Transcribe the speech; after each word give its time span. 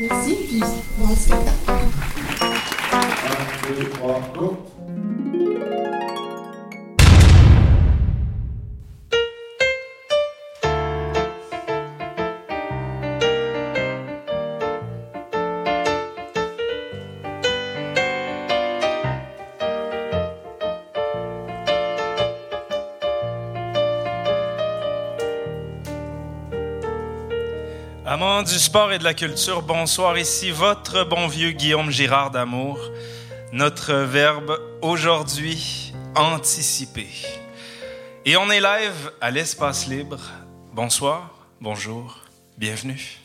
Merci, 0.00 0.34
puis 0.48 0.62
bon 0.98 1.14
spectacle. 1.14 1.70
1, 3.68 3.74
2, 3.74 3.90
3, 3.90 4.20
go! 4.36 4.77
Du 28.48 28.58
sport 28.58 28.92
et 28.92 28.98
de 28.98 29.04
la 29.04 29.12
culture, 29.12 29.60
bonsoir. 29.60 30.16
Ici 30.16 30.50
votre 30.50 31.04
bon 31.04 31.28
vieux 31.28 31.50
Guillaume 31.50 31.90
Girard 31.90 32.30
d'Amour. 32.30 32.78
Notre 33.52 33.92
verbe 33.92 34.58
aujourd'hui, 34.80 35.92
anticiper. 36.14 37.08
Et 38.24 38.38
on 38.38 38.50
est 38.50 38.60
live 38.60 39.12
à 39.20 39.30
l'espace 39.30 39.86
libre. 39.86 40.20
Bonsoir, 40.72 41.30
bonjour, 41.60 42.20
bienvenue. 42.56 43.18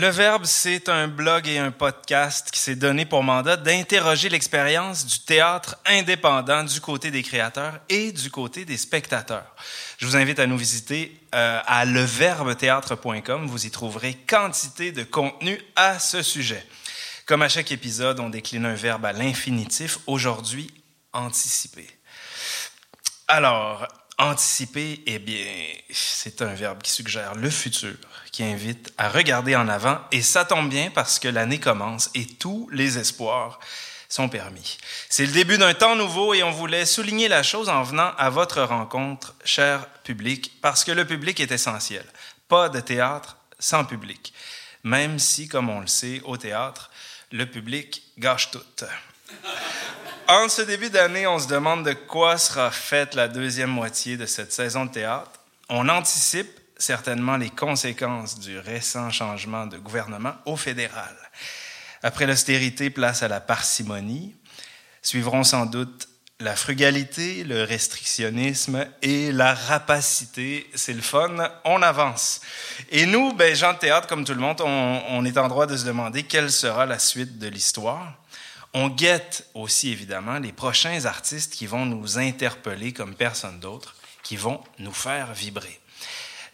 Le 0.00 0.08
Verbe, 0.08 0.46
c'est 0.46 0.88
un 0.88 1.08
blog 1.08 1.46
et 1.46 1.58
un 1.58 1.72
podcast 1.72 2.50
qui 2.50 2.58
s'est 2.58 2.74
donné 2.74 3.04
pour 3.04 3.22
mandat 3.22 3.58
d'interroger 3.58 4.30
l'expérience 4.30 5.04
du 5.04 5.18
théâtre 5.18 5.76
indépendant 5.84 6.64
du 6.64 6.80
côté 6.80 7.10
des 7.10 7.22
créateurs 7.22 7.78
et 7.90 8.10
du 8.10 8.30
côté 8.30 8.64
des 8.64 8.78
spectateurs. 8.78 9.54
Je 9.98 10.06
vous 10.06 10.16
invite 10.16 10.38
à 10.38 10.46
nous 10.46 10.56
visiter 10.56 11.20
euh, 11.34 11.60
à 11.66 11.84
leverbethéâtre.com. 11.84 13.46
Vous 13.46 13.66
y 13.66 13.70
trouverez 13.70 14.14
quantité 14.26 14.90
de 14.90 15.02
contenu 15.02 15.60
à 15.76 15.98
ce 15.98 16.22
sujet. 16.22 16.66
Comme 17.26 17.42
à 17.42 17.50
chaque 17.50 17.70
épisode, 17.70 18.20
on 18.20 18.30
décline 18.30 18.64
un 18.64 18.74
verbe 18.74 19.04
à 19.04 19.12
l'infinitif. 19.12 19.98
Aujourd'hui, 20.06 20.72
anticiper. 21.12 21.86
Alors, 23.28 23.86
anticiper, 24.16 25.02
eh 25.04 25.18
bien, 25.18 25.44
c'est 25.90 26.40
un 26.40 26.54
verbe 26.54 26.80
qui 26.80 26.90
suggère 26.90 27.34
le 27.34 27.50
futur, 27.50 27.96
qui 28.32 28.44
invite 28.44 28.92
à 28.96 29.08
regarder 29.08 29.56
en 29.56 29.68
avant, 29.68 29.98
et 30.12 30.22
ça 30.22 30.44
tombe 30.44 30.68
bien 30.68 30.90
parce 30.90 31.18
que 31.18 31.28
l'année 31.28 31.60
commence 31.60 32.10
et 32.14 32.26
tous 32.26 32.68
les 32.72 32.98
espoirs 32.98 33.58
sont 34.08 34.28
permis. 34.28 34.78
C'est 35.08 35.26
le 35.26 35.32
début 35.32 35.56
d'un 35.56 35.74
temps 35.74 35.96
nouveau 35.96 36.34
et 36.34 36.42
on 36.42 36.50
voulait 36.50 36.84
souligner 36.84 37.28
la 37.28 37.42
chose 37.42 37.68
en 37.68 37.82
venant 37.82 38.12
à 38.18 38.28
votre 38.28 38.62
rencontre, 38.62 39.34
cher 39.44 39.86
public, 40.04 40.52
parce 40.60 40.84
que 40.84 40.92
le 40.92 41.06
public 41.06 41.40
est 41.40 41.52
essentiel. 41.52 42.04
Pas 42.48 42.68
de 42.68 42.80
théâtre 42.80 43.36
sans 43.58 43.84
public. 43.84 44.32
Même 44.82 45.18
si, 45.18 45.46
comme 45.46 45.68
on 45.68 45.80
le 45.80 45.86
sait, 45.86 46.20
au 46.24 46.36
théâtre, 46.36 46.90
le 47.30 47.46
public 47.46 48.02
gâche 48.18 48.50
tout. 48.50 48.84
En 50.26 50.48
ce 50.48 50.62
début 50.62 50.90
d'année, 50.90 51.26
on 51.26 51.38
se 51.38 51.48
demande 51.48 51.84
de 51.84 51.92
quoi 51.92 52.38
sera 52.38 52.70
faite 52.70 53.14
la 53.14 53.28
deuxième 53.28 53.70
moitié 53.70 54.16
de 54.16 54.26
cette 54.26 54.52
saison 54.52 54.86
de 54.86 54.92
théâtre. 54.92 55.30
On 55.68 55.88
anticipe 55.88 56.59
certainement 56.80 57.36
les 57.36 57.50
conséquences 57.50 58.40
du 58.40 58.58
récent 58.58 59.10
changement 59.10 59.66
de 59.66 59.78
gouvernement 59.78 60.34
au 60.46 60.56
fédéral. 60.56 61.14
Après 62.02 62.26
l'austérité, 62.26 62.90
place 62.90 63.22
à 63.22 63.28
la 63.28 63.40
parcimonie. 63.40 64.34
Suivront 65.02 65.44
sans 65.44 65.66
doute 65.66 66.08
la 66.40 66.56
frugalité, 66.56 67.44
le 67.44 67.64
restrictionnisme 67.64 68.86
et 69.02 69.30
la 69.30 69.54
rapacité. 69.54 70.68
C'est 70.74 70.94
le 70.94 71.02
fun, 71.02 71.50
on 71.64 71.82
avance. 71.82 72.40
Et 72.90 73.04
nous, 73.04 73.34
ben, 73.34 73.54
gens 73.54 73.74
de 73.74 73.78
théâtre, 73.78 74.06
comme 74.06 74.24
tout 74.24 74.34
le 74.34 74.40
monde, 74.40 74.60
on, 74.62 75.02
on 75.08 75.24
est 75.24 75.36
en 75.36 75.48
droit 75.48 75.66
de 75.66 75.76
se 75.76 75.84
demander 75.84 76.22
quelle 76.22 76.50
sera 76.50 76.86
la 76.86 76.98
suite 76.98 77.38
de 77.38 77.48
l'histoire. 77.48 78.14
On 78.72 78.88
guette 78.88 79.46
aussi, 79.54 79.90
évidemment, 79.90 80.38
les 80.38 80.52
prochains 80.52 81.04
artistes 81.04 81.52
qui 81.52 81.66
vont 81.66 81.84
nous 81.84 82.18
interpeller 82.18 82.92
comme 82.92 83.14
personne 83.14 83.58
d'autre, 83.60 83.96
qui 84.22 84.36
vont 84.36 84.62
nous 84.78 84.92
faire 84.92 85.34
vibrer. 85.34 85.79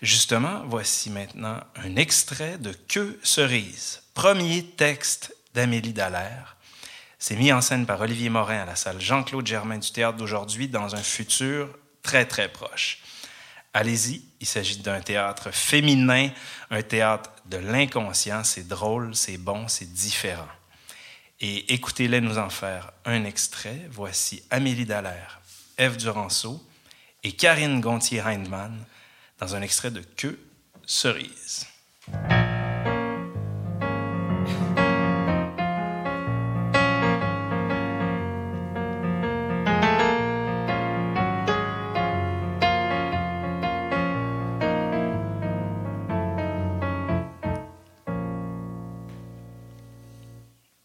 Justement, 0.03 0.63
voici 0.67 1.09
maintenant 1.11 1.61
un 1.77 1.97
extrait 1.97 2.59
de 2.59 2.73
Que 2.89 3.19
cerise, 3.23 4.03
premier 4.15 4.63
texte 4.65 5.35
d'Amélie 5.55 5.95
Dallaire. 5.95 6.57
C'est 7.19 7.37
mis 7.37 7.51
en 7.51 7.63
scène 7.63 7.87
par 7.87 8.01
Olivier 8.03 8.29
Morin 8.29 8.61
à 8.61 8.67
la 8.67 8.77
salle 8.77 9.01
Jean-Claude 9.01 9.47
Germain 9.47 9.79
du 9.79 9.91
théâtre 9.91 10.19
d'aujourd'hui 10.19 10.69
dans 10.69 10.95
un 10.95 11.03
futur 11.03 11.71
très 12.03 12.27
très 12.27 12.49
proche. 12.51 12.99
Allez-y, 13.73 14.23
il 14.41 14.47
s'agit 14.47 14.79
d'un 14.79 15.01
théâtre 15.01 15.51
féminin, 15.51 16.29
un 16.71 16.83
théâtre 16.83 17.31
de 17.47 17.57
l'inconscient, 17.57 18.45
c'est 18.45 18.69
drôle, 18.69 19.15
c'est 19.15 19.39
bon, 19.39 19.67
c'est 19.69 19.93
différent. 19.93 20.49
Et 21.41 21.73
écoutez-les 21.75 22.21
nous 22.21 22.39
en 22.39 22.51
faire 22.51 22.91
un 23.05 23.25
extrait. 23.25 23.81
Voici 23.91 24.43
Amélie 24.51 24.87
Dallaire, 24.87 25.41
Ève 25.79 25.97
Duranceau 25.97 26.63
et 27.23 27.33
Karine 27.33 27.81
Gontier-Hindman 27.81 28.73
dans 29.39 29.55
un 29.55 29.63
extrait 29.63 29.91
de 29.91 30.01
Que 30.01 30.39
cerise. 30.87 31.67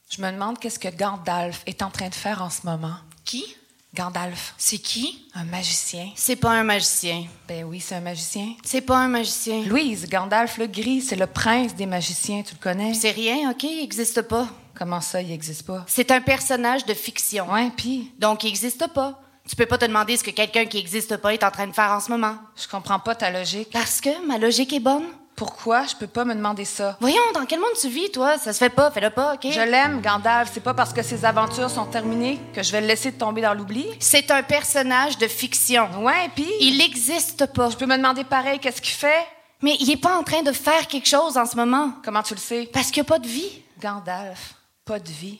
Je 0.09 0.21
me 0.21 0.31
demande 0.31 0.59
qu'est-ce 0.59 0.77
que 0.77 0.89
Gandalf 0.89 1.63
est 1.65 1.81
en 1.81 1.89
train 1.89 2.09
de 2.09 2.13
faire 2.13 2.41
en 2.43 2.49
ce 2.49 2.65
moment. 2.65 2.97
Qui? 3.23 3.55
Gandalf, 3.93 4.53
C'est 4.57 4.77
qui? 4.77 5.27
un 5.35 5.43
magicien. 5.43 6.09
C'est 6.15 6.37
pas 6.37 6.51
un 6.51 6.63
magicien. 6.63 7.25
Ben 7.47 7.65
oui, 7.65 7.81
c'est 7.81 7.95
un 7.95 7.99
magicien. 7.99 8.53
C'est 8.63 8.79
pas 8.81 8.97
un 8.97 9.09
magicien. 9.09 9.63
Louise, 9.65 10.07
Gandalf 10.09 10.57
le 10.57 10.67
gris, 10.67 11.01
c'est 11.01 11.17
le 11.17 11.27
prince 11.27 11.75
des 11.75 11.85
magiciens, 11.85 12.41
tu 12.41 12.53
le 12.55 12.59
connais? 12.61 12.93
C'est 12.93 13.11
rien, 13.11 13.51
OK? 13.51 13.63
Il 13.63 13.83
existe 13.83 14.21
pas. 14.21 14.47
Comment 14.75 15.01
ça, 15.01 15.21
il 15.21 15.27
n'existe 15.27 15.63
pas? 15.63 15.83
C'est 15.87 16.09
un 16.11 16.21
personnage 16.21 16.85
de 16.85 16.93
fiction. 16.93 17.51
Ouais, 17.51 17.69
puis? 17.75 18.11
Donc, 18.17 18.45
il 18.45 18.47
existe 18.47 18.87
pas. 18.93 19.21
Tu 19.47 19.55
peux 19.57 19.65
pas 19.65 19.77
te 19.77 19.85
demander 19.85 20.15
ce 20.15 20.23
que 20.23 20.31
quelqu'un 20.31 20.65
qui 20.65 20.77
existe 20.77 21.17
pas 21.17 21.33
est 21.33 21.43
en 21.43 21.51
train 21.51 21.67
de 21.67 21.73
faire 21.73 21.91
en 21.91 21.99
ce 21.99 22.09
moment. 22.11 22.35
je 22.55 22.67
comprends 22.69 22.99
pas 22.99 23.15
ta 23.15 23.29
logique. 23.29 23.69
Parce 23.73 23.99
que 23.99 24.25
ma 24.25 24.37
logique 24.37 24.71
est 24.71 24.79
bonne. 24.79 25.03
Pourquoi 25.41 25.87
je 25.87 25.95
peux 25.95 26.05
pas 26.05 26.23
me 26.23 26.35
demander 26.35 26.65
ça? 26.65 26.95
Voyons, 26.99 27.17
dans 27.33 27.47
quel 27.47 27.59
monde 27.59 27.71
tu 27.81 27.89
vis, 27.89 28.11
toi? 28.11 28.37
Ça 28.37 28.53
se 28.53 28.59
fait 28.59 28.69
pas, 28.69 28.91
fais-le 28.91 29.09
pas, 29.09 29.33
OK? 29.33 29.47
Je 29.49 29.59
l'aime, 29.59 29.99
Gandalf. 29.99 30.51
C'est 30.53 30.59
pas 30.59 30.75
parce 30.75 30.93
que 30.93 31.01
ses 31.01 31.25
aventures 31.25 31.71
sont 31.71 31.85
terminées 31.85 32.39
que 32.53 32.61
je 32.61 32.71
vais 32.71 32.79
le 32.79 32.85
laisser 32.85 33.11
tomber 33.11 33.41
dans 33.41 33.55
l'oubli. 33.55 33.87
C'est 33.99 34.29
un 34.29 34.43
personnage 34.43 35.17
de 35.17 35.27
fiction. 35.27 35.89
Ouais, 36.03 36.29
puis 36.35 36.47
Il 36.59 36.79
existe 36.79 37.47
pas. 37.47 37.71
je 37.71 37.75
peux 37.75 37.87
me 37.87 37.97
demander 37.97 38.23
pareil, 38.23 38.59
qu'est-ce 38.59 38.83
qu'il 38.83 38.93
fait? 38.93 39.25
Mais 39.63 39.75
il 39.79 39.89
est 39.89 39.97
pas 39.97 40.15
en 40.15 40.21
train 40.21 40.43
de 40.43 40.51
faire 40.51 40.85
quelque 40.85 41.07
chose 41.07 41.35
en 41.35 41.47
ce 41.47 41.55
moment. 41.55 41.93
Comment 42.05 42.21
tu 42.21 42.35
le 42.35 42.39
sais? 42.39 42.69
Parce 42.71 42.91
qu'il 42.91 43.01
n'y 43.01 43.07
a 43.07 43.09
pas 43.09 43.17
de 43.17 43.27
vie. 43.27 43.63
Gandalf, 43.79 44.53
pas 44.85 44.99
de 44.99 45.09
vie. 45.09 45.39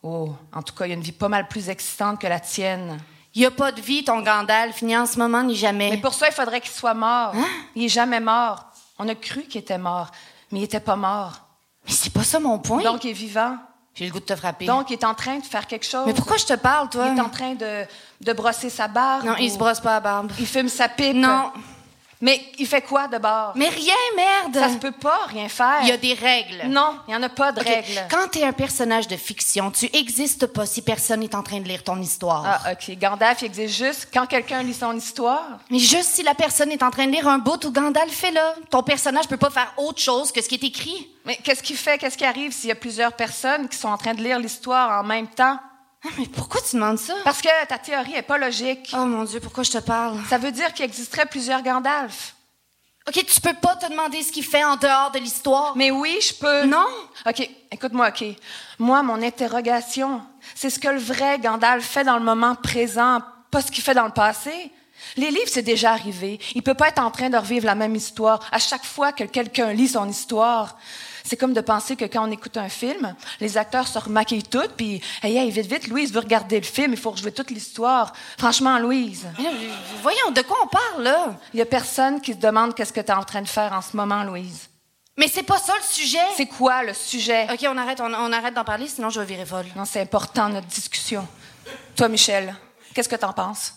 Oh, 0.00 0.32
en 0.54 0.62
tout 0.62 0.76
cas, 0.76 0.84
il 0.86 0.90
y 0.90 0.92
a 0.92 0.94
une 0.94 1.02
vie 1.02 1.10
pas 1.10 1.28
mal 1.28 1.48
plus 1.48 1.68
excitante 1.68 2.20
que 2.20 2.28
la 2.28 2.38
tienne. 2.38 3.00
Il 3.34 3.40
n'y 3.40 3.46
a 3.46 3.50
pas 3.50 3.72
de 3.72 3.80
vie, 3.80 4.04
ton 4.04 4.20
Gandalf, 4.20 4.80
ni 4.82 4.96
en 4.96 5.06
ce 5.06 5.18
moment, 5.18 5.42
ni 5.42 5.54
jamais. 5.54 5.90
Mais 5.90 5.98
pour 5.98 6.14
ça, 6.14 6.28
il 6.28 6.32
faudrait 6.32 6.60
qu'il 6.60 6.70
soit 6.70 6.94
mort. 6.94 7.34
Il 7.74 7.84
est 7.84 7.88
jamais 7.88 8.20
mort. 8.20 8.67
On 8.98 9.08
a 9.08 9.14
cru 9.14 9.42
qu'il 9.42 9.60
était 9.60 9.78
mort, 9.78 10.10
mais 10.50 10.60
il 10.60 10.64
était 10.64 10.80
pas 10.80 10.96
mort. 10.96 11.32
Mais 11.86 11.92
c'est 11.92 12.12
pas 12.12 12.24
ça 12.24 12.40
mon 12.40 12.58
point. 12.58 12.82
Donc, 12.82 13.04
il 13.04 13.10
est 13.10 13.14
vivant. 13.14 13.56
J'ai 13.94 14.06
le 14.06 14.12
goût 14.12 14.20
de 14.20 14.24
te 14.24 14.36
frapper. 14.36 14.66
Donc, 14.66 14.90
il 14.90 14.94
est 14.94 15.04
en 15.04 15.14
train 15.14 15.38
de 15.38 15.44
faire 15.44 15.66
quelque 15.66 15.86
chose. 15.86 16.04
Mais 16.06 16.14
pourquoi 16.14 16.36
je 16.36 16.44
te 16.46 16.54
parle, 16.54 16.88
toi? 16.88 17.08
Il 17.12 17.18
est 17.18 17.20
en 17.20 17.28
train 17.30 17.54
de, 17.54 17.84
de 18.20 18.32
brosser 18.32 18.70
sa 18.70 18.86
barbe. 18.86 19.24
Non, 19.24 19.34
il 19.38 19.50
ou- 19.50 19.54
se 19.54 19.58
brosse 19.58 19.80
pas 19.80 19.94
la 19.94 20.00
barbe. 20.00 20.30
Il 20.38 20.46
fume 20.46 20.68
sa 20.68 20.88
pipe. 20.88 21.16
Non. 21.16 21.50
Mais 22.20 22.40
il 22.58 22.66
fait 22.66 22.82
quoi 22.82 23.06
de 23.06 23.16
bord? 23.18 23.52
Mais 23.54 23.68
rien, 23.68 23.94
merde! 24.16 24.54
Ça 24.54 24.70
se 24.70 24.78
peut 24.78 24.92
pas 24.92 25.26
rien 25.28 25.48
faire. 25.48 25.78
Il 25.82 25.88
y 25.88 25.92
a 25.92 25.96
des 25.96 26.14
règles. 26.14 26.64
Non, 26.66 26.98
il 27.06 27.14
y 27.14 27.16
en 27.16 27.22
a 27.22 27.28
pas 27.28 27.52
de 27.52 27.60
règles. 27.60 28.06
Quand 28.10 28.28
tu 28.32 28.40
es 28.40 28.44
un 28.44 28.52
personnage 28.52 29.06
de 29.06 29.16
fiction, 29.16 29.70
tu 29.70 29.88
existes 29.92 30.46
pas 30.46 30.66
si 30.66 30.82
personne 30.82 31.20
n'est 31.20 31.34
en 31.36 31.42
train 31.42 31.60
de 31.60 31.68
lire 31.68 31.84
ton 31.84 32.00
histoire. 32.00 32.44
Ah, 32.44 32.72
OK. 32.72 32.96
Gandalf, 32.98 33.42
il 33.42 33.46
existe 33.46 33.76
juste 33.76 34.08
quand 34.12 34.26
quelqu'un 34.26 34.62
lit 34.64 34.74
son 34.74 34.96
histoire? 34.96 35.58
Mais 35.70 35.78
juste 35.78 36.10
si 36.10 36.22
la 36.24 36.34
personne 36.34 36.72
est 36.72 36.82
en 36.82 36.90
train 36.90 37.06
de 37.06 37.12
lire 37.12 37.28
un 37.28 37.38
bout 37.38 37.64
où 37.64 37.70
Gandalf 37.70 38.12
fait 38.12 38.32
là, 38.32 38.54
ton 38.70 38.82
personnage 38.82 39.28
peut 39.28 39.36
pas 39.36 39.50
faire 39.50 39.72
autre 39.76 40.00
chose 40.00 40.32
que 40.32 40.42
ce 40.42 40.48
qui 40.48 40.56
est 40.56 40.64
écrit. 40.64 41.08
Mais 41.24 41.36
qu'est-ce 41.36 41.62
qui 41.62 41.74
fait? 41.74 41.98
Qu'est-ce 41.98 42.18
qui 42.18 42.24
arrive 42.24 42.52
s'il 42.52 42.68
y 42.68 42.72
a 42.72 42.76
plusieurs 42.76 43.12
personnes 43.12 43.68
qui 43.68 43.76
sont 43.76 43.88
en 43.88 43.98
train 43.98 44.14
de 44.14 44.22
lire 44.22 44.38
l'histoire 44.38 45.00
en 45.00 45.04
même 45.04 45.28
temps? 45.28 45.58
Ah, 46.04 46.10
mais 46.16 46.26
pourquoi 46.26 46.60
tu 46.60 46.76
demandes 46.76 46.98
ça? 46.98 47.14
Parce 47.24 47.42
que 47.42 47.48
ta 47.66 47.78
théorie 47.78 48.14
est 48.14 48.22
pas 48.22 48.38
logique. 48.38 48.90
Oh 48.94 49.04
mon 49.04 49.24
Dieu, 49.24 49.40
pourquoi 49.40 49.64
je 49.64 49.72
te 49.72 49.78
parle? 49.78 50.18
Ça 50.28 50.38
veut 50.38 50.52
dire 50.52 50.72
qu'il 50.72 50.84
existerait 50.84 51.26
plusieurs 51.26 51.62
Gandalf. 51.62 52.34
OK, 53.08 53.24
tu 53.24 53.40
peux 53.40 53.54
pas 53.54 53.74
te 53.74 53.90
demander 53.90 54.22
ce 54.22 54.30
qu'il 54.30 54.44
fait 54.44 54.62
en 54.62 54.76
dehors 54.76 55.10
de 55.10 55.18
l'histoire. 55.18 55.74
Mais 55.76 55.90
oui, 55.90 56.18
je 56.20 56.34
peux. 56.34 56.66
Non? 56.66 56.86
OK, 57.26 57.50
écoute-moi, 57.72 58.08
OK. 58.08 58.24
Moi, 58.78 59.02
mon 59.02 59.22
interrogation, 59.22 60.20
c'est 60.54 60.70
ce 60.70 60.78
que 60.78 60.88
le 60.88 60.98
vrai 60.98 61.38
Gandalf 61.38 61.84
fait 61.84 62.04
dans 62.04 62.18
le 62.18 62.24
moment 62.24 62.54
présent, 62.54 63.22
pas 63.50 63.62
ce 63.62 63.70
qu'il 63.70 63.82
fait 63.82 63.94
dans 63.94 64.04
le 64.04 64.12
passé. 64.12 64.70
Les 65.16 65.30
livres, 65.30 65.48
c'est 65.48 65.62
déjà 65.62 65.92
arrivé. 65.92 66.38
Il 66.54 66.62
peut 66.62 66.74
pas 66.74 66.88
être 66.88 67.00
en 67.00 67.10
train 67.10 67.30
de 67.30 67.36
revivre 67.36 67.64
la 67.66 67.74
même 67.74 67.96
histoire 67.96 68.40
à 68.52 68.58
chaque 68.58 68.84
fois 68.84 69.12
que 69.12 69.24
quelqu'un 69.24 69.72
lit 69.72 69.88
son 69.88 70.08
histoire. 70.08 70.76
C'est 71.28 71.36
comme 71.36 71.52
de 71.52 71.60
penser 71.60 71.94
que 71.94 72.06
quand 72.06 72.26
on 72.26 72.30
écoute 72.30 72.56
un 72.56 72.70
film, 72.70 73.14
les 73.38 73.58
acteurs 73.58 73.86
se 73.86 73.98
remaquillent 73.98 74.44
toutes, 74.44 74.72
puis 74.72 75.02
hey, 75.22 75.36
hey, 75.36 75.50
vite, 75.50 75.66
vite, 75.66 75.86
Louise 75.88 76.10
veut 76.10 76.20
regarder 76.20 76.58
le 76.58 76.64
film, 76.64 76.92
il 76.92 76.98
faut 76.98 77.10
rejouer 77.10 77.32
toute 77.32 77.50
l'histoire. 77.50 78.14
Franchement, 78.38 78.78
Louise, 78.78 79.26
Mais 79.38 79.50
Voyons, 80.00 80.30
de 80.30 80.40
quoi 80.40 80.56
on 80.64 80.68
parle, 80.68 81.02
là? 81.02 81.38
il 81.52 81.58
y 81.58 81.60
a 81.60 81.66
personne 81.66 82.22
qui 82.22 82.32
se 82.32 82.38
demande 82.38 82.74
qu'est-ce 82.74 82.94
que 82.94 83.00
tu 83.02 83.08
es 83.08 83.14
en 83.14 83.24
train 83.24 83.42
de 83.42 83.48
faire 83.48 83.74
en 83.74 83.82
ce 83.82 83.94
moment, 83.94 84.24
Louise. 84.24 84.70
Mais 85.18 85.28
c'est 85.28 85.42
pas 85.42 85.58
ça 85.58 85.74
le 85.76 85.84
sujet? 85.86 86.16
C'est 86.34 86.46
quoi 86.46 86.82
le 86.82 86.94
sujet? 86.94 87.46
OK, 87.52 87.60
on 87.68 87.76
arrête, 87.76 88.00
on, 88.00 88.14
on 88.14 88.32
arrête 88.32 88.54
d'en 88.54 88.64
parler, 88.64 88.88
sinon 88.88 89.10
je 89.10 89.20
vais 89.20 89.26
virer 89.26 89.44
folle. 89.44 89.66
Non, 89.76 89.84
c'est 89.84 90.00
important, 90.00 90.48
notre 90.48 90.68
discussion. 90.68 91.28
Toi, 91.94 92.08
Michel, 92.08 92.56
qu'est-ce 92.94 93.08
que 93.10 93.16
t'en 93.16 93.34
penses? 93.34 93.74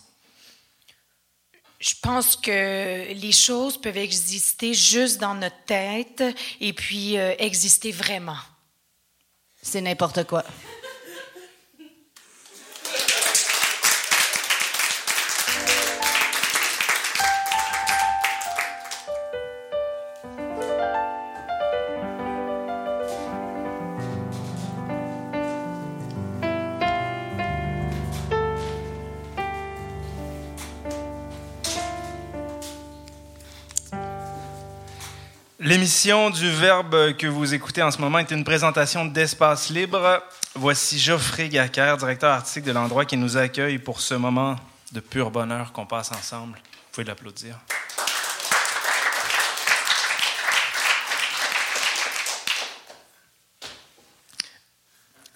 Je 1.81 1.95
pense 1.99 2.35
que 2.35 3.11
les 3.11 3.31
choses 3.31 3.81
peuvent 3.81 3.97
exister 3.97 4.75
juste 4.75 5.19
dans 5.19 5.33
notre 5.33 5.65
tête 5.65 6.23
et 6.59 6.73
puis 6.73 7.17
euh, 7.17 7.33
exister 7.39 7.91
vraiment. 7.91 8.37
C'est 9.63 9.81
n'importe 9.81 10.25
quoi. 10.25 10.43
L'émission 35.81 36.29
du 36.29 36.47
Verbe 36.47 37.17
que 37.17 37.25
vous 37.25 37.55
écoutez 37.55 37.81
en 37.81 37.89
ce 37.89 37.97
moment 37.97 38.19
est 38.19 38.29
une 38.29 38.43
présentation 38.43 39.03
d'Espace 39.03 39.71
Libre. 39.71 40.21
Voici 40.53 40.99
Geoffrey 40.99 41.49
Gacker, 41.49 41.97
directeur 41.97 42.31
artistique 42.33 42.65
de 42.65 42.71
l'endroit 42.71 43.03
qui 43.03 43.17
nous 43.17 43.35
accueille 43.35 43.79
pour 43.79 43.99
ce 43.99 44.13
moment 44.13 44.57
de 44.91 44.99
pur 44.99 45.31
bonheur 45.31 45.71
qu'on 45.71 45.87
passe 45.87 46.11
ensemble. 46.11 46.53
Vous 46.53 46.91
pouvez 46.91 47.07
l'applaudir. 47.07 47.57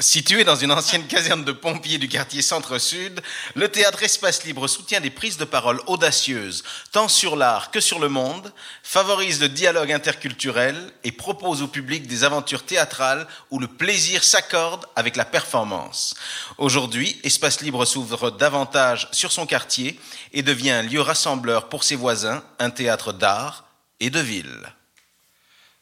Situé 0.01 0.43
dans 0.43 0.57
une 0.57 0.73
ancienne 0.73 1.07
caserne 1.07 1.45
de 1.45 1.53
pompiers 1.53 1.97
du 1.97 2.09
quartier 2.09 2.41
Centre-Sud, 2.41 3.21
le 3.53 3.69
théâtre 3.69 4.03
Espace 4.03 4.43
Libre 4.43 4.67
soutient 4.67 4.99
des 4.99 5.09
prises 5.09 5.37
de 5.37 5.45
parole 5.45 5.79
audacieuses, 5.87 6.65
tant 6.91 7.07
sur 7.07 7.37
l'art 7.37 7.71
que 7.71 7.79
sur 7.79 7.99
le 7.99 8.09
monde, 8.09 8.51
favorise 8.83 9.39
le 9.39 9.47
dialogue 9.47 9.93
interculturel 9.93 10.91
et 11.05 11.13
propose 11.13 11.61
au 11.61 11.69
public 11.69 12.07
des 12.07 12.25
aventures 12.25 12.65
théâtrales 12.65 13.25
où 13.51 13.59
le 13.59 13.67
plaisir 13.67 14.25
s'accorde 14.25 14.85
avec 14.97 15.15
la 15.15 15.23
performance. 15.23 16.13
Aujourd'hui, 16.57 17.17
Espace 17.23 17.61
Libre 17.61 17.85
s'ouvre 17.85 18.31
davantage 18.31 19.07
sur 19.13 19.31
son 19.31 19.45
quartier 19.45 19.97
et 20.33 20.41
devient 20.41 20.71
un 20.71 20.83
lieu 20.83 20.99
rassembleur 20.99 21.69
pour 21.69 21.85
ses 21.85 21.95
voisins, 21.95 22.43
un 22.59 22.69
théâtre 22.69 23.13
d'art 23.13 23.63
et 24.01 24.09
de 24.09 24.19
ville. 24.19 24.73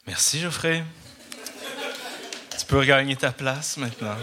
Merci, 0.05 0.39
Geoffrey. 0.39 0.83
Tu 2.63 2.69
peux 2.69 2.79
regagner 2.79 3.17
ta 3.17 3.33
place 3.33 3.75
maintenant. 3.75 4.15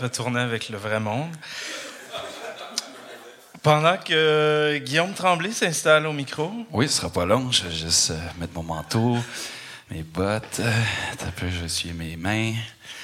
Retourner 0.00 0.38
avec 0.38 0.68
le 0.68 0.78
vrai 0.78 1.00
monde. 1.00 1.34
Pendant 3.60 3.96
que 3.96 4.78
Guillaume 4.78 5.12
Tremblay 5.14 5.50
s'installe 5.50 6.06
au 6.06 6.12
micro. 6.12 6.52
Oui, 6.70 6.88
ce 6.88 6.98
sera 6.98 7.10
pas 7.10 7.26
long. 7.26 7.50
Je 7.50 7.64
vais 7.64 7.74
juste 7.74 8.12
euh, 8.12 8.18
mettre 8.38 8.54
mon 8.54 8.62
manteau, 8.62 9.18
mes 9.90 10.04
bottes. 10.04 10.60
Euh, 10.60 10.70
un 11.26 11.30
peu, 11.32 11.48
je 11.50 11.66
suis 11.66 11.92
mes 11.92 12.16
mains. 12.16 12.52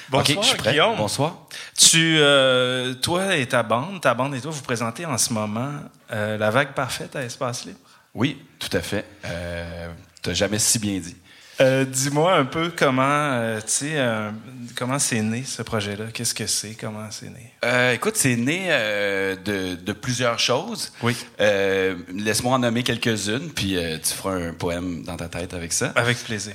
Bonsoir, 0.07 0.37
OK, 0.37 0.43
je 0.43 0.47
suis 0.47 0.57
prêt. 0.57 0.71
Guillaume. 0.71 0.95
Bonsoir. 0.95 1.35
Tu, 1.77 2.15
euh, 2.17 2.93
toi 2.93 3.35
et 3.35 3.47
ta 3.47 3.63
bande, 3.63 3.99
ta 3.99 4.13
bande 4.13 4.33
et 4.33 4.39
toi, 4.39 4.51
vous 4.51 4.63
présentez 4.63 5.05
en 5.05 5.17
ce 5.17 5.33
moment 5.33 5.73
euh, 6.13 6.37
la 6.37 6.51
vague 6.51 6.71
parfaite 6.71 7.17
à 7.17 7.23
Espace 7.23 7.65
Libre. 7.65 7.79
Oui, 8.13 8.41
tout 8.59 8.69
à 8.71 8.79
fait. 8.79 9.05
Euh, 9.25 9.89
T'as 10.21 10.33
jamais 10.33 10.57
si 10.57 10.79
bien 10.79 10.99
dit. 10.99 11.17
Euh, 11.61 11.83
Dis-moi 11.83 12.35
un 12.35 12.45
peu 12.45 12.71
comment, 12.73 13.03
euh, 13.03 13.59
tu 13.59 13.67
sais, 13.67 13.93
euh, 13.95 14.31
comment 14.75 14.99
c'est 14.99 15.21
né 15.21 15.43
ce 15.45 15.61
projet-là? 15.61 16.05
Qu'est-ce 16.13 16.33
que 16.33 16.47
c'est? 16.47 16.75
Comment 16.79 17.07
c'est 17.11 17.29
né? 17.29 17.53
Euh, 17.63 17.93
écoute, 17.93 18.15
c'est 18.15 18.35
né 18.35 18.67
euh, 18.69 19.35
de, 19.35 19.75
de 19.75 19.93
plusieurs 19.93 20.39
choses. 20.39 20.91
Oui. 21.01 21.15
Euh, 21.39 21.95
Laisse-moi 22.13 22.55
en 22.55 22.59
nommer 22.59 22.83
quelques-unes, 22.83 23.49
puis 23.55 23.77
tu 24.03 24.13
feras 24.13 24.35
un 24.35 24.53
poème 24.53 25.03
dans 25.03 25.17
ta 25.17 25.27
tête 25.27 25.53
avec 25.53 25.73
ça. 25.73 25.91
Avec 25.95 26.17
plaisir. 26.23 26.53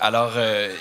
Alors, 0.00 0.32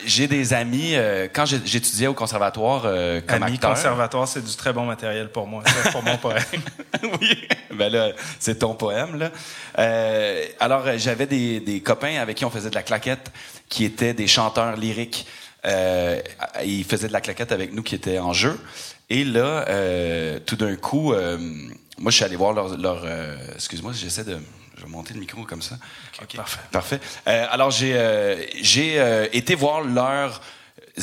j'ai 0.05 0.27
des 0.27 0.53
amis. 0.53 0.95
quand 1.33 1.45
j'étudiais 1.45 2.07
au 2.07 2.13
conservatoire 2.13 2.83
comme 3.27 3.43
Ami 3.43 3.53
acteur, 3.55 3.71
conservatoire, 3.71 4.27
c'est 4.27 4.43
du 4.43 4.55
très 4.55 4.73
bon 4.73 4.85
matériel 4.85 5.29
pour 5.29 5.47
moi. 5.47 5.63
Pour 5.91 6.03
mon 6.03 6.17
poème. 6.17 6.43
oui. 7.21 7.47
Ben 7.73 7.91
là, 7.91 8.11
c'est 8.39 8.59
ton 8.59 8.73
poème, 8.75 9.17
là. 9.17 10.51
Alors, 10.59 10.85
j'avais 10.97 11.25
des, 11.25 11.59
des 11.59 11.81
copains 11.81 12.19
avec 12.19 12.37
qui 12.37 12.45
on 12.45 12.49
faisait 12.49 12.69
de 12.69 12.75
la 12.75 12.83
claquette, 12.83 13.31
qui 13.69 13.85
étaient 13.85 14.13
des 14.13 14.27
chanteurs 14.27 14.75
lyriques. 14.75 15.25
Euh, 15.65 16.19
ils 16.65 16.83
faisaient 16.83 17.07
de 17.07 17.13
la 17.13 17.21
claquette 17.21 17.51
avec 17.51 17.73
nous 17.73 17.83
qui 17.83 17.95
étaient 17.95 18.19
en 18.19 18.33
jeu. 18.33 18.59
Et 19.09 19.23
là, 19.23 19.65
euh, 19.67 20.39
tout 20.45 20.55
d'un 20.55 20.75
coup, 20.75 21.13
euh, 21.13 21.37
moi, 21.97 22.11
je 22.11 22.15
suis 22.15 22.25
allé 22.25 22.35
voir 22.35 22.53
leur... 22.53 22.77
leur 22.77 23.01
euh, 23.05 23.37
excuse-moi, 23.55 23.91
j'essaie 23.93 24.23
de... 24.23 24.37
Je 24.77 24.85
vais 24.85 24.89
monter 24.89 25.13
le 25.13 25.19
micro 25.19 25.43
comme 25.43 25.61
ça. 25.61 25.77
Ok, 26.21 26.35
parfait. 26.35 26.59
Parfait. 26.71 26.99
Euh, 27.27 27.45
alors, 27.51 27.69
j'ai 27.69 27.93
euh, 27.93 28.43
j'ai 28.61 28.99
euh, 28.99 29.27
été 29.31 29.53
voir 29.53 29.81
leurs 29.81 30.41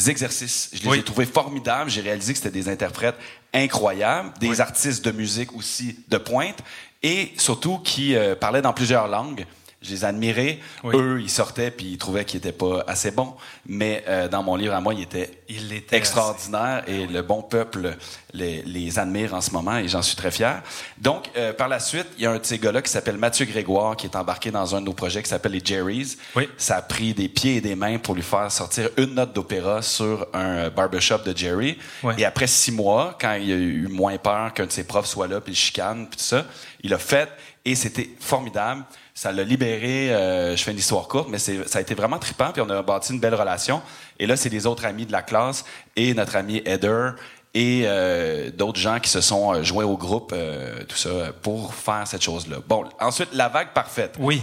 exercices. 0.08 0.70
Je 0.72 0.82
les 0.82 0.88
Oui. 0.88 0.98
ai 0.98 1.02
trouvés 1.04 1.26
formidables. 1.26 1.88
J'ai 1.88 2.00
réalisé 2.00 2.32
que 2.32 2.38
c'était 2.38 2.50
des 2.50 2.68
interprètes 2.68 3.14
incroyables, 3.54 4.32
des 4.40 4.48
Oui. 4.48 4.60
artistes 4.60 5.04
de 5.04 5.12
musique 5.12 5.54
aussi 5.54 6.00
de 6.08 6.18
pointe, 6.18 6.58
et 7.04 7.32
surtout 7.36 7.78
qui 7.78 8.16
euh, 8.16 8.34
parlaient 8.34 8.62
dans 8.62 8.72
plusieurs 8.72 9.06
langues. 9.06 9.46
Je 9.80 9.90
les 9.90 10.04
admirais. 10.04 10.58
Oui. 10.82 10.96
Eux, 10.96 11.20
ils 11.20 11.30
sortaient 11.30 11.70
puis 11.70 11.86
ils 11.92 11.98
trouvaient 11.98 12.24
qu'ils 12.24 12.38
étaient 12.38 12.50
pas 12.50 12.82
assez 12.88 13.12
bons. 13.12 13.34
Mais 13.64 14.04
euh, 14.08 14.26
dans 14.26 14.42
mon 14.42 14.56
livre 14.56 14.74
à 14.74 14.80
moi, 14.80 14.92
ils 14.92 15.02
étaient 15.02 15.30
Il 15.48 15.68
l'était 15.68 15.96
extraordinaires 15.96 16.82
et 16.88 17.06
le 17.06 17.22
bon 17.22 17.42
peuple 17.42 17.96
les, 18.32 18.62
les 18.62 18.98
admire 18.98 19.34
en 19.34 19.40
ce 19.40 19.52
moment 19.52 19.76
et 19.76 19.86
j'en 19.86 20.02
suis 20.02 20.16
très 20.16 20.32
fier. 20.32 20.62
Donc, 20.98 21.30
euh, 21.36 21.52
par 21.52 21.68
la 21.68 21.78
suite, 21.78 22.08
il 22.16 22.24
y 22.24 22.26
a 22.26 22.32
un 22.32 22.38
de 22.38 22.44
ces 22.44 22.58
gars-là 22.58 22.82
qui 22.82 22.90
s'appelle 22.90 23.18
Mathieu 23.18 23.46
Grégoire 23.46 23.96
qui 23.96 24.06
est 24.06 24.16
embarqué 24.16 24.50
dans 24.50 24.74
un 24.74 24.80
de 24.80 24.86
nos 24.86 24.94
projets 24.94 25.22
qui 25.22 25.28
s'appelle 25.28 25.52
les 25.52 25.64
Jerry's. 25.64 26.18
Oui. 26.34 26.48
Ça 26.56 26.78
a 26.78 26.82
pris 26.82 27.14
des 27.14 27.28
pieds 27.28 27.56
et 27.56 27.60
des 27.60 27.76
mains 27.76 27.98
pour 27.98 28.16
lui 28.16 28.22
faire 28.22 28.50
sortir 28.50 28.90
une 28.96 29.14
note 29.14 29.32
d'opéra 29.32 29.80
sur 29.82 30.26
un 30.34 30.56
euh, 30.56 30.70
barbershop 30.70 31.18
de 31.18 31.36
Jerry. 31.36 31.78
Oui. 32.02 32.14
Et 32.18 32.24
après 32.24 32.48
six 32.48 32.72
mois, 32.72 33.16
quand 33.20 33.34
il 33.34 33.52
a 33.52 33.56
eu 33.56 33.86
moins 33.88 34.18
peur 34.18 34.52
qu'un 34.54 34.66
de 34.66 34.72
ses 34.72 34.84
profs 34.84 35.06
soit 35.06 35.28
là 35.28 35.40
puis 35.40 35.52
le 35.52 35.56
chicane 35.56 36.08
puis 36.08 36.16
tout 36.18 36.24
ça, 36.24 36.46
il 36.82 36.92
a 36.92 36.98
fait 36.98 37.28
et 37.64 37.74
c'était 37.74 38.08
formidable. 38.18 38.84
Ça 39.20 39.32
l'a 39.32 39.42
libéré. 39.42 40.14
euh, 40.14 40.54
je 40.56 40.62
fais 40.62 40.70
une 40.70 40.78
histoire 40.78 41.08
courte, 41.08 41.28
mais 41.28 41.40
c'est- 41.40 41.66
ça 41.66 41.78
a 41.78 41.82
été 41.82 41.92
vraiment 41.94 42.18
trippant. 42.20 42.52
Puis 42.52 42.62
on 42.62 42.70
a 42.70 42.82
bâti 42.82 43.12
une 43.12 43.18
belle 43.18 43.34
relation. 43.34 43.82
Et 44.20 44.26
là, 44.26 44.36
c'est 44.36 44.48
les 44.48 44.64
autres 44.64 44.84
amis 44.84 45.06
de 45.06 45.10
la 45.12 45.22
classe 45.22 45.64
et 45.96 46.14
notre 46.14 46.36
ami 46.36 46.62
Heather 46.64 47.14
et 47.52 47.82
euh, 47.86 48.50
d'autres 48.52 48.78
gens 48.78 49.00
qui 49.00 49.10
se 49.10 49.20
sont 49.20 49.54
euh, 49.54 49.64
joints 49.64 49.84
au 49.86 49.96
groupe, 49.96 50.32
euh, 50.32 50.84
tout 50.84 50.96
ça, 50.96 51.32
pour 51.42 51.74
faire 51.74 52.06
cette 52.06 52.22
chose-là. 52.22 52.58
Bon, 52.68 52.84
ensuite, 53.00 53.30
la 53.32 53.48
vague 53.48 53.72
parfaite. 53.72 54.14
Oui. 54.20 54.40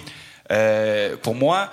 Pour 1.22 1.36
moi, 1.36 1.70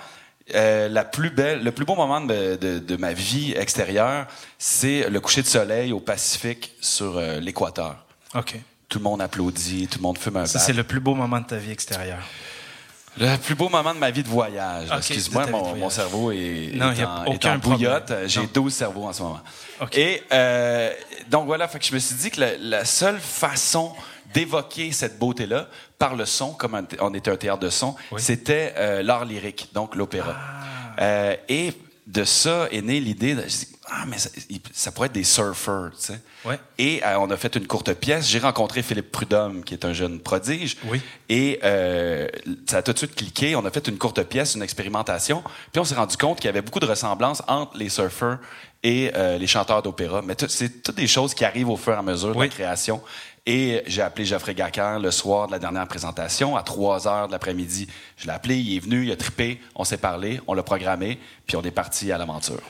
euh, 0.55 0.87
la 0.87 1.03
plus 1.03 1.29
belle, 1.29 1.61
le 1.63 1.71
plus 1.73 1.85
beau 1.85 1.95
moment 1.95 2.21
de, 2.21 2.55
de- 2.55 2.79
de 2.79 2.95
ma 2.95 3.11
vie 3.13 3.53
extérieure, 3.57 4.27
c'est 4.57 5.09
le 5.09 5.19
coucher 5.19 5.41
de 5.41 5.47
soleil 5.47 5.91
au 5.91 5.99
Pacifique 5.99 6.73
sur 6.79 7.17
euh, 7.17 7.39
l'équateur. 7.41 8.05
OK. 8.35 8.55
Tout 8.89 8.99
le 8.99 9.03
monde 9.03 9.21
applaudit, 9.21 9.87
tout 9.87 9.99
le 9.99 10.03
monde 10.03 10.17
fume 10.17 10.37
un 10.37 10.45
Ça, 10.45 10.59
c'est 10.59 10.71
le 10.73 10.83
plus 10.83 10.99
beau 11.01 11.15
moment 11.15 11.39
de 11.41 11.45
ta 11.47 11.57
vie 11.57 11.71
extérieure. 11.71 12.23
Le 13.19 13.37
plus 13.37 13.55
beau 13.55 13.69
moment 13.69 13.93
de 13.93 13.99
ma 13.99 14.09
vie 14.11 14.23
de 14.23 14.27
voyage. 14.27 14.87
Excuse-moi, 14.97 15.45
mon, 15.47 15.89
cerveau 15.89 16.31
est, 16.31 16.71
Non, 16.73 16.87
en, 16.87 17.25
aucun 17.27 17.53
est 17.53 17.55
en 17.55 17.57
bouillotte. 17.59 18.11
J'ai 18.25 18.41
Non. 18.41 18.49
12 18.53 18.73
cerveaux 18.73 19.05
en 19.05 19.13
ce 19.13 19.21
moment. 19.21 19.41
Et 19.93 20.23
euh, 20.31 20.91
donc 21.29 21.45
voilà, 21.45 21.67
fait 21.67 21.79
que 21.79 21.85
je 21.85 21.93
me 21.93 21.99
suis 21.99 22.15
dit 22.15 22.31
que 22.31 22.39
la, 22.41 22.57
la 22.57 22.85
seule 22.85 23.19
façon 23.19 23.93
d'évoquer 24.33 24.91
cette 24.91 25.19
beauté-là 25.19 25.67
par 25.99 26.15
le 26.15 26.25
son, 26.25 26.53
comme 26.53 26.73
on- 26.73 27.05
on 27.07 27.13
était 27.13 27.29
un 27.29 27.35
théâtre 27.35 27.59
de 27.59 27.69
son, 27.69 27.95
Oui. 28.11 28.19
c'était 28.21 28.73
euh, 28.77 29.03
l'art 29.03 29.25
lyrique, 29.25 29.69
donc 29.73 29.95
l'opéra. 29.95 30.35
Ah. 30.35 31.01
Euh, 31.03 31.35
et 31.49 31.71
de 32.07 32.23
ça 32.23 32.67
est 32.71 32.81
née 32.81 32.99
l'idée 32.99 33.35
de 33.35 33.43
ah 33.89 34.05
mais 34.07 34.17
ça, 34.17 34.91
pourrait 34.91 35.07
être 35.07 35.13
des 35.13 35.23
surfeurs, 35.23 35.91
tu 35.91 36.05
sais. 36.05 36.19
Ouais. 36.45 36.57
Et 36.77 37.03
euh, 37.03 37.19
on 37.19 37.29
a 37.29 37.37
fait 37.37 37.55
une 37.55 37.67
courte 37.67 37.93
pièce. 37.93 38.27
J'ai 38.27 38.39
rencontré 38.39 38.81
Philippe 38.81 39.11
Prudhomme, 39.11 39.63
qui 39.63 39.73
est 39.73 39.83
un 39.83 39.91
jeune 39.91 40.19
prodige. 40.19 40.77
Oui. 40.85 41.01
Et 41.27 41.59
euh, 41.63 42.27
ça 42.67 42.77
a 42.77 42.81
tout 42.81 42.93
de 42.93 42.97
suite 42.97 43.13
cliqué. 43.13 43.55
On 43.55 43.65
a 43.65 43.71
fait 43.71 43.87
une 43.87 43.97
courte 43.97 44.23
pièce, 44.23 44.55
une 44.55 44.63
expérimentation. 44.63 45.43
Puis 45.71 45.81
on 45.81 45.83
s'est 45.83 45.95
rendu 45.95 46.15
compte 46.15 46.37
qu'il 46.37 46.45
y 46.45 46.49
avait 46.49 46.61
beaucoup 46.61 46.79
de 46.79 46.85
ressemblances 46.85 47.43
entre 47.47 47.77
les 47.77 47.89
surfeurs 47.89 48.39
et 48.83 49.11
euh, 49.15 49.37
les 49.37 49.47
chanteurs 49.47 49.81
d'opéra. 49.81 50.21
Mais 50.21 50.35
c'est 50.47 50.81
toutes 50.81 50.95
des 50.95 51.07
choses 51.07 51.33
qui 51.33 51.43
arrivent 51.43 51.69
au 51.69 51.77
fur 51.77 51.93
et 51.93 51.97
à 51.97 52.01
mesure 52.01 52.33
de 52.33 52.39
la 52.39 52.47
création. 52.47 53.01
Et 53.45 53.83
j'ai 53.87 54.01
appelé 54.01 54.25
Geoffrey 54.25 54.55
Gacquin 54.55 54.99
le 54.99 55.11
soir 55.11 55.47
de 55.47 55.51
la 55.51 55.59
dernière 55.59 55.87
présentation, 55.87 56.55
à 56.55 56.63
3 56.63 57.07
heures 57.07 57.27
de 57.27 57.33
l'après-midi. 57.33 57.87
Je 58.15 58.25
l'ai 58.25 58.31
appelé, 58.31 58.55
il 58.57 58.77
est 58.77 58.79
venu, 58.79 59.05
il 59.05 59.11
a 59.11 59.17
trippé, 59.17 59.59
on 59.75 59.83
s'est 59.83 59.97
parlé, 59.97 60.39
on 60.47 60.53
l'a 60.53 60.63
programmé, 60.63 61.19
puis 61.45 61.57
on 61.57 61.61
est 61.61 61.71
parti 61.71 62.11
à 62.13 62.17
l'aventure. 62.17 62.61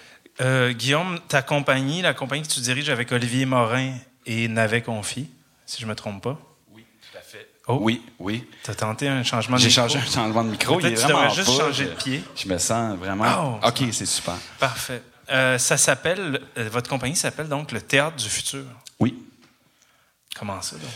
Euh, 0.41 0.73
Guillaume, 0.73 1.19
ta 1.27 1.43
compagnie, 1.43 2.01
la 2.01 2.15
compagnie 2.15 2.41
que 2.41 2.47
tu 2.47 2.59
diriges 2.59 2.89
avec 2.89 3.11
Olivier 3.11 3.45
Morin 3.45 3.93
et 4.25 4.47
Navet 4.47 4.81
Confi, 4.81 5.29
si 5.67 5.79
je 5.79 5.85
me 5.85 5.93
trompe 5.93 6.23
pas. 6.23 6.39
Oui, 6.73 6.83
tout 7.01 7.17
à 7.19 7.21
fait. 7.21 7.47
Oh. 7.67 7.77
Oui, 7.79 8.01
oui. 8.17 8.43
Tu 8.63 8.71
as 8.71 8.75
tenté 8.75 9.07
un 9.07 9.21
changement 9.21 9.57
de 9.57 9.61
J'ai 9.61 9.67
micro? 9.67 9.83
changé 9.83 9.99
un 9.99 10.11
changement 10.11 10.43
de 10.43 10.49
micro. 10.49 10.79
Il 10.79 10.87
est 10.87 10.95
tu 10.95 11.07
devrais 11.07 11.29
juste 11.29 11.55
pas, 11.55 11.65
changer 11.65 11.85
de 11.85 11.91
pied. 11.91 12.23
Je 12.35 12.47
me 12.47 12.57
sens 12.57 12.97
vraiment. 12.97 13.59
Oh, 13.63 13.67
ok, 13.67 13.83
c'est 13.91 14.07
super. 14.07 14.33
Parfait. 14.59 15.03
Euh, 15.31 15.59
ça 15.59 15.77
s'appelle, 15.77 16.41
euh, 16.57 16.67
votre 16.69 16.89
compagnie 16.89 17.15
s'appelle 17.15 17.47
donc 17.47 17.71
le 17.71 17.79
Théâtre 17.79 18.15
du 18.17 18.27
Futur. 18.27 18.65
Oui. 18.99 19.23
Comment 20.37 20.61
ça, 20.61 20.75
donc? 20.77 20.89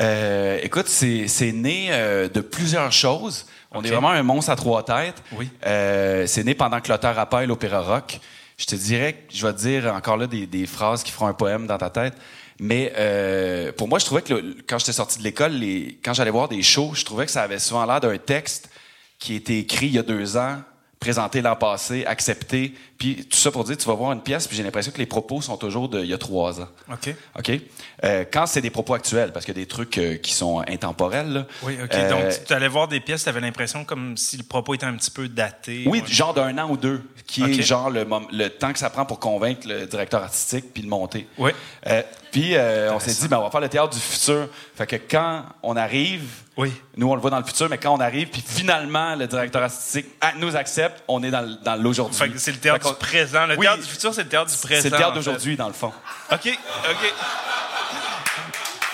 Euh, 0.00 0.58
écoute, 0.62 0.88
c'est 0.88 1.28
c'est 1.28 1.52
né 1.52 1.88
euh, 1.90 2.28
de 2.28 2.40
plusieurs 2.40 2.90
choses. 2.92 3.46
On 3.70 3.82
est 3.82 3.90
vraiment 3.90 4.10
un 4.10 4.22
monstre 4.24 4.50
à 4.50 4.56
trois 4.56 4.84
têtes. 4.84 5.22
Oui. 5.32 5.48
Euh, 5.66 6.26
c'est 6.26 6.42
né 6.44 6.54
pendant 6.54 6.80
que 6.80 6.90
l'auteur 6.90 7.14
rappelle 7.14 7.48
l'opéra 7.48 7.80
rock. 7.80 8.18
Je 8.58 8.66
te 8.66 8.74
dirais, 8.76 9.24
je 9.32 9.46
vais 9.46 9.52
te 9.52 9.58
dire 9.58 9.92
encore 9.94 10.16
là 10.16 10.26
des, 10.26 10.46
des 10.46 10.66
phrases 10.66 11.02
qui 11.02 11.10
feront 11.12 11.26
un 11.28 11.32
poème 11.34 11.66
dans 11.66 11.78
ta 11.78 11.90
tête. 11.90 12.14
Mais 12.60 12.92
euh, 12.96 13.72
pour 13.72 13.88
moi, 13.88 13.98
je 13.98 14.04
trouvais 14.04 14.22
que 14.22 14.34
le- 14.34 14.56
quand 14.68 14.78
j'étais 14.78 14.92
sorti 14.92 15.18
de 15.18 15.24
l'école, 15.24 15.52
les- 15.52 15.98
quand 16.04 16.14
j'allais 16.14 16.30
voir 16.30 16.48
des 16.48 16.62
shows, 16.62 16.92
je 16.94 17.04
trouvais 17.04 17.26
que 17.26 17.32
ça 17.32 17.42
avait 17.42 17.58
souvent 17.58 17.84
l'air 17.84 18.00
d'un 18.00 18.16
texte 18.18 18.68
qui 19.18 19.32
a 19.34 19.36
été 19.36 19.58
écrit 19.60 19.86
il 19.86 19.92
y 19.94 19.98
a 19.98 20.02
deux 20.04 20.36
ans, 20.36 20.58
présenté 21.00 21.40
l'an 21.42 21.56
passé, 21.56 22.04
accepté. 22.06 22.74
Puis 22.98 23.26
tout 23.28 23.36
ça 23.36 23.50
pour 23.50 23.64
dire, 23.64 23.76
tu 23.76 23.86
vas 23.86 23.94
voir 23.94 24.12
une 24.12 24.20
pièce, 24.22 24.46
puis 24.46 24.56
j'ai 24.56 24.62
l'impression 24.62 24.92
que 24.92 24.98
les 24.98 25.06
propos 25.06 25.40
sont 25.40 25.56
toujours 25.56 25.88
de 25.88 26.00
il 26.00 26.06
y 26.08 26.14
a 26.14 26.18
trois 26.18 26.60
ans. 26.60 26.68
OK. 26.90 27.14
OK? 27.38 27.50
Euh, 28.04 28.24
quand 28.32 28.46
c'est 28.46 28.60
des 28.60 28.70
propos 28.70 28.94
actuels, 28.94 29.32
parce 29.32 29.44
qu'il 29.44 29.54
y 29.56 29.60
a 29.60 29.62
des 29.62 29.68
trucs 29.68 29.98
euh, 29.98 30.16
qui 30.16 30.32
sont 30.32 30.60
intemporels. 30.68 31.32
là. 31.32 31.46
Oui, 31.62 31.76
OK. 31.82 31.92
Euh, 31.94 32.10
Donc, 32.10 32.44
tu 32.46 32.52
allais 32.52 32.68
voir 32.68 32.86
des 32.88 33.00
pièces, 33.00 33.24
tu 33.24 33.28
avais 33.28 33.40
l'impression 33.40 33.84
comme 33.84 34.16
si 34.16 34.36
le 34.36 34.44
propos 34.44 34.74
était 34.74 34.86
un 34.86 34.94
petit 34.94 35.10
peu 35.10 35.28
daté. 35.28 35.84
oui, 35.86 36.00
Ouais. 36.00 36.06
genre 36.06 36.34
d'un 36.34 36.56
an 36.58 36.70
ou 36.70 36.76
deux, 36.76 37.02
qui 37.26 37.42
est 37.42 37.62
genre 37.62 37.90
le, 37.90 38.06
le 38.32 38.48
temps 38.48 38.72
que 38.72 38.78
ça 38.78 38.90
prend 38.90 39.04
pour 39.04 39.18
convaincre 39.18 39.66
le 39.66 39.86
directeur 39.86 40.22
artistique 40.22 40.66
puis 40.72 40.82
le 40.82 40.88
monter. 40.88 41.26
Oui. 41.38 41.50
Euh, 41.86 42.02
puis 42.30 42.54
euh, 42.56 42.92
on 42.92 42.98
s'est 42.98 43.12
dit, 43.12 43.28
ben, 43.28 43.38
on 43.38 43.42
va 43.44 43.50
faire 43.50 43.60
le 43.60 43.68
théâtre 43.68 43.94
du 43.94 44.00
futur. 44.00 44.48
Fait 44.74 44.86
que 44.86 44.96
quand 44.96 45.44
on 45.62 45.76
arrive, 45.76 46.24
Oui. 46.56 46.72
nous 46.96 47.08
on 47.08 47.14
le 47.14 47.20
voit 47.20 47.30
dans 47.30 47.38
le 47.38 47.44
futur, 47.44 47.68
mais 47.70 47.78
quand 47.78 47.94
on 47.94 48.00
arrive, 48.00 48.28
puis 48.28 48.42
finalement 48.44 49.14
le 49.14 49.26
directeur 49.28 49.62
artistique 49.62 50.06
ah, 50.20 50.32
nous 50.38 50.56
accepte, 50.56 51.02
on 51.06 51.22
est 51.22 51.30
dans, 51.30 51.80
l'aujourd'hui. 51.80 52.32
C'est 52.36 52.50
le 52.52 52.58
théâtre 52.58 52.93
du 52.94 53.06
présent. 53.06 53.46
Le 53.46 53.56
Oui. 53.56 53.66
théâtre 53.66 53.82
du 53.82 53.88
futur, 53.88 54.14
c'est 54.14 54.22
le 54.22 54.28
théâtre 54.28 54.50
du 54.50 54.56
présent. 54.58 54.82
C'est 54.82 54.90
le 54.90 54.96
théâtre 54.96 55.14
d'aujourd'hui, 55.14 55.56
dans 55.56 55.68
le 55.68 55.72
fond. 55.74 55.92
OK, 56.32 56.58
OK. 56.90 57.12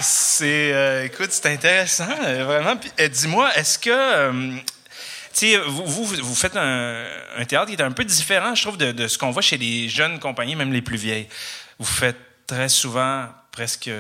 C'est, 0.01 0.73
euh, 0.73 1.05
écoute, 1.05 1.31
c'est 1.31 1.47
intéressant, 1.53 2.09
euh, 2.25 2.45
vraiment. 2.45 2.77
Puis, 2.77 2.91
euh, 3.01 3.09
dis-moi, 3.09 3.53
est-ce 3.55 3.79
que, 3.79 4.31
tu 4.51 4.63
sais, 5.33 5.57
vous, 5.59 5.85
vous, 5.85 6.05
vous 6.07 6.35
faites 6.35 6.57
un, 6.57 7.05
un 7.37 7.45
théâtre 7.45 7.67
qui 7.67 7.75
est 7.75 7.83
un 7.83 7.91
peu 7.93 8.05
différent, 8.05 8.55
je 8.55 8.63
trouve, 8.63 8.79
de, 8.79 8.93
de 8.93 9.09
ce 9.09 9.19
qu'on 9.19 9.31
voit 9.31 9.43
chez 9.43 9.59
les 9.59 9.89
jeunes 9.91 10.19
compagnies, 10.19 10.57
même 10.57 10.73
les 10.73 10.81
plus 10.81 10.97
vieilles. 10.97 11.29
Vous 11.79 11.85
faites 11.87 12.17
très 12.47 12.69
souvent, 12.71 13.27
presque 13.53 13.91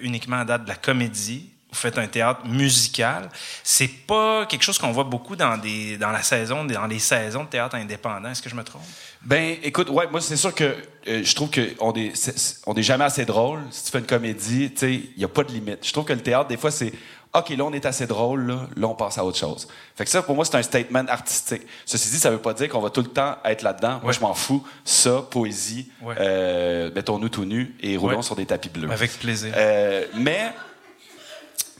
uniquement 0.00 0.40
à 0.40 0.44
date, 0.44 0.64
de 0.64 0.68
la 0.68 0.76
comédie. 0.76 1.50
Vous 1.72 1.78
faites 1.78 1.98
un 1.98 2.06
théâtre 2.08 2.40
musical. 2.46 3.28
C'est 3.62 3.88
pas 3.88 4.44
quelque 4.46 4.62
chose 4.62 4.78
qu'on 4.78 4.90
voit 4.92 5.04
beaucoup 5.04 5.36
dans 5.36 5.56
des 5.56 5.96
dans 5.98 6.10
la 6.10 6.22
saison, 6.22 6.64
dans 6.64 6.86
les 6.86 6.98
saisons 6.98 7.44
de 7.44 7.48
théâtre 7.48 7.76
indépendant. 7.76 8.30
Est-ce 8.30 8.42
que 8.42 8.50
je 8.50 8.54
me 8.56 8.64
trompe? 8.64 8.82
Ben, 9.22 9.56
écoute, 9.62 9.88
ouais, 9.90 10.06
moi, 10.10 10.20
c'est 10.20 10.36
sûr 10.36 10.54
que 10.54 10.74
euh, 11.08 11.22
je 11.24 11.34
trouve 11.34 11.50
qu'on 11.50 11.92
est, 11.92 12.16
c'est- 12.16 12.38
c'est- 12.38 12.56
on 12.66 12.74
est 12.74 12.82
jamais 12.82 13.04
assez 13.04 13.24
drôle. 13.24 13.60
Si 13.70 13.84
tu 13.84 13.90
fais 13.90 13.98
une 13.98 14.06
comédie, 14.06 14.70
tu 14.72 14.78
sais, 14.78 14.94
il 14.94 15.18
n'y 15.18 15.24
a 15.24 15.28
pas 15.28 15.44
de 15.44 15.52
limite. 15.52 15.78
Je 15.86 15.92
trouve 15.92 16.04
que 16.04 16.12
le 16.12 16.20
théâtre, 16.22 16.48
des 16.48 16.56
fois, 16.56 16.70
c'est 16.70 16.92
OK, 17.32 17.50
là, 17.50 17.62
on 17.64 17.72
est 17.72 17.86
assez 17.86 18.08
drôle, 18.08 18.44
là, 18.48 18.66
là, 18.76 18.88
on 18.88 18.94
passe 18.96 19.16
à 19.16 19.24
autre 19.24 19.38
chose. 19.38 19.68
Fait 19.94 20.02
que 20.04 20.10
ça, 20.10 20.20
pour 20.20 20.34
moi, 20.34 20.44
c'est 20.44 20.56
un 20.56 20.62
statement 20.64 21.04
artistique. 21.06 21.62
Ceci 21.86 22.10
dit, 22.10 22.18
ça 22.18 22.28
veut 22.32 22.38
pas 22.38 22.52
dire 22.54 22.68
qu'on 22.68 22.80
va 22.80 22.90
tout 22.90 23.02
le 23.02 23.06
temps 23.08 23.36
être 23.44 23.62
là-dedans. 23.62 24.00
Moi, 24.02 24.10
je 24.12 24.18
m'en 24.18 24.34
fous. 24.34 24.66
Ça, 24.84 25.22
poésie, 25.30 25.92
Ouais. 26.02 26.16
euh, 26.18 26.90
mettons-nous 26.92 27.28
tout 27.28 27.44
nus 27.44 27.76
et 27.82 27.96
roulons 27.96 28.16
Ouais. 28.16 28.22
sur 28.24 28.34
des 28.34 28.46
tapis 28.46 28.68
bleus. 28.68 28.90
Avec 28.90 29.12
plaisir. 29.20 29.52
Euh, 29.56 30.06
mais 30.14 30.50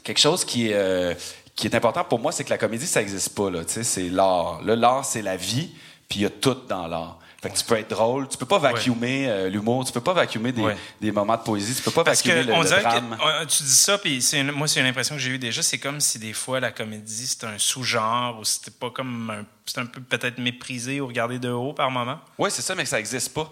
quelque 0.03 0.19
chose 0.19 0.43
qui 0.45 0.69
est, 0.69 0.73
euh, 0.73 1.13
qui 1.55 1.67
est 1.67 1.75
important 1.75 2.03
pour 2.03 2.19
moi, 2.19 2.31
c'est 2.31 2.43
que 2.43 2.49
la 2.49 2.57
comédie, 2.57 2.87
ça 2.87 2.99
n'existe 3.01 3.35
pas. 3.35 3.49
C'est 3.67 4.09
l'art. 4.09 4.61
L'art, 4.63 5.05
c'est 5.05 5.21
la 5.21 5.35
vie, 5.37 5.69
puis 6.09 6.19
il 6.19 6.21
y 6.23 6.25
a 6.25 6.29
tout 6.29 6.57
dans 6.67 6.87
l'art. 6.87 7.17
Fait 7.41 7.49
que 7.49 7.57
tu 7.57 7.63
peux 7.65 7.75
être 7.75 7.89
drôle, 7.89 8.27
tu 8.27 8.37
peux 8.37 8.45
pas 8.45 8.59
vacuumer 8.59 9.27
euh, 9.27 9.49
l'humour, 9.49 9.83
tu 9.83 9.91
peux 9.91 9.99
pas 9.99 10.13
vacuumer 10.13 10.51
des, 10.51 10.61
Ouais. 10.61 10.77
des 11.01 11.11
moments 11.11 11.35
de 11.35 11.41
poésie, 11.41 11.73
tu 11.73 11.81
peux 11.81 11.89
pas 11.89 12.03
Parce 12.03 12.19
vacuumer 12.21 12.43
que 12.43 12.47
le, 12.49 12.53
on 12.53 12.61
le 12.61 12.67
dirait 12.67 12.83
drame. 12.83 13.17
que 13.17 13.45
tu 13.45 13.63
dis 13.63 13.69
ça, 13.73 13.97
puis 13.97 14.21
c'est 14.21 14.43
moi 14.43 14.67
c'est 14.67 14.79
une 14.79 14.85
impression 14.85 15.15
que 15.15 15.21
j'ai 15.21 15.31
eue 15.31 15.39
déjà. 15.39 15.63
C'est 15.63 15.79
comme 15.79 15.99
si 15.99 16.19
des 16.19 16.33
fois 16.33 16.59
la 16.59 16.69
comédie 16.71 17.25
c'était 17.25 17.47
un 17.47 17.57
sous-genre 17.57 18.37
ou 18.39 18.43
c'était 18.43 18.69
pas 18.69 18.91
comme 18.91 19.31
un, 19.31 19.43
c'est 19.65 19.79
un 19.79 19.87
peu 19.87 20.01
peut-être 20.01 20.37
méprisé 20.37 21.01
ou 21.01 21.07
regardé 21.07 21.39
de 21.39 21.49
haut 21.49 21.73
par 21.73 21.89
moment. 21.89 22.19
Oui, 22.37 22.51
c'est 22.51 22.61
ça, 22.61 22.75
mais 22.75 22.85
ça 22.85 22.97
n'existe 22.97 23.33
pas. 23.33 23.51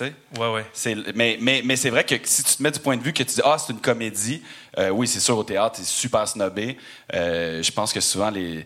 Ouais, 0.00 0.52
ouais. 0.52 0.66
C'est, 0.72 0.94
mais 1.14 1.36
mais, 1.40 1.62
mais 1.64 1.76
c'est 1.76 1.90
vrai 1.90 2.04
que 2.04 2.14
si 2.24 2.42
tu 2.42 2.56
te 2.56 2.62
mets 2.62 2.70
du 2.70 2.78
point 2.80 2.96
de 2.96 3.02
vue 3.02 3.12
que 3.12 3.22
tu 3.22 3.34
dis 3.34 3.40
ah 3.44 3.56
c'est 3.58 3.72
une 3.72 3.80
comédie, 3.80 4.42
euh, 4.78 4.88
oui 4.90 5.06
c'est 5.06 5.20
sûr 5.20 5.36
au 5.36 5.44
théâtre 5.44 5.76
c'est 5.78 5.84
super 5.86 6.26
snobé. 6.26 6.78
Euh, 7.14 7.62
je 7.62 7.70
pense 7.72 7.92
que 7.92 8.00
souvent 8.00 8.30
les 8.30 8.64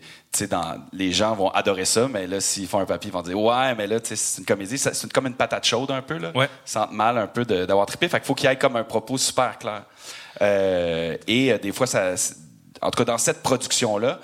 dans 0.49 0.77
les 0.93 1.11
gens 1.11 1.33
vont 1.35 1.49
adorer 1.49 1.85
ça, 1.85 2.07
mais 2.07 2.27
là 2.27 2.39
s'ils 2.39 2.67
font 2.67 2.79
un 2.79 2.85
papier 2.85 3.09
ils 3.09 3.13
vont 3.13 3.21
dire 3.23 3.39
ouais 3.39 3.73
mais 3.75 3.87
là 3.87 3.97
c'est 4.03 4.37
une 4.39 4.45
comédie, 4.45 4.77
c'est 4.77 5.03
une- 5.03 5.09
comme 5.11 5.25
une 5.27 5.33
patate 5.35 5.65
chaude 5.65 5.89
un 5.91 6.01
peu 6.01 6.17
là. 6.17 6.31
Ouais. 6.35 6.47
Ils 6.65 6.69
sentent 6.69 6.91
mal 6.93 7.17
un 7.17 7.27
peu 7.27 7.43
de- 7.43 7.65
d'avoir 7.65 7.87
trippé, 7.87 8.07
fait 8.07 8.19
qu'il 8.19 8.27
faut 8.27 8.35
qu'il 8.35 8.47
y 8.49 8.53
ait 8.53 8.55
comme 8.57 8.75
un 8.75 8.83
propos 8.83 9.17
super 9.17 9.57
clair. 9.57 9.83
Euh, 10.41 11.17
et 11.27 11.57
des 11.57 11.71
fois 11.71 11.87
ça, 11.87 12.13
en 12.81 12.91
tout 12.91 12.97
cas 12.99 13.05
dans 13.05 13.17
cette 13.17 13.41
production 13.43 13.97
là. 13.97 14.19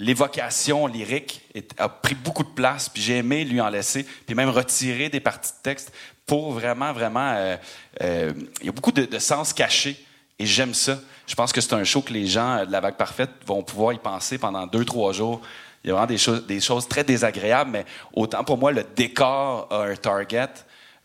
L'évocation 0.00 0.86
lyrique 0.86 1.42
est- 1.54 1.74
a 1.80 1.88
pris 1.88 2.14
beaucoup 2.14 2.44
de 2.44 2.50
place, 2.50 2.88
puis 2.88 3.02
j'ai 3.02 3.16
aimé 3.16 3.44
lui 3.44 3.60
en 3.60 3.68
laisser, 3.68 4.04
puis 4.26 4.36
même 4.36 4.48
retirer 4.48 5.08
des 5.08 5.18
parties 5.18 5.50
de 5.50 5.56
texte 5.60 5.92
pour 6.28 6.52
vraiment, 6.52 6.92
vraiment. 6.92 7.32
euh, 7.34 7.56
euh, 8.02 8.32
il 8.60 8.66
y 8.66 8.68
a 8.68 8.72
beaucoup 8.72 8.92
de, 8.92 9.18
sens 9.18 9.52
caché, 9.52 9.96
et 10.38 10.46
j'aime 10.46 10.74
ça. 10.74 11.00
Je 11.26 11.34
pense 11.34 11.52
que 11.52 11.60
c'est 11.60 11.72
un 11.72 11.82
show 11.82 12.02
que 12.02 12.12
les 12.12 12.26
gens 12.26 12.58
euh, 12.58 12.64
de 12.66 12.70
la 12.70 12.80
vague 12.80 12.96
parfaite 12.96 13.30
vont 13.44 13.62
pouvoir 13.64 13.94
y 13.94 13.98
penser 13.98 14.38
pendant 14.38 14.66
deux, 14.66 14.84
trois 14.84 15.12
jours. 15.12 15.40
Il 15.82 15.88
y 15.88 15.90
a 15.90 15.94
vraiment 15.94 16.40
des 16.46 16.60
choses, 16.60 16.86
très 16.86 17.02
désagréables, 17.02 17.70
mais 17.70 17.84
autant 18.12 18.44
pour 18.44 18.58
moi, 18.58 18.72
le 18.72 18.84
décor 18.94 19.68
a 19.70 19.84
un 19.84 19.96
target 19.96 20.48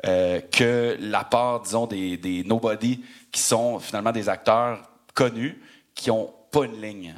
euh, 0.06 0.42
que 0.52 0.98
la 1.00 1.24
part, 1.24 1.62
disons, 1.62 1.88
des, 1.88 2.18
des 2.18 2.44
nobody 2.44 3.02
qui 3.32 3.42
sont 3.42 3.80
finalement 3.80 4.12
des 4.12 4.28
acteurs 4.28 4.82
connus 5.14 5.62
qui 5.96 6.12
ont 6.12 6.34
pas 6.52 6.66
une 6.66 6.82
ligne. 6.82 7.16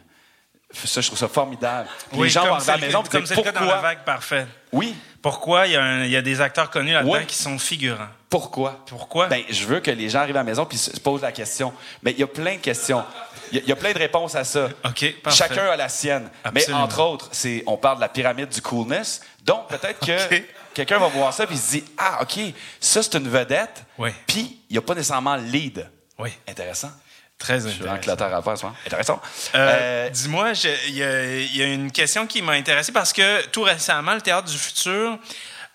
Ça, 0.84 1.02
je 1.02 1.08
trouve 1.08 1.18
ça 1.20 1.28
formidable. 1.28 1.88
les 2.14 2.30
gens 2.30 2.46
vont 2.46 2.54
arriver 2.56 2.72
à 2.72 2.78
la 2.78 2.86
maison 2.86 3.04
et 3.04 3.10
comme 3.10 3.26
c'est 3.26 3.36
cas 3.36 3.52
dans 3.52 3.60
la 3.62 3.66
pourquoi? 3.68 3.82
vague 3.82 4.04
parfaite. 4.04 4.48
Oui, 4.72 4.96
Pourquoi 5.22 5.66
il 5.68 5.74
y, 5.74 5.76
a 5.76 5.84
un- 5.84 6.04
il 6.04 6.12
y 6.12 6.16
a 6.18 6.22
des 6.22 6.40
acteurs 6.42 6.70
connus 6.70 6.94
là-dedans 6.94 7.26
qui 7.28 7.36
sont 7.36 7.58
figurants? 7.58 8.08
pourquoi? 8.30 8.84
Pourquoi? 8.86 9.28
Ben, 9.28 9.44
je 9.50 9.66
veux 9.66 9.80
que 9.80 9.90
les 9.92 10.10
gens 10.10 10.20
arrivent 10.20 10.36
à 10.36 10.40
la 10.40 10.44
maison 10.44 10.66
puis 10.66 10.78
se 10.78 10.92
se 10.92 11.00
posent 11.00 11.22
la 11.22 11.32
question. 11.32 11.74
Mais 12.04 12.12
il 12.12 12.20
y 12.20 12.24
a 12.24 12.28
plein 12.28 12.56
de 12.56 12.60
questions. 12.60 13.04
Il 13.52 13.58
y 13.58 13.60
a- 13.60 13.64
il 13.64 13.70
y, 13.70 13.72
a 13.72 13.76
plein 13.76 13.94
de 13.94 13.98
réponses 13.98 14.36
à 14.36 14.44
ça. 14.44 14.66
OK, 14.84 15.16
parfait. 15.24 15.38
Chacun 15.38 15.66
a 15.68 15.76
la 15.78 15.88
sienne. 15.88 16.30
Absolument. 16.44 16.78
Mais 16.80 16.84
entre 16.84 17.02
autres, 17.02 17.30
c'est 17.32 17.64
on 17.68 17.78
parle 17.78 17.96
de 17.98 18.02
la 18.02 18.10
pyramide 18.10 18.50
du 18.50 18.62
coolness. 18.62 19.22
Donc 19.44 19.68
peut-être 19.70 20.00
que 20.06 20.44
quelqu'un 20.74 21.00
va 21.00 21.08
voir 21.08 21.32
ça 21.34 21.48
puis 21.48 21.56
se 21.58 21.72
dit 21.72 21.84
ah 21.98 22.20
ok 22.24 22.40
ça 22.82 23.02
c'est 23.02 23.16
une 23.16 23.30
vedette. 23.30 23.84
Oui. 23.98 24.10
Puis 24.28 24.60
il 24.70 24.74
n'y 24.74 24.78
a 24.78 24.82
pas 24.82 24.96
nécessairement 24.96 25.38
le 25.38 25.44
lead. 25.44 25.90
Oui, 26.20 26.32
Intéressant. 26.48 26.92
Très 27.38 27.60
Je 27.62 27.68
suis 27.70 27.80
vraiment 27.80 27.96
intéressant. 27.96 28.26
à 28.26 28.56
faire. 28.58 28.74
Intéressant. 28.86 29.22
Euh, 29.56 30.06
Euh, 30.06 30.10
Dis-moi, 30.10 30.54
je- 30.54 30.68
il 30.88 30.96
y, 30.96 31.04
a- 31.04 31.36
il 31.40 31.56
y 31.58 31.62
a 31.62 31.66
une 31.68 31.92
question 31.92 32.26
qui 32.28 32.42
m'a 32.42 32.54
intéressé 32.54 32.92
parce 32.92 33.12
que 33.14 33.46
tout 33.48 33.64
récemment, 33.64 34.14
le 34.14 34.22
Théâtre 34.22 34.50
du 34.50 34.58
Futur 34.58 35.18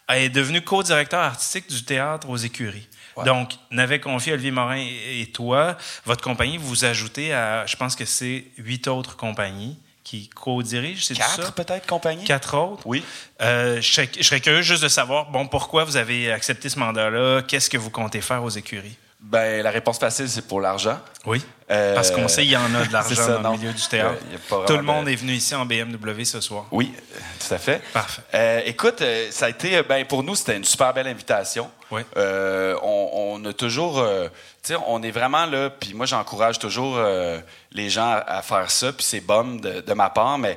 est 0.09 0.29
devenu 0.29 0.63
co-directeur 0.63 1.21
artistique 1.21 1.69
du 1.69 1.85
théâtre 1.85 2.29
aux 2.29 2.37
écuries. 2.37 2.89
Ouais. 3.17 3.25
Donc, 3.25 3.53
n'avait 3.71 4.01
confié 4.01 4.33
Olivier 4.33 4.51
Morin 4.51 4.77
et 4.79 5.21
et 5.23 5.27
toi, 5.27 5.77
votre 6.07 6.23
compagnie, 6.23 6.57
vous 6.57 6.69
vous 6.69 6.85
ajoutez 6.85 7.33
à, 7.35 7.67
je 7.67 7.77
pense 7.77 7.95
que 7.95 8.05
c'est 8.05 8.45
huit 8.59 8.89
autres 8.89 9.17
compagnies 9.17 9.79
qui 10.03 10.29
co-dirigent, 10.29 11.05
c'est 11.05 11.15
quatre 11.15 11.45
ça? 11.47 11.53
peut-être 11.53 11.87
compagnie. 11.87 12.25
Quatre 12.25 12.57
autres? 12.57 12.83
Oui. 12.87 13.05
Euh, 13.43 13.81
je, 13.81 13.93
serais, 13.93 14.09
je 14.17 14.23
serais 14.23 14.41
curieux 14.41 14.63
juste 14.63 14.83
de 14.83 14.89
savoir, 14.89 15.27
bon, 15.31 15.47
pourquoi 15.47 15.85
vous 15.85 15.97
avez 15.97 16.33
accepté 16.33 16.69
ce 16.69 16.79
mandat-là? 16.79 17.43
Qu'est-ce 17.43 17.69
que 17.71 17.77
vous 17.79 17.91
comptez 17.91 18.21
faire 18.21 18.43
aux 18.43 18.49
écuries? 18.51 18.97
Ben, 19.23 19.63
la 19.63 19.71
réponse 19.71 19.99
facile, 19.99 20.29
c'est 20.31 20.47
pour 20.47 20.61
l'argent. 20.63 20.99
Oui. 21.27 21.45
Euh, 21.71 21.95
Parce 21.95 22.11
qu'on 22.11 22.27
sait 22.27 22.43
qu'il 22.43 22.51
y 22.53 22.57
en 22.57 22.75
a 22.75 22.85
de 22.87 22.93
l'argent 22.93 23.15
ça, 23.15 23.37
dans 23.37 23.41
non. 23.43 23.53
le 23.53 23.59
milieu 23.59 23.73
du 23.73 23.87
théâtre. 23.87 24.19
Il 24.33 24.39
pas 24.39 24.65
Tout 24.65 24.77
le 24.77 24.83
monde 24.83 25.05
de- 25.05 25.11
est 25.11 25.15
venu 25.17 25.33
ici 25.35 25.55
en 25.55 25.67
BMW 25.67 26.25
ce 26.25 26.41
soir. 26.41 26.65
Oui, 26.73 26.93
euh, 26.97 27.19
tout 27.47 27.55
à 27.55 27.59
fait. 27.59 27.83
Parfait. 27.93 28.23
Euh, 28.35 28.63
écoute, 28.65 29.03
euh, 29.03 29.29
ça 29.31 29.47
a 29.47 29.49
été, 29.51 29.77
euh, 29.77 29.83
ben, 29.87 30.05
pour 30.07 30.23
nous, 30.23 30.35
c'était 30.35 30.57
une 30.57 30.65
super 30.65 30.93
belle 30.95 31.07
invitation. 31.07 31.71
Oui. 31.91 32.01
Euh, 32.17 32.75
on, 32.83 33.39
on 33.43 33.45
a 33.45 33.53
toujours, 33.53 33.99
euh, 33.99 34.29
tu 34.63 34.73
sais, 34.73 34.77
on 34.87 35.03
est 35.03 35.11
vraiment 35.11 35.45
là, 35.47 35.69
puis 35.71 35.93
moi, 35.93 36.07
j'encourage 36.07 36.59
toujours 36.59 36.97
euh, 36.97 37.39
les 37.73 37.91
gens 37.91 38.11
à, 38.11 38.39
à 38.39 38.43
faire 38.43 38.71
ça, 38.71 38.91
puis 38.93 39.05
c'est 39.05 39.21
bum 39.21 39.61
de, 39.61 39.81
de 39.83 39.93
ma 39.93 40.09
part, 40.09 40.39
mais 40.39 40.57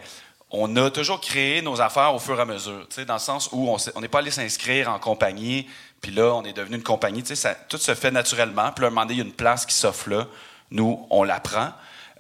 on 0.50 0.74
a 0.77 0.89
toujours 0.89 1.20
créé 1.20 1.62
nos 1.62 1.82
affaires 1.82 2.15
au 2.15 2.20
fur 2.20 2.38
et 2.39 2.41
à 2.41 2.46
mesure, 2.46 2.86
tu 2.89 2.96
sais, 2.96 3.05
dans 3.05 3.15
le 3.15 3.20
sens 3.20 3.50
où 3.51 3.70
on 3.70 3.77
s'est- 3.77 3.91
on 3.96 4.01
n'est 4.01 4.08
pas 4.08 4.20
allé 4.20 4.32
s'inscrire 4.32 4.89
en 4.89 5.00
compagnie, 5.00 5.67
puis 6.04 6.12
là, 6.12 6.36
on 6.36 6.44
est 6.44 6.54
devenu 6.54 6.76
une 6.76 6.84
compagnie, 6.84 7.24
tu 7.24 7.30
sais, 7.30 7.36
ça- 7.36 7.56
tout 7.56 7.78
se 7.80 7.96
fait 7.96 8.12
naturellement, 8.12 8.72
puis 8.72 8.82
là, 8.84 8.88
à 8.88 8.92
un 8.92 8.94
moment 8.94 9.02
donné, 9.06 9.16
il 9.16 9.18
y 9.18 9.22
a 9.22 9.26
une 9.26 9.32
place 9.34 9.66
qui 9.66 9.74
s'offre 9.74 10.10
là, 10.12 10.28
nous, 10.70 11.08
on 11.10 11.24
la 11.24 11.40
prend. 11.40 11.70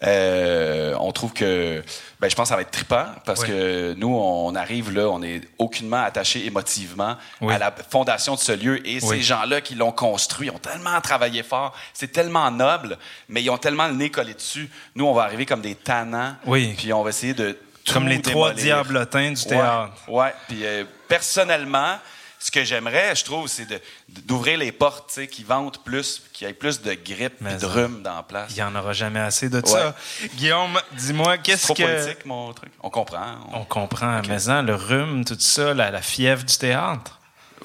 Euh, 0.05 0.93
on 0.99 1.11
trouve 1.13 1.31
que, 1.31 1.81
ben, 2.19 2.29
je 2.29 2.35
pense 2.35 2.45
que 2.45 2.49
ça 2.49 2.55
va 2.55 2.61
être 2.63 2.71
trippant 2.71 3.05
parce 3.25 3.41
Oui. 3.41 3.47
que 3.47 3.93
nous, 3.97 4.13
on 4.13 4.53
arrive 4.53 4.91
là, 4.91 5.07
on 5.07 5.21
est 5.23 5.41
aucunement 5.57 6.03
attaché 6.03 6.45
émotivement 6.45 7.15
Oui. 7.39 7.53
à 7.53 7.57
la 7.57 7.71
fondation 7.89 8.35
de 8.35 8.39
ce 8.39 8.51
lieu 8.51 8.85
et 8.85 8.95
Oui. 8.95 9.01
ces 9.01 9.21
gens-là 9.21 9.61
qui 9.61 9.75
l'ont 9.75 9.93
construit 9.93 10.49
ont 10.49 10.57
tellement 10.59 10.99
travaillé 10.99 11.41
fort, 11.41 11.73
c'est 11.93 12.11
tellement 12.11 12.51
noble, 12.51 12.97
mais 13.29 13.41
ils 13.43 13.49
ont 13.49 13.57
tellement 13.57 13.87
le 13.87 13.93
nez 13.93 14.09
collé 14.09 14.33
dessus. 14.33 14.69
Nous, 14.95 15.05
on 15.05 15.13
va 15.13 15.23
arriver 15.23 15.45
comme 15.45 15.61
des 15.61 15.75
tannants, 15.75 16.35
Oui. 16.45 16.73
puis 16.77 16.91
on 16.91 17.01
va 17.03 17.09
essayer 17.11 17.33
de 17.33 17.57
tout 17.85 17.93
Comme 17.93 18.07
les 18.07 18.21
trois 18.21 18.53
diablotins 18.53 19.31
du 19.31 19.41
Ouais, 19.41 19.47
théâtre. 19.49 19.93
Ouais, 20.09 20.33
puis 20.49 20.65
euh, 20.65 20.83
personnellement, 21.07 21.97
ce 22.45 22.51
que 22.51 22.65
j'aimerais, 22.65 23.15
je 23.15 23.23
trouve, 23.23 23.47
c'est 23.47 23.65
d'ouvrir 24.09 24.57
les 24.57 24.73
portes, 24.73 25.07
tu 25.07 25.13
sais, 25.13 25.27
qui 25.27 25.45
vendent 25.45 25.77
plus, 25.85 26.21
qu'il 26.33 26.45
y 26.45 26.49
ait 26.49 26.53
plus 26.53 26.81
de 26.81 26.93
grippe 26.93 27.35
Mais 27.39 27.53
et 27.53 27.57
de 27.57 27.65
rhume 27.65 28.01
dans 28.03 28.15
la 28.17 28.23
place. 28.23 28.47
Il 28.51 28.55
n'y 28.55 28.63
en 28.63 28.75
aura 28.75 28.91
jamais 28.91 29.21
assez 29.21 29.47
de 29.47 29.61
ça. 29.65 29.95
Guillaume, 30.35 30.77
dis-moi, 30.91 31.35
C'est 31.35 31.41
qu'est-ce 31.41 31.71
que... 31.71 31.83
politique, 32.01 32.25
mon 32.25 32.51
truc. 32.51 32.71
On 32.81 32.89
comprend. 32.89 33.37
on- 33.53 33.59
On 33.61 33.63
comprend, 33.63 34.21
mais 34.27 34.49
hein, 34.49 34.61
le 34.61 34.75
rhume, 34.75 35.23
tout 35.23 35.37
ça, 35.39 35.73
la, 35.73 35.89
la 35.89 36.01
fièvre 36.01 36.43
du 36.43 36.57
théâtre? 36.57 37.17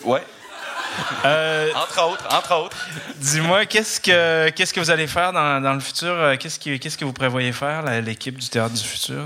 Ouais. 0.04 0.23
Euh, 1.25 1.70
Entre 1.75 2.02
autres, 2.04 2.26
entre 2.35 2.54
autres. 2.56 2.76
dis-moi, 3.16 3.66
qu'est-ce 3.66 4.00
que 4.00 4.49
qu'est-ce 4.50 4.73
que 4.73 4.80
vous 4.80 4.90
allez 4.90 5.06
faire 5.06 5.32
dans, 5.32 5.61
dans 5.61 5.75
le 5.75 5.80
futur? 5.80 6.08
Euh, 6.12 6.37
Qu'est-ce 6.37 6.58
que 6.58 6.76
qu'est-ce 6.76 6.97
que 6.99 7.04
vous 7.04 7.12
prévoyez 7.12 7.52
faire, 7.52 7.82
l'équipe 8.02 8.37
du 8.38 8.49
théâtre 8.49 8.75
du 8.75 8.82
futur? 8.85 9.25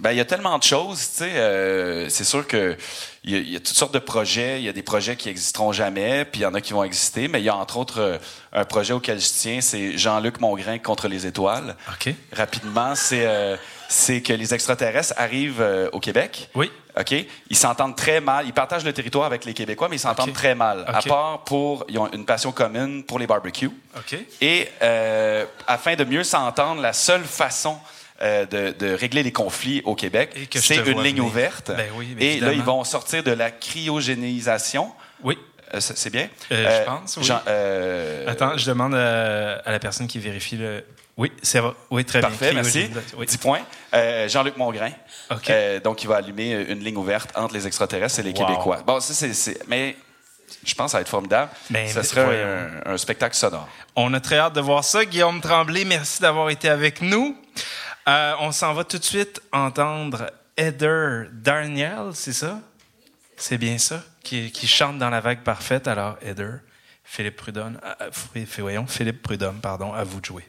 Ben, 0.00 0.10
il 0.12 0.16
y 0.16 0.20
a 0.20 0.24
tellement 0.24 0.58
de 0.58 0.62
choses, 0.64 0.98
tu 0.98 1.24
sais. 1.24 1.30
euh, 1.34 2.08
c'est 2.08 2.24
sûr 2.24 2.46
que 2.46 2.76
il 3.24 3.30
y, 3.30 3.36
a- 3.36 3.38
il 3.38 3.50
y 3.52 3.56
a 3.56 3.60
toutes 3.60 3.76
sortes 3.76 3.94
de 3.94 3.98
projets. 4.00 4.58
Il 4.58 4.64
y 4.64 4.68
a 4.68 4.72
des 4.72 4.82
projets 4.82 5.16
qui 5.16 5.28
existeront 5.28 5.72
jamais, 5.72 6.24
puis 6.24 6.40
il 6.40 6.44
y 6.44 6.46
en 6.46 6.54
a 6.54 6.60
qui 6.60 6.72
vont 6.72 6.82
exister. 6.84 7.28
Mais 7.28 7.40
il 7.40 7.44
y 7.44 7.48
a 7.48 7.54
entre 7.56 7.76
autres 7.78 8.20
un 8.52 8.64
projet 8.64 8.92
auquel 8.92 9.20
je 9.20 9.28
tiens, 9.28 9.60
c'est 9.60 9.96
Jean-Luc 9.96 10.40
Mongrain 10.40 10.78
contre 10.78 11.08
les 11.08 11.26
étoiles. 11.26 11.76
OK. 11.88 12.14
Rapidement, 12.32 12.94
c'est 12.94 13.26
euh, 13.26 13.56
c'est 13.88 14.22
que 14.22 14.32
les 14.32 14.54
extraterrestres 14.54 15.14
arrivent 15.18 15.64
au 15.92 16.00
Québec. 16.00 16.48
Oui. 16.54 16.70
OK? 16.98 17.14
Ils 17.48 17.56
s'entendent 17.56 17.96
très 17.96 18.20
mal. 18.20 18.46
Ils 18.46 18.52
partagent 18.52 18.84
le 18.84 18.92
territoire 18.92 19.24
avec 19.26 19.44
les 19.44 19.54
Québécois, 19.54 19.88
mais 19.88 19.96
ils 19.96 20.00
s'entendent 20.00 20.32
très 20.32 20.54
mal. 20.54 20.84
À 20.86 21.00
part 21.02 21.44
pour. 21.44 21.84
Ils 21.88 21.98
ont 21.98 22.10
une 22.12 22.24
passion 22.26 22.52
commune 22.52 23.04
pour 23.04 23.18
les 23.18 23.26
barbecues. 23.26 23.70
OK. 23.96 24.16
Et 24.40 24.68
euh, 24.82 25.46
afin 25.66 25.94
de 25.96 26.04
mieux 26.04 26.24
s'entendre, 26.24 26.80
la 26.82 26.92
seule 26.92 27.24
façon 27.24 27.78
euh, 28.20 28.44
de, 28.46 28.74
de 28.78 28.92
régler 28.94 29.22
les 29.22 29.32
conflits 29.32 29.82
au 29.84 29.94
Québec, 29.94 30.48
c'est 30.54 30.76
une 30.76 31.02
ligne 31.02 31.16
venir. 31.16 31.24
ouverte. 31.24 31.70
Ben 31.74 31.90
oui, 31.96 32.14
Et 32.20 32.40
là, 32.40 32.52
ils 32.52 32.62
vont 32.62 32.84
sortir 32.84 33.22
de 33.22 33.32
la 33.32 33.50
cryogénisation. 33.50 34.92
Oui. 35.22 35.38
Euh, 35.74 35.80
c'est 35.80 36.10
bien? 36.10 36.28
Euh, 36.50 36.80
je 36.80 36.84
pense, 36.86 37.16
oui. 37.16 37.24
Jean- 37.24 37.40
euh, 37.48 38.24
Attends, 38.28 38.56
je 38.56 38.66
demande 38.66 38.94
à 38.94 39.70
la 39.70 39.78
personne 39.78 40.06
qui 40.06 40.18
vérifie 40.18 40.56
le... 40.56 40.84
Oui, 41.16 41.30
c'est. 41.42 41.60
Oui, 41.90 42.04
très 42.06 42.20
Parfait, 42.22 42.46
bien. 42.52 42.62
merci. 42.62 42.70
Cryogénisation. 42.84 43.18
Oui. 43.18 43.26
10 43.26 43.36
points. 43.36 43.60
Jean-Luc 44.28 44.56
Mongrain. 44.56 44.92
OK. 45.30 45.50
Euh, 45.50 45.78
donc, 45.80 46.02
il 46.02 46.08
va 46.08 46.16
allumer 46.16 46.52
une 46.68 46.80
ligne 46.80 46.96
ouverte 46.96 47.30
entre 47.36 47.52
les 47.54 47.66
extraterrestres 47.66 48.18
et 48.20 48.22
les 48.22 48.30
Wow. 48.32 48.46
Québécois. 48.46 48.78
Bon, 48.86 48.98
ça, 48.98 49.12
c'est-. 49.12 49.58
Mais 49.68 49.94
je 50.64 50.74
pense 50.74 50.86
que 50.86 50.90
ça 50.92 50.96
va 50.98 51.02
être 51.02 51.08
formidable. 51.10 51.50
Ben, 51.68 51.86
Ce 51.86 52.02
serait 52.02 52.42
un, 52.86 52.92
un 52.92 52.96
spectacle 52.96 53.36
sonore. 53.36 53.68
On 53.94 54.12
a 54.14 54.20
très 54.20 54.38
hâte 54.38 54.54
de 54.54 54.60
voir 54.62 54.84
ça. 54.84 55.04
Guillaume 55.04 55.40
Tremblay, 55.42 55.84
merci 55.84 56.22
d'avoir 56.22 56.48
été 56.48 56.68
avec 56.70 57.02
nous. 57.02 57.36
Euh, 58.08 58.32
on 58.40 58.50
s'en 58.50 58.72
va 58.72 58.84
tout 58.84 58.98
de 58.98 59.04
suite 59.04 59.40
entendre 59.52 60.30
Heather 60.56 61.26
Darnielle, 61.32 62.10
c'est 62.14 62.32
ça? 62.32 62.58
C'est 63.42 63.58
bien 63.58 63.76
ça? 63.76 64.04
Qui, 64.22 64.52
chante 64.68 65.00
dans 65.00 65.10
la 65.10 65.20
vague 65.20 65.42
parfaite. 65.42 65.88
Alors, 65.88 66.16
Heather, 66.22 66.60
Philippe 67.02 67.34
Prudhomme, 67.34 67.80
euh, 67.82 68.08
euh, 68.36 68.44
voyons, 68.58 68.86
Philippe 68.86 69.20
Prudhomme, 69.20 69.58
pardon, 69.60 69.92
à 69.92 70.04
vous 70.04 70.20
de 70.20 70.24
jouer. 70.24 70.44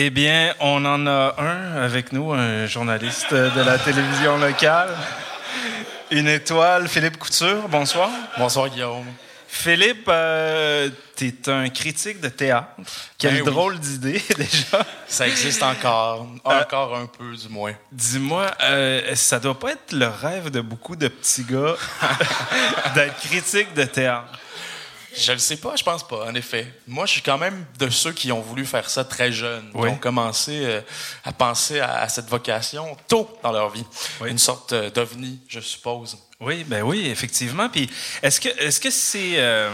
Eh 0.00 0.10
bien, 0.10 0.54
on 0.60 0.84
en 0.84 1.08
a 1.08 1.34
un 1.38 1.82
avec 1.82 2.12
nous, 2.12 2.32
un 2.32 2.66
journaliste 2.66 3.34
de 3.34 3.60
la 3.62 3.78
télévision 3.78 4.38
locale. 4.38 4.96
Une 6.12 6.28
étoile, 6.28 6.86
Philippe 6.86 7.16
Couture, 7.16 7.68
bonsoir. 7.68 8.08
Bonsoir 8.38 8.68
Guillaume. 8.68 9.06
Philippe, 9.48 10.06
euh, 10.06 10.88
t'es 11.16 11.48
un 11.48 11.68
critique 11.68 12.20
de 12.20 12.28
théâtre. 12.28 12.68
Quelle 13.18 13.38
Ben 13.38 13.40
oui. 13.40 13.50
drôle 13.50 13.80
d'idée, 13.80 14.22
déjà. 14.38 14.86
Ça 15.08 15.26
existe 15.26 15.64
encore, 15.64 16.28
encore 16.44 16.94
un 16.94 17.06
peu 17.06 17.34
du 17.34 17.48
moins. 17.48 17.72
Dis-moi, 17.90 18.52
euh, 18.62 19.16
ça 19.16 19.40
doit 19.40 19.58
pas 19.58 19.72
être 19.72 19.90
le 19.90 20.06
rêve 20.06 20.52
de 20.52 20.60
beaucoup 20.60 20.94
de 20.94 21.08
petits 21.08 21.42
gars 21.42 21.74
d'être 22.94 23.16
critique 23.16 23.74
de 23.74 23.82
théâtre. 23.82 24.38
Je 25.16 25.32
le 25.32 25.38
sais 25.38 25.56
pas, 25.56 25.74
je 25.76 25.82
pense 25.82 26.06
pas, 26.06 26.24
en 26.26 26.34
effet. 26.34 26.66
Moi, 26.86 27.06
je 27.06 27.12
suis 27.12 27.22
quand 27.22 27.38
même 27.38 27.64
de 27.78 27.88
ceux 27.90 28.12
qui 28.12 28.30
ont 28.32 28.40
voulu 28.40 28.64
faire 28.66 28.88
ça 28.90 29.04
très 29.04 29.32
jeune, 29.32 29.70
Oui. 29.74 29.88
qui 29.88 29.94
ont 29.94 29.98
commencé 29.98 30.64
euh, 30.64 30.80
à 31.24 31.32
penser 31.32 31.80
à, 31.80 31.98
à 32.00 32.08
cette 32.08 32.28
vocation 32.28 32.96
tôt 33.08 33.28
dans 33.42 33.52
leur 33.52 33.70
vie. 33.70 33.84
Oui. 34.20 34.30
Une 34.30 34.38
sorte 34.38 34.72
euh, 34.72 34.90
d'ovni, 34.90 35.40
je 35.48 35.60
suppose. 35.60 36.18
Oui, 36.40 36.64
ben 36.64 36.82
oui, 36.82 37.08
effectivement. 37.08 37.68
Puis, 37.68 37.90
est-ce 38.22 38.40
que 38.40 38.48
est-ce 38.60 38.80
que 38.80 38.90
c'est 38.90 39.34
euh, 39.38 39.70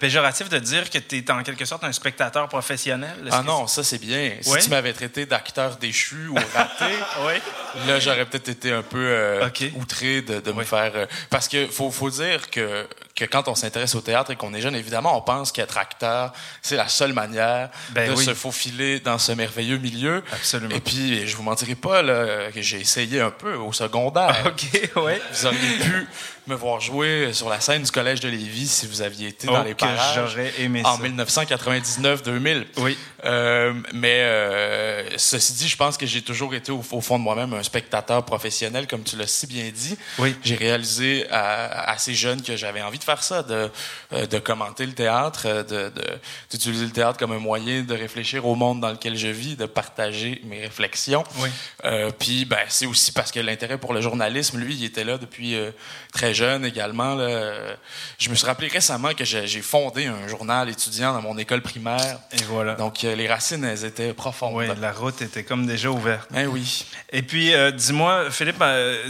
péjoratif 0.00 0.48
de 0.48 0.58
dire 0.58 0.90
que 0.90 0.98
tu 0.98 1.18
es 1.18 1.30
en 1.30 1.42
quelque 1.42 1.64
sorte 1.64 1.84
un 1.84 1.92
spectateur 1.92 2.48
professionnel? 2.48 3.14
Ah 3.30 3.42
non, 3.44 3.66
ça 3.66 3.84
c'est 3.84 3.98
bien. 4.00 4.32
Si 4.40 4.58
tu 4.64 4.70
m'avais 4.70 4.92
traité 4.92 5.26
d'acteur 5.26 5.76
déchu 5.76 6.26
ou 6.28 6.34
raté, 6.54 6.92
là 7.86 8.00
j'aurais 8.00 8.26
peut-être 8.26 8.48
été 8.48 8.72
un 8.72 8.82
peu 8.82 8.98
euh, 8.98 9.48
outré 9.76 10.22
de, 10.22 10.40
de 10.40 10.52
me 10.52 10.64
faire. 10.64 11.06
parce 11.30 11.46
que 11.48 11.66
faut, 11.68 11.90
faut 11.90 12.10
dire 12.10 12.50
que, 12.50 12.86
que 13.20 13.24
quand 13.26 13.48
on 13.48 13.54
s'intéresse 13.54 13.94
au 13.94 14.00
théâtre 14.00 14.30
et 14.30 14.36
qu'on 14.36 14.54
est 14.54 14.60
jeune, 14.62 14.74
évidemment, 14.74 15.16
on 15.16 15.20
pense 15.20 15.52
qu'être 15.52 15.76
acteur, 15.76 16.32
c'est 16.62 16.76
la 16.76 16.88
seule 16.88 17.12
manière 17.12 17.68
Ben 17.90 18.10
de 18.10 18.16
oui. 18.16 18.24
se 18.24 18.32
faufiler 18.34 18.98
dans 19.00 19.18
ce 19.18 19.32
merveilleux 19.32 19.76
milieu. 19.78 20.22
Absolument. 20.32 20.74
Et 20.74 20.80
puis, 20.80 21.26
je 21.28 21.36
vous 21.36 21.42
mentirai 21.42 21.74
pas 21.74 22.00
là, 22.02 22.50
que 22.50 22.62
j'ai 22.62 22.80
essayé 22.80 23.20
un 23.20 23.30
peu 23.30 23.54
au 23.56 23.72
secondaire. 23.72 24.36
OK, 24.46 24.90
oui. 24.96 25.12
Vous 25.32 25.46
auriez 25.46 25.78
pu 25.82 26.06
me 26.46 26.54
voir 26.54 26.80
jouer 26.80 27.32
sur 27.32 27.48
la 27.50 27.60
scène 27.60 27.82
du 27.82 27.90
Collège 27.90 28.20
de 28.20 28.28
Lévis 28.28 28.66
si 28.68 28.86
vous 28.86 29.02
aviez 29.02 29.28
été 29.28 29.46
dans 29.46 29.60
Oh, 29.60 29.64
les 29.64 29.74
que 29.74 29.80
parages. 29.80 30.14
j'aurais 30.30 30.52
aimé 30.58 30.82
en 30.84 30.96
ça. 30.96 31.02
1999-2000. 31.04 32.64
Oui. 32.78 32.96
Euh, 33.24 33.74
mais 33.92 34.20
euh, 34.20 35.04
ceci 35.18 35.52
dit, 35.54 35.68
je 35.68 35.76
pense 35.76 35.96
que 35.96 36.06
j'ai 36.06 36.22
toujours 36.22 36.54
été 36.54 36.72
au, 36.72 36.82
au 36.92 37.00
fond 37.00 37.18
de 37.18 37.22
moi-même 37.24 37.52
un 37.52 37.62
spectateur 37.62 38.24
professionnel, 38.24 38.86
comme 38.86 39.02
tu 39.02 39.16
l'as 39.16 39.26
si 39.26 39.46
bien 39.46 39.70
dit. 39.74 39.96
Oui. 40.18 40.34
J'ai 40.42 40.56
réalisé 40.56 41.26
à- 41.30 41.90
assez 41.90 42.14
jeune 42.14 42.42
que 42.42 42.56
j'avais 42.56 42.82
envie 42.82 42.98
de 42.98 43.04
faire 43.04 43.22
ça, 43.22 43.42
de, 43.42 43.70
euh, 44.12 44.26
de 44.26 44.38
commenter 44.38 44.86
le 44.86 44.92
théâtre, 44.92 45.42
euh, 45.46 45.62
de, 45.62 45.90
de- 45.94 46.18
d'utiliser 46.50 46.84
le 46.86 46.92
théâtre 46.92 47.18
comme 47.18 47.32
un 47.32 47.38
moyen 47.38 47.82
de 47.82 47.94
réfléchir 47.94 48.46
au 48.46 48.54
monde 48.54 48.80
dans 48.80 48.90
lequel 48.90 49.16
je 49.16 49.28
vis, 49.28 49.56
de 49.56 49.66
partager 49.66 50.40
mes 50.44 50.60
réflexions. 50.62 51.24
Oui. 51.38 51.48
Euh, 51.84 52.10
puis 52.18 52.44
ben, 52.44 52.58
c'est 52.68 52.86
aussi 52.86 53.12
parce 53.12 53.30
que 53.32 53.40
l'intérêt 53.40 53.78
pour 53.78 53.92
le 53.92 54.00
journalisme, 54.00 54.58
lui, 54.58 54.74
il 54.74 54.84
était 54.84 55.04
là 55.04 55.18
depuis 55.18 55.56
euh, 55.56 55.70
très 56.12 56.32
jeune 56.34 56.64
également. 56.64 57.14
Là. 57.14 57.76
Je 58.18 58.30
me 58.30 58.34
suis 58.34 58.46
rappelé 58.46 58.68
récemment 58.68 59.12
que 59.14 59.24
j'ai 59.24 59.46
j'ai 59.46 59.62
fondé 59.62 60.06
un 60.06 60.28
journal 60.28 60.68
étudiant 60.68 61.12
dans 61.12 61.22
mon 61.22 61.36
école 61.38 61.62
primaire. 61.62 62.18
Et 62.32 62.42
voilà. 62.44 62.74
Donc 62.74 63.04
euh, 63.04 63.09
les 63.14 63.28
racines, 63.28 63.64
elles 63.64 63.84
étaient 63.84 64.12
profondes. 64.12 64.54
Oui, 64.54 64.66
la 64.80 64.92
route 64.92 65.20
était 65.22 65.44
comme 65.44 65.66
déjà 65.66 65.90
ouverte. 65.90 66.28
Ben 66.30 66.46
oui. 66.46 66.86
Et 67.12 67.22
puis, 67.22 67.52
euh, 67.54 67.70
dis-moi, 67.70 68.30
Philippe, 68.30 68.62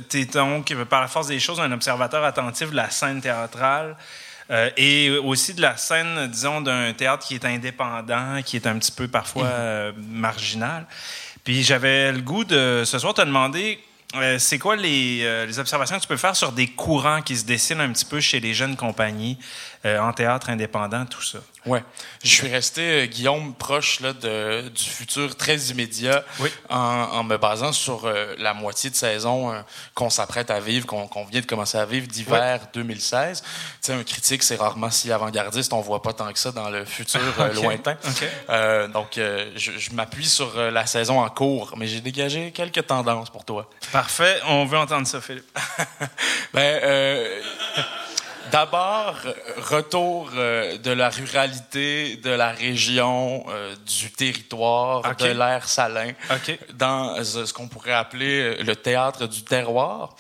tu 0.09 0.21
es 0.21 0.25
donc, 0.27 0.75
par 0.85 1.01
la 1.01 1.09
force 1.09 1.27
des 1.27 1.41
choses, 1.41 1.61
un 1.61 1.73
observateur 1.73 2.25
attentif 2.25 2.71
de 2.71 2.77
la 2.77 2.91
scène 2.91 3.21
théâtrale 3.21 3.97
euh, 4.51 4.71
et 4.77 5.11
aussi 5.11 5.55
de 5.55 5.63
la 5.63 5.77
scène, 5.77 6.29
disons, 6.29 6.61
d'un 6.61 6.93
théâtre 6.93 7.27
qui 7.27 7.35
est 7.35 7.45
indépendant, 7.45 8.43
qui 8.45 8.57
est 8.57 8.67
un 8.67 8.79
petit 8.79 8.93
peu 8.93 9.09
parfois 9.09 9.47
euh, 9.47 9.93
marginal. 10.11 10.87
Puis, 11.45 11.63
j'avais 11.63 12.13
le 12.13 12.21
goût 12.21 12.45
de, 12.45 12.83
ce 12.85 12.99
soir, 12.99 13.15
te 13.15 13.23
demander, 13.23 13.79
euh, 14.17 14.39
c'est 14.41 14.59
quoi 14.59 14.75
les, 14.75 15.21
euh, 15.23 15.47
les 15.47 15.59
observations 15.61 15.97
que 15.97 16.03
tu 16.03 16.09
peux 16.09 16.17
faire 16.17 16.35
sur 16.35 16.51
des 16.51 16.67
courants 16.67 17.23
qui 17.23 17.37
se 17.37 17.45
dessinent 17.45 17.81
un 17.81 17.93
petit 17.93 18.05
peu 18.05 18.19
chez 18.21 18.41
les 18.41 18.55
jeunes 18.55 18.77
compagnies 18.77 19.39
euh, 19.85 20.01
en 20.01 20.13
théâtre 20.13 20.51
indépendant, 20.51 21.07
tout 21.07 21.23
ça? 21.23 21.39
Ouais. 21.67 21.83
Je 22.25 22.29
suis 22.31 22.49
resté, 22.49 22.81
euh, 22.81 23.07
Guillaume, 23.07 23.55
proche 23.55 24.01
là, 24.01 24.13
de, 24.15 24.69
du 24.69 24.83
futur 24.85 25.37
très 25.37 25.57
immédiat 25.57 26.25
Oui. 26.39 26.49
en, 26.71 26.77
en 26.79 27.23
me 27.23 27.37
basant 27.37 27.73
sur 27.73 28.07
euh, 28.07 28.35
la 28.39 28.55
moitié 28.55 28.89
de 28.89 28.95
saison 28.95 29.53
euh, 29.53 29.61
qu'on 29.95 30.09
s'apprête 30.09 30.51
à 30.51 30.59
vivre, 30.59 30.87
qu'on 30.87 31.25
vient 31.27 31.41
de 31.41 31.47
commencer 31.47 31.77
à 31.77 31.85
vivre 31.85 32.07
d'hiver 32.07 32.61
2016. 32.73 33.43
Tu 33.43 33.49
sais, 33.83 33.93
un 33.93 34.03
critique, 34.05 34.43
c'est 34.43 34.57
rarement 34.57 34.91
si 34.91 35.13
avant-gardiste, 35.13 35.73
on 35.75 35.81
voit 35.81 36.03
pas 36.03 36.15
tant 36.15 36.33
que 36.33 36.39
ça 36.39 36.51
dans 36.51 36.71
le 36.71 36.85
futur 36.87 37.21
euh, 37.39 37.53
lointain. 37.53 37.97
Donc, 38.89 39.13
je, 39.17 39.73
je 39.79 39.91
m'appuie 39.93 40.27
sur 40.29 40.57
la 40.57 40.87
saison 40.87 41.21
en 41.21 41.29
cours, 41.29 41.75
mais 41.77 41.87
j'ai 41.87 42.01
dégagé 42.01 42.53
quelques 42.53 42.87
tendances 42.87 43.31
pour 43.31 43.45
toi. 43.45 43.69
Parfait, 43.93 44.41
on 44.47 44.65
veut 44.65 44.79
entendre 44.79 45.07
ça, 45.07 45.21
Philippe. 45.21 45.45
Ben, 46.53 46.81
d'abord, 48.51 49.17
retour 49.57 50.31
euh, 50.35 50.79
de 50.79 50.91
la 50.91 51.09
ruralité, 51.09 52.17
de 52.17 52.31
la 52.31 52.51
région, 52.51 53.45
euh, 53.49 53.75
du 53.87 54.11
territoire, 54.11 55.17
de 55.17 55.27
l'air 55.27 55.69
salin, 55.69 56.13
dans 56.75 57.17
euh, 57.17 57.25
ce 57.25 57.53
qu'on 57.53 57.69
pourrait 57.69 57.93
appeler 57.93 58.57
le 58.63 58.77
théâtre 58.77 59.27
du 59.27 59.43
terroir. 59.43 60.17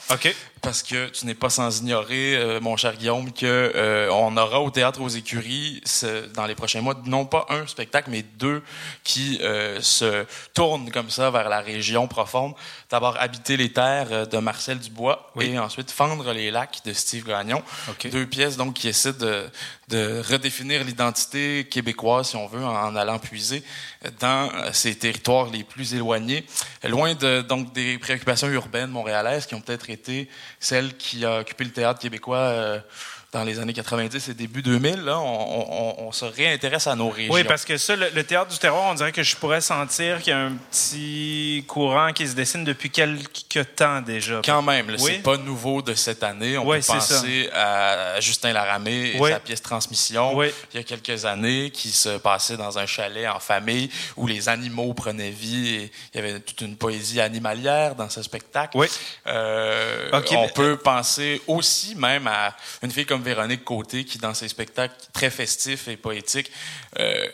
Parce 0.62 0.82
que 0.82 1.08
tu 1.08 1.24
n'es 1.24 1.34
pas 1.34 1.48
sans 1.48 1.80
ignorer, 1.80 2.36
euh, 2.36 2.60
mon 2.60 2.76
cher 2.76 2.94
Guillaume, 2.96 3.32
que 3.32 3.46
euh, 3.46 4.10
on 4.12 4.36
aura 4.36 4.60
au 4.60 4.70
théâtre 4.70 5.00
aux 5.00 5.08
écuries 5.08 5.80
ce- 5.86 6.26
dans 6.34 6.44
les 6.44 6.54
prochains 6.54 6.82
mois 6.82 6.94
non 7.06 7.24
pas 7.24 7.46
un 7.48 7.66
spectacle, 7.66 8.10
mais 8.10 8.22
deux 8.22 8.62
qui 9.02 9.38
euh, 9.40 9.80
se 9.80 10.26
tournent 10.52 10.90
comme 10.90 11.08
ça 11.08 11.30
vers 11.30 11.48
la 11.48 11.60
région 11.60 12.06
profonde. 12.08 12.52
D'abord 12.90 13.16
habiter 13.18 13.56
les 13.56 13.72
terres 13.72 14.08
euh, 14.12 14.26
de 14.26 14.36
Marcel 14.36 14.78
Dubois 14.78 15.30
Oui. 15.34 15.46
et 15.46 15.58
ensuite 15.58 15.90
fendre 15.90 16.30
les 16.32 16.50
lacs 16.50 16.80
de 16.84 16.92
Steve 16.92 17.24
Gagnon. 17.26 17.62
OK. 17.88 18.10
Deux 18.10 18.26
pièces 18.26 18.58
donc 18.58 18.74
qui 18.74 18.88
essaient 18.88 19.14
de, 19.14 19.46
de 19.90 20.22
redéfinir 20.26 20.84
l'identité 20.84 21.66
québécoise, 21.70 22.30
si 22.30 22.36
on 22.36 22.46
veut, 22.46 22.64
en, 22.64 22.94
allant 22.96 23.18
puiser 23.18 23.62
dans 24.20 24.50
euh, 24.54 24.70
ces 24.72 24.94
territoires 24.94 25.50
les 25.50 25.64
plus 25.64 25.94
éloignés, 25.94 26.46
loin 26.84 27.14
de 27.14 27.42
donc 27.42 27.72
des 27.72 27.98
préoccupations 27.98 28.48
urbaines 28.48 28.90
montréalaises 28.90 29.46
qui 29.46 29.54
ont 29.54 29.60
peut-être 29.60 29.90
été 29.90 30.28
celles 30.60 30.96
qui 30.96 31.26
ont 31.26 31.38
occupé 31.38 31.64
le 31.64 31.72
théâtre 31.72 32.00
québécois 32.00 32.38
euh, 32.38 32.80
dans 33.32 33.44
les 33.44 33.58
années 33.60 33.72
90 33.72 34.28
et 34.28 34.34
début 34.34 34.60
2000. 34.62 35.02
Là, 35.02 35.18
on, 35.20 35.24
on- 35.24 36.06
on 36.08 36.12
se 36.12 36.24
réintéresse 36.24 36.86
à 36.88 36.96
nos 36.96 37.08
régions. 37.10 37.32
Oui, 37.32 37.44
parce 37.44 37.64
que 37.64 37.76
ça, 37.76 37.94
le, 37.94 38.08
le 38.12 38.24
théâtre 38.24 38.50
du 38.50 38.58
terroir, 38.58 38.84
on 38.90 38.94
dirait 38.94 39.12
que 39.12 39.22
je 39.22 39.36
pourrais 39.36 39.60
sentir 39.60 40.18
qu'il 40.20 40.32
y 40.32 40.34
a 40.34 40.40
un 40.40 40.52
petit 40.70 41.64
courant 41.68 42.12
qui 42.12 42.26
se 42.26 42.34
dessine 42.34 42.64
depuis 42.64 42.90
quelques 42.90 43.74
temps 43.76 44.00
déjà. 44.00 44.40
Quand 44.44 44.62
même, 44.62 44.88
Oui. 44.88 44.96
c'est 44.98 45.22
pas 45.22 45.36
nouveau 45.36 45.80
de 45.82 45.94
cette 45.94 46.22
année. 46.24 46.58
On 46.58 46.66
Oui, 46.66 46.78
peut 46.80 46.86
penser 46.86 47.48
à 47.54 48.20
Justin 48.20 48.52
Laramé 48.52 49.12
et 49.14 49.20
Oui. 49.20 49.30
sa 49.30 49.38
pièce 49.38 49.62
Transmission 49.62 50.40
il 50.42 50.52
y 50.74 50.78
a 50.78 50.82
quelques 50.82 51.24
années 51.24 51.70
qui 51.70 51.90
se 51.90 52.18
passait 52.18 52.56
dans 52.56 52.78
un 52.78 52.86
chalet 52.86 53.28
en 53.28 53.38
famille 53.38 53.90
où 54.16 54.26
les 54.26 54.48
animaux 54.48 54.92
prenaient 54.94 55.30
vie 55.30 55.74
et 55.76 55.92
il 56.14 56.16
y 56.16 56.18
avait 56.24 56.40
toute 56.40 56.60
une 56.62 56.76
poésie 56.76 57.20
animalière 57.20 57.94
dans 57.94 58.08
ce 58.08 58.22
spectacle. 58.22 58.76
Oui. 58.76 58.88
Euh, 59.26 60.10
on 60.12 60.20
mais- 60.42 60.48
peut 60.54 60.76
penser 60.76 61.40
aussi 61.46 61.94
même 61.94 62.26
à 62.26 62.56
une 62.82 62.90
fille 62.90 63.06
comme 63.06 63.19
Véronique 63.22 63.64
Côté 63.64 64.04
qui, 64.04 64.18
dans 64.18 64.34
ses 64.34 64.48
spectacles 64.48 64.94
très 65.12 65.30
festifs 65.30 65.88
et 65.88 65.96
poétiques, 65.96 66.50
euh, 66.98 67.26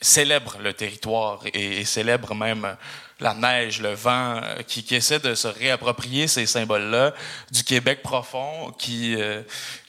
célèbre 0.00 0.58
le 0.60 0.72
territoire 0.74 1.40
et, 1.52 1.84
célèbre 1.84 2.34
même 2.34 2.64
euh, 2.64 2.74
la 3.20 3.34
neige, 3.34 3.80
le 3.80 3.94
vent, 3.94 4.40
euh, 4.42 4.62
qui, 4.62 4.94
essaie 4.94 5.20
de 5.20 5.34
se 5.34 5.48
réapproprier 5.48 6.26
ces 6.26 6.46
symboles-là 6.46 7.14
du 7.50 7.64
Québec 7.64 8.02
profond 8.02 8.72
qui 8.78 9.16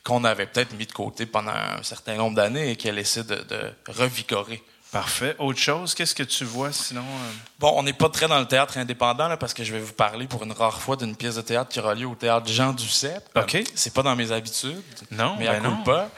qu'on 0.04 0.24
avait 0.24 0.46
peut-être 0.46 0.74
mis 0.78 0.86
de 0.86 0.91
côté 0.91 1.26
pendant 1.26 1.52
un 1.52 1.82
certain 1.82 2.15
nombre 2.15 2.36
d'années 2.36 2.72
et 2.72 2.76
qu'elle 2.76 3.00
essaie 3.00 3.24
de 3.24 3.74
revigorer. 3.88 4.62
Parfait. 4.95 5.36
Autre 5.39 5.60
chose, 5.60 5.93
qu'est-ce 5.93 6.15
que 6.15 6.23
tu 6.23 6.45
vois 6.45 6.71
sinon? 6.71 7.01
euh? 7.01 7.31
Bon, 7.60 7.73
on 7.75 7.84
n'est 7.84 7.91
pas 7.91 8.08
très 8.08 8.29
dans 8.29 8.39
le 8.39 8.45
théâtre 8.45 8.77
indépendant 8.77 9.27
là, 9.27 9.36
parce 9.36 9.53
que 9.53 9.62
je 9.62 9.73
vais 9.73 9.81
vous 9.81 9.91
parler 9.91 10.25
pour 10.25 10.41
une 10.43 10.53
rare 10.53 10.81
fois 10.81 10.95
d'une 10.95 11.17
pièce 11.17 11.36
de 11.36 11.41
théâtre 11.41 11.69
qui 11.69 11.81
aura 11.81 11.93
lieu 11.93 12.08
au 12.08 12.15
théâtre 12.15 12.47
Jean 12.47 12.71
Duceppe. 12.71 13.27
OK. 13.36 13.62
C'est 13.75 13.93
pas 13.93 14.03
dans 14.03 14.15
mes 14.15 14.31
habitudes. 14.31 14.81
Non, 15.12 15.36
mais 15.38 15.47
ben 15.47 15.55
à 15.55 15.60
non. 15.60 15.84
pas. 15.84 16.10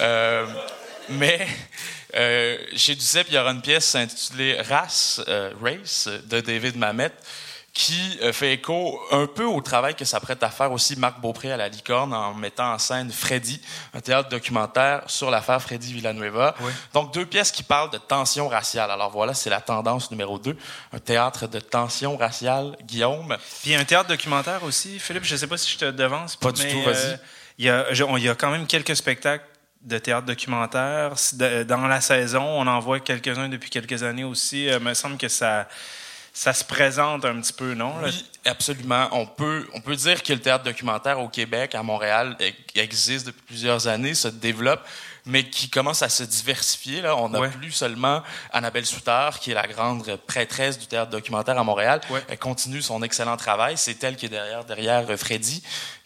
Euh, 0.00 0.46
mais 1.08 1.44
euh, 2.14 2.56
chez 2.76 2.94
Duceppe, 2.94 3.26
il 3.30 3.34
y 3.34 3.38
aura 3.38 3.50
une 3.50 3.62
pièce 3.62 3.96
intitulée 3.96 4.60
Race, 4.60 5.20
euh, 5.26 5.50
Race 5.60 6.08
de 6.28 6.40
David 6.40 6.76
Mamet 6.76 7.10
qui 7.72 8.18
euh, 8.22 8.32
fait 8.32 8.54
écho 8.54 9.00
un 9.12 9.26
peu 9.26 9.44
au 9.44 9.60
travail 9.60 9.94
que 9.94 10.04
s'apprête 10.04 10.42
à 10.42 10.50
faire 10.50 10.72
aussi 10.72 10.96
Marc 10.96 11.20
Beaupré 11.20 11.52
à 11.52 11.56
la 11.56 11.68
Licorne 11.68 12.12
en 12.12 12.34
mettant 12.34 12.72
en 12.72 12.78
scène 12.78 13.12
Freddy, 13.12 13.60
un 13.94 14.00
théâtre 14.00 14.28
documentaire 14.28 15.02
sur 15.06 15.30
l'affaire 15.30 15.62
Freddy 15.62 15.92
Villanueva. 15.92 16.54
Oui. 16.60 16.72
Donc 16.92 17.14
deux 17.14 17.24
pièces 17.26 17.52
qui 17.52 17.62
parlent 17.62 17.90
de 17.90 17.98
tension 17.98 18.48
raciale. 18.48 18.90
Alors 18.90 19.10
voilà, 19.10 19.34
c'est 19.34 19.50
la 19.50 19.60
tendance 19.60 20.10
numéro 20.10 20.38
deux, 20.38 20.56
un 20.92 20.98
théâtre 20.98 21.46
de 21.46 21.60
tension 21.60 22.16
raciale. 22.16 22.76
Guillaume, 22.84 23.36
Puis 23.62 23.74
un 23.74 23.84
théâtre 23.84 24.08
documentaire 24.08 24.64
aussi. 24.64 24.98
Philippe, 24.98 25.24
je 25.24 25.34
ne 25.34 25.38
sais 25.38 25.46
pas 25.46 25.56
si 25.56 25.70
je 25.70 25.78
te 25.78 25.84
devance. 25.90 26.34
Pas 26.36 26.50
du 26.52 26.66
tout, 26.68 26.82
vas-y. 26.82 27.18
euh, 27.68 27.84
Il 27.92 28.18
y, 28.18 28.24
y 28.24 28.28
a 28.28 28.34
quand 28.34 28.50
même 28.50 28.66
quelques 28.66 28.96
spectacles 28.96 29.44
de 29.82 29.96
théâtre 29.98 30.26
documentaire. 30.26 31.12
Dans 31.66 31.86
la 31.86 32.00
saison, 32.00 32.42
on 32.42 32.66
en 32.66 32.80
voit 32.80 33.00
quelques-uns 33.00 33.48
depuis 33.48 33.70
quelques 33.70 34.02
années 34.02 34.24
aussi. 34.24 34.68
Euh, 34.68 34.78
Il 34.80 34.84
me 34.84 34.92
semble 34.92 35.16
que 35.16 35.28
ça, 35.28 35.68
ça 36.32 36.52
se 36.52 36.64
présente 36.64 37.24
un 37.24 37.40
petit 37.40 37.52
peu, 37.52 37.74
non? 37.74 37.94
Oui, 38.02 38.24
absolument. 38.44 39.08
On 39.12 39.26
peut, 39.26 39.68
on 39.74 39.80
peut 39.80 39.96
dire 39.96 40.22
que 40.22 40.32
le 40.32 40.40
théâtre 40.40 40.64
documentaire 40.64 41.20
au 41.20 41.28
Québec, 41.28 41.74
à 41.74 41.82
Montréal, 41.82 42.36
existe 42.74 43.26
depuis 43.26 43.42
plusieurs 43.46 43.88
années, 43.88 44.14
se 44.14 44.28
développe, 44.28 44.80
mais 45.26 45.44
qui 45.44 45.68
commence 45.68 46.02
à 46.02 46.08
se 46.08 46.22
diversifier. 46.22 47.02
Là. 47.02 47.16
On 47.16 47.28
n'a 47.28 47.40
Ouais. 47.40 47.48
plus 47.50 47.72
seulement 47.72 48.22
Annabelle 48.52 48.86
Soutard, 48.86 49.38
qui 49.40 49.50
est 49.50 49.54
la 49.54 49.66
grande 49.66 50.16
prêtresse 50.26 50.78
du 50.78 50.86
théâtre 50.86 51.10
documentaire 51.10 51.58
à 51.58 51.64
Montréal. 51.64 52.00
Ouais. 52.10 52.22
Elle 52.28 52.38
continue 52.38 52.80
son 52.80 53.02
excellent 53.02 53.36
travail. 53.36 53.74
C'est 53.76 54.02
elle 54.04 54.16
qui 54.16 54.26
est 54.26 54.30
derrière, 54.30 54.64
derrière 54.64 55.04
euh, 55.10 55.16
Freddy 55.16 55.62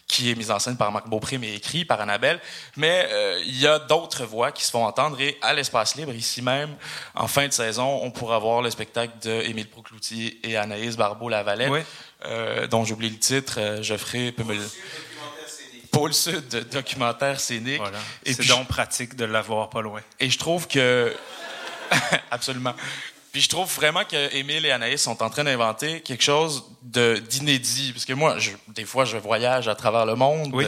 qui 0.07 0.29
est 0.29 0.35
mise 0.35 0.51
en 0.51 0.59
scène 0.59 0.77
par 0.77 0.91
Marc 0.91 1.07
Beaupré, 1.09 1.37
mais 1.39 1.55
écrit 1.55 1.83
par 1.83 1.99
Annabelle. 1.99 2.39
Mais 2.77 3.07
euh, 3.11 3.41
il 3.45 3.59
y 3.59 3.65
a 3.67 3.79
d'autres 3.79 4.23
voix 4.23 4.51
qui 4.51 4.63
se 4.63 4.69
font 4.71 4.85
entendre. 4.85 5.19
Et 5.19 5.37
à 5.41 5.53
l'Espace 5.53 5.95
Libre, 5.95 6.13
ici 6.13 6.41
même, 6.43 6.75
en 7.15 7.27
fin 7.27 7.47
de 7.47 7.51
saison, 7.53 7.99
on 8.03 8.11
pourra 8.11 8.37
voir 8.39 8.61
le 8.61 8.69
spectacle 8.69 9.13
de 9.23 9.31
Émile 9.41 9.67
Procloutier 9.67 10.39
et 10.47 10.57
Anaïs 10.57 10.95
Barbeau-Lavalette, 10.95 11.69
Ouais. 11.71 11.85
euh, 12.25 12.67
dont 12.67 12.85
j'oublie 12.85 13.09
le 13.09 13.17
titre. 13.17 13.55
Euh, 13.59 13.81
Geoffrey 13.81 14.31
peut 14.31 14.43
me 14.43 14.53
le... 14.53 14.69
Pôle 15.91 16.13
Sud 16.13 16.49
documentaire 16.71 17.39
scénique. 17.39 17.77
Voilà. 17.77 17.97
Et 18.25 18.33
C'est 18.33 18.45
donc 18.47 18.67
pratique 18.67 19.15
de 19.15 19.23
l'avoir 19.25 19.69
pas 19.69 19.81
loin. 19.81 20.01
et 20.19 20.29
je 20.29 20.37
trouve 20.37 20.67
que. 20.67 21.15
Absolument. 22.31 22.73
Puis 23.35 23.41
je 23.41 23.49
trouve 23.49 23.69
vraiment 23.75 24.05
que 24.05 24.33
Émile 24.33 24.65
et 24.65 24.71
Anaïs 24.71 25.01
sont 25.01 25.21
en 25.21 25.29
train 25.29 25.43
d'inventer 25.43 25.99
quelque 25.99 26.23
chose 26.23 26.63
de 26.83 27.17
d'inédit. 27.17 27.91
Parce 27.91 28.05
que 28.05 28.13
moi, 28.13 28.39
je- 28.39 28.51
des 28.69 28.85
fois, 28.85 29.03
je 29.03 29.17
voyage 29.17 29.67
à 29.67 29.75
travers 29.75 30.05
le 30.05 30.15
monde. 30.15 30.51
Oui. 30.53 30.63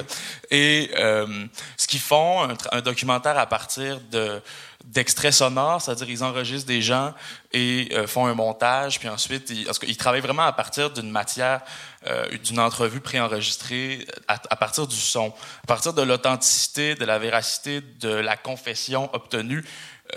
Et 0.51 0.91
euh, 0.97 1.45
ce 1.77 1.88
qu'ils 1.88 2.01
font, 2.01 2.45
un, 2.73 2.82
documentaire 2.82 3.38
à 3.39 3.45
partir 3.45 4.01
de 4.12 4.41
d'extraits 4.84 5.32
sonores, 5.34 5.82
c'est-à-dire 5.82 6.10
ils 6.10 6.23
enregistrent 6.25 6.67
des 6.67 6.82
gens 6.82 7.13
et 7.53 7.88
euh, 7.93 8.06
font 8.06 8.25
un 8.25 8.34
montage, 8.34 8.99
puis 8.99 9.08
ensuite 9.08 9.49
ils, 9.49 9.65
parce 9.65 9.80
travaillent 9.97 10.21
vraiment 10.21 10.43
à 10.43 10.51
partir 10.51 10.89
d'une 10.89 11.10
matière, 11.10 11.62
euh, 12.06 12.38
d'une 12.38 12.60
entrevue 12.60 13.01
préenregistrée, 13.01 14.06
à, 14.27 14.39
à 14.49 14.56
partir 14.58 14.88
du 14.88 14.95
son, 14.95 15.34
à 15.63 15.67
partir 15.67 15.93
de 15.93 16.01
l'authenticité, 16.01 16.95
de 16.95 17.06
la 17.06 17.17
véracité, 17.17 17.82
de 17.82 18.10
la 18.10 18.36
confession 18.38 19.10
obtenue 19.13 19.63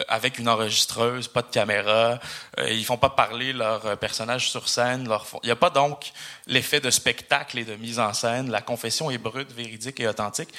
avec 0.08 0.38
une 0.38 0.48
enregistreuse, 0.48 1.28
pas 1.28 1.42
de 1.42 1.48
caméra. 1.50 2.18
Euh, 2.58 2.68
ils 2.70 2.84
font 2.84 2.96
pas 2.96 3.10
parler 3.10 3.52
leur 3.52 3.84
euh, 3.86 3.96
personnage 3.96 4.50
sur 4.50 4.68
scène. 4.68 5.08
Leur 5.08 5.26
Il 5.42 5.46
n'y 5.46 5.52
a 5.52 5.56
pas 5.56 5.70
donc 5.70 6.12
l'effet 6.46 6.80
de 6.80 6.90
spectacle 6.90 7.58
et 7.58 7.64
de 7.64 7.76
mise 7.76 7.98
en 7.98 8.12
scène. 8.12 8.50
La 8.50 8.60
confession 8.60 9.10
est 9.10 9.18
brute, 9.18 9.50
véridique 9.52 10.00
et 10.00 10.08
authentique. 10.08 10.50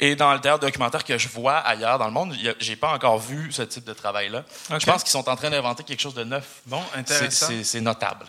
Et 0.00 0.14
dans 0.14 0.32
le 0.32 0.40
théâtre 0.40 0.60
documentaire 0.60 1.02
que 1.04 1.18
je 1.18 1.28
vois 1.28 1.56
ailleurs 1.58 1.98
dans 1.98 2.06
le 2.06 2.12
monde, 2.12 2.36
j'ai 2.60 2.76
pas 2.76 2.92
encore 2.92 3.18
vu 3.18 3.50
ce 3.50 3.62
type 3.62 3.84
de 3.84 3.92
travail-là. 3.92 4.44
Je 4.78 4.86
pense 4.86 5.02
qu'ils 5.02 5.10
sont 5.10 5.28
en 5.28 5.34
train 5.34 5.50
d'inventer 5.50 5.82
quelque 5.82 6.00
chose 6.00 6.14
de 6.14 6.22
neuf. 6.22 6.60
Bon, 6.66 6.80
C'est- 6.92 6.98
intéressant. 7.00 7.52
C'est 7.64 7.80
notable. 7.80 8.26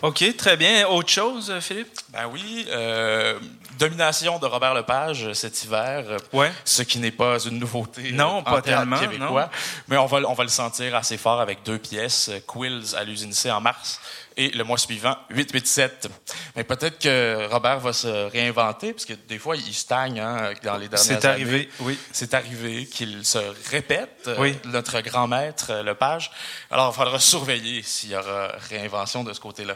OK, 0.00 0.36
très 0.36 0.56
bien. 0.56 0.88
Autre 0.88 1.10
chose, 1.10 1.48
euh, 1.48 1.60
Philippe? 1.60 1.92
Ben 2.08 2.26
oui, 2.26 2.66
euh, 2.70 3.38
domination 3.78 4.38
de 4.38 4.46
Robert 4.46 4.74
Lepage 4.74 5.32
cet 5.32 5.64
hiver. 5.64 6.04
Ouais. 6.32 6.52
Ce 6.64 6.82
qui 6.82 6.98
n'est 6.98 7.10
pas 7.10 7.38
une 7.44 7.58
nouveauté 7.58 8.12
Non, 8.12 8.38
en 8.38 8.42
pas 8.42 8.62
tellement, 8.62 8.98
québécois. 8.98 9.42
non. 9.42 9.48
Mais 9.88 9.96
on 9.96 10.06
va, 10.06 10.18
on 10.28 10.34
va 10.34 10.44
le 10.44 10.50
sentir 10.50 10.94
assez 10.94 11.16
fort 11.18 11.40
avec 11.40 11.62
deux 11.64 11.78
pièces, 11.78 12.30
Quills 12.50 12.94
à 12.96 13.04
l'usine 13.04 13.32
C 13.32 13.50
en 13.50 13.60
mars 13.60 14.00
et 14.36 14.48
le 14.50 14.64
mois 14.64 14.78
suivant, 14.78 15.14
887. 15.28 16.08
Mais 16.56 16.64
peut-être 16.64 16.98
que 16.98 17.48
Robert 17.50 17.80
va 17.80 17.92
se 17.92 18.30
réinventer, 18.30 18.94
parce 18.94 19.04
que 19.04 19.12
des 19.12 19.38
fois, 19.38 19.56
il 19.56 19.74
stagne 19.74 20.20
hein, 20.20 20.52
dans 20.62 20.78
les 20.78 20.88
dernières 20.88 20.98
C'est 20.98 21.16
années. 21.26 21.34
arrivé, 21.44 21.68
oui. 21.80 21.98
C'est 22.12 22.32
arrivé 22.32 22.86
qu'il 22.86 23.26
se 23.26 23.38
répète, 23.70 24.22
euh, 24.28 24.36
Oui. 24.38 24.56
notre 24.64 25.00
grand 25.02 25.26
maître 25.28 25.66
euh, 25.70 25.82
Lepage. 25.82 26.30
Alors, 26.70 26.94
il 26.94 26.96
faudra 26.98 27.18
surveiller 27.20 27.82
s'il 27.82 28.12
y 28.12 28.16
aura 28.16 28.52
réinvention 28.70 29.22
de 29.22 29.34
ce 29.34 29.40
côté-là. 29.40 29.74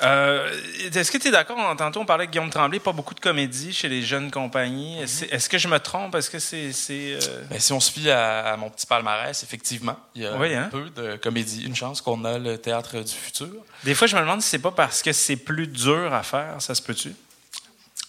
Euh, 0.00 0.48
est-ce 0.94 1.10
que 1.10 1.18
tu 1.18 1.28
es 1.28 1.30
d'accord? 1.32 1.58
Tantôt, 1.76 2.00
on 2.00 2.04
parlait 2.06 2.26
de 2.26 2.30
Guillaume 2.30 2.50
Tremblay, 2.50 2.78
pas 2.78 2.92
beaucoup 2.92 3.14
de 3.14 3.20
comédie 3.20 3.72
chez 3.72 3.88
les 3.88 4.02
jeunes 4.02 4.30
compagnies. 4.30 5.00
Est-ce 5.02 5.24
est-ce 5.24 5.48
que 5.48 5.58
je 5.58 5.66
me 5.66 5.78
trompe? 5.80 6.14
Est-ce 6.14 6.30
que 6.30 6.38
c'est. 6.38 6.72
c'est, 6.72 7.14
euh, 7.14 7.42
Ben, 7.50 7.58
si 7.58 7.72
on 7.72 7.80
se 7.80 7.90
fie 7.90 8.08
à, 8.10 8.52
à 8.52 8.56
mon 8.56 8.70
petit 8.70 8.86
palmarès, 8.86 9.42
effectivement, 9.42 9.96
il 10.14 10.22
y 10.22 10.26
a 10.26 10.36
Oui, 10.36 10.54
un 10.54 10.62
hein? 10.64 10.68
peu 10.70 10.88
de 10.90 11.16
comédie. 11.16 11.64
Une 11.66 11.74
chance 11.74 12.00
qu'on 12.00 12.24
a 12.24 12.38
le 12.38 12.58
théâtre 12.58 12.96
du 13.00 13.12
futur. 13.12 13.48
Des 13.82 13.94
fois, 13.94 14.06
je 14.06 14.14
me 14.14 14.20
demande 14.20 14.40
si 14.40 14.48
c'est 14.50 14.58
pas 14.60 14.70
parce 14.70 15.02
que 15.02 15.12
c'est 15.12 15.36
plus 15.36 15.66
dur 15.66 16.14
à 16.14 16.22
faire, 16.22 16.54
ça 16.60 16.74
se 16.76 16.82
peut-tu? 16.82 17.12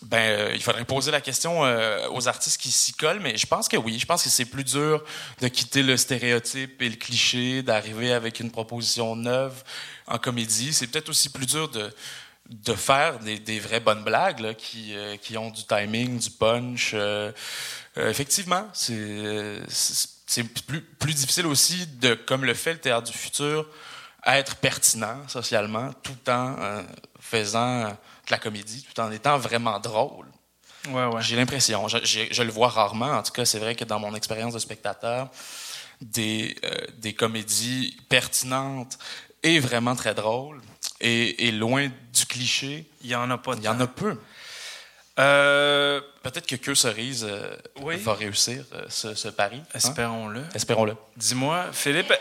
Ben, 0.02 0.18
euh, 0.18 0.52
il 0.56 0.64
faudrait 0.64 0.86
poser 0.86 1.12
la 1.12 1.20
question 1.20 1.66
euh, 1.66 2.08
aux 2.12 2.28
artistes 2.28 2.60
qui 2.62 2.72
s'y 2.72 2.94
collent, 2.94 3.20
mais 3.20 3.38
je 3.38 3.46
pense 3.46 3.68
que 3.68 3.76
oui. 3.76 4.00
Je 4.00 4.06
pense 4.06 4.24
que 4.24 4.30
c'est 4.30 4.46
plus 4.46 4.64
dur 4.64 5.04
de 5.42 5.48
quitter 5.50 5.84
le 5.84 5.98
stéréotype 5.98 6.82
et 6.82 6.90
le 6.90 6.96
cliché, 6.96 7.64
d'arriver 7.64 8.14
avec 8.14 8.40
une 8.40 8.50
proposition 8.50 9.16
neuve 9.16 9.64
en 10.08 10.18
comédie. 10.18 10.72
C'est 10.72 10.88
peut-être 10.88 11.10
aussi 11.10 11.30
plus 11.30 11.46
dur 11.46 11.68
de 11.70 11.94
de 12.50 12.74
faire 12.74 13.20
des, 13.20 13.40
des 13.40 13.60
vraies 13.60 13.80
bonnes 13.80 14.04
blagues 14.04 14.40
là, 14.40 14.54
qui, 14.54 14.96
euh, 14.96 15.18
qui 15.18 15.38
ont 15.38 15.52
du 15.52 15.64
timing, 15.66 16.20
du 16.20 16.32
punch. 16.32 16.92
euh, 16.94 17.32
euh, 17.98 18.10
effectivement, 18.10 18.68
c'est 18.74 20.44
plus, 20.66 20.82
plus 20.82 21.14
difficile 21.14 21.46
aussi 21.46 21.86
de, 21.86 22.14
comme 22.16 22.46
le 22.46 22.54
fait 22.54 22.74
le 22.74 22.80
théâtre 22.80 23.12
du 23.12 23.18
futur, 23.18 23.68
être 24.26 24.56
pertinent 24.58 25.28
socialement 25.28 25.92
tout 26.04 26.18
en 26.30 26.56
euh, 26.60 26.84
faisant 27.20 27.96
de 28.30 28.34
la 28.34 28.40
comédie, 28.40 28.86
tout 28.94 29.02
en 29.02 29.12
étant 29.12 29.38
vraiment 29.38 29.80
drôle. 29.80 30.28
Ouais, 30.90 31.06
ouais. 31.08 31.22
J'ai 31.22 31.36
l'impression, 31.36 31.88
je, 31.88 32.42
le 32.44 32.52
vois 32.52 32.70
rarement, 32.70 33.12
en 33.12 33.24
tout 33.24 33.34
cas, 33.34 33.44
c'est 33.44 33.60
vrai 33.60 33.76
que 33.76 33.84
dans 33.84 34.00
mon 34.00 34.16
expérience 34.16 34.54
de 34.54 34.60
spectateur, 34.60 35.30
des, 36.00 36.56
euh, 36.64 36.70
des 36.98 37.14
comédies 37.14 37.98
pertinentes 38.08 38.98
et 39.44 39.60
vraiment 39.60 39.96
très 39.96 40.14
drôles, 40.14 40.62
et, 41.02 41.48
et 41.48 41.52
loin 41.52 41.88
du 42.14 42.26
cliché, 42.26 42.86
Il 43.02 43.10
y 43.10 43.16
en 43.16 43.30
a 43.32 43.38
pas 43.38 43.56
de 43.56 43.60
il 43.62 43.66
y 43.66 43.68
en 43.70 43.80
a 43.80 43.88
peu. 43.88 44.18
Euh, 45.18 46.00
Peut-être 46.24 46.46
que 46.48 46.56
Que 46.56 46.76
Cerise 46.76 47.26
euh, 47.28 47.56
Oui. 47.82 47.96
va 47.98 48.14
réussir 48.14 48.64
ce, 48.90 49.16
ce 49.16 49.28
pari. 49.30 49.58
hein? 49.58 49.64
Espérons-le. 49.74 50.44
Espérons-le. 50.54 50.96
Dis-moi, 51.18 51.66
Philippe, 51.74 52.14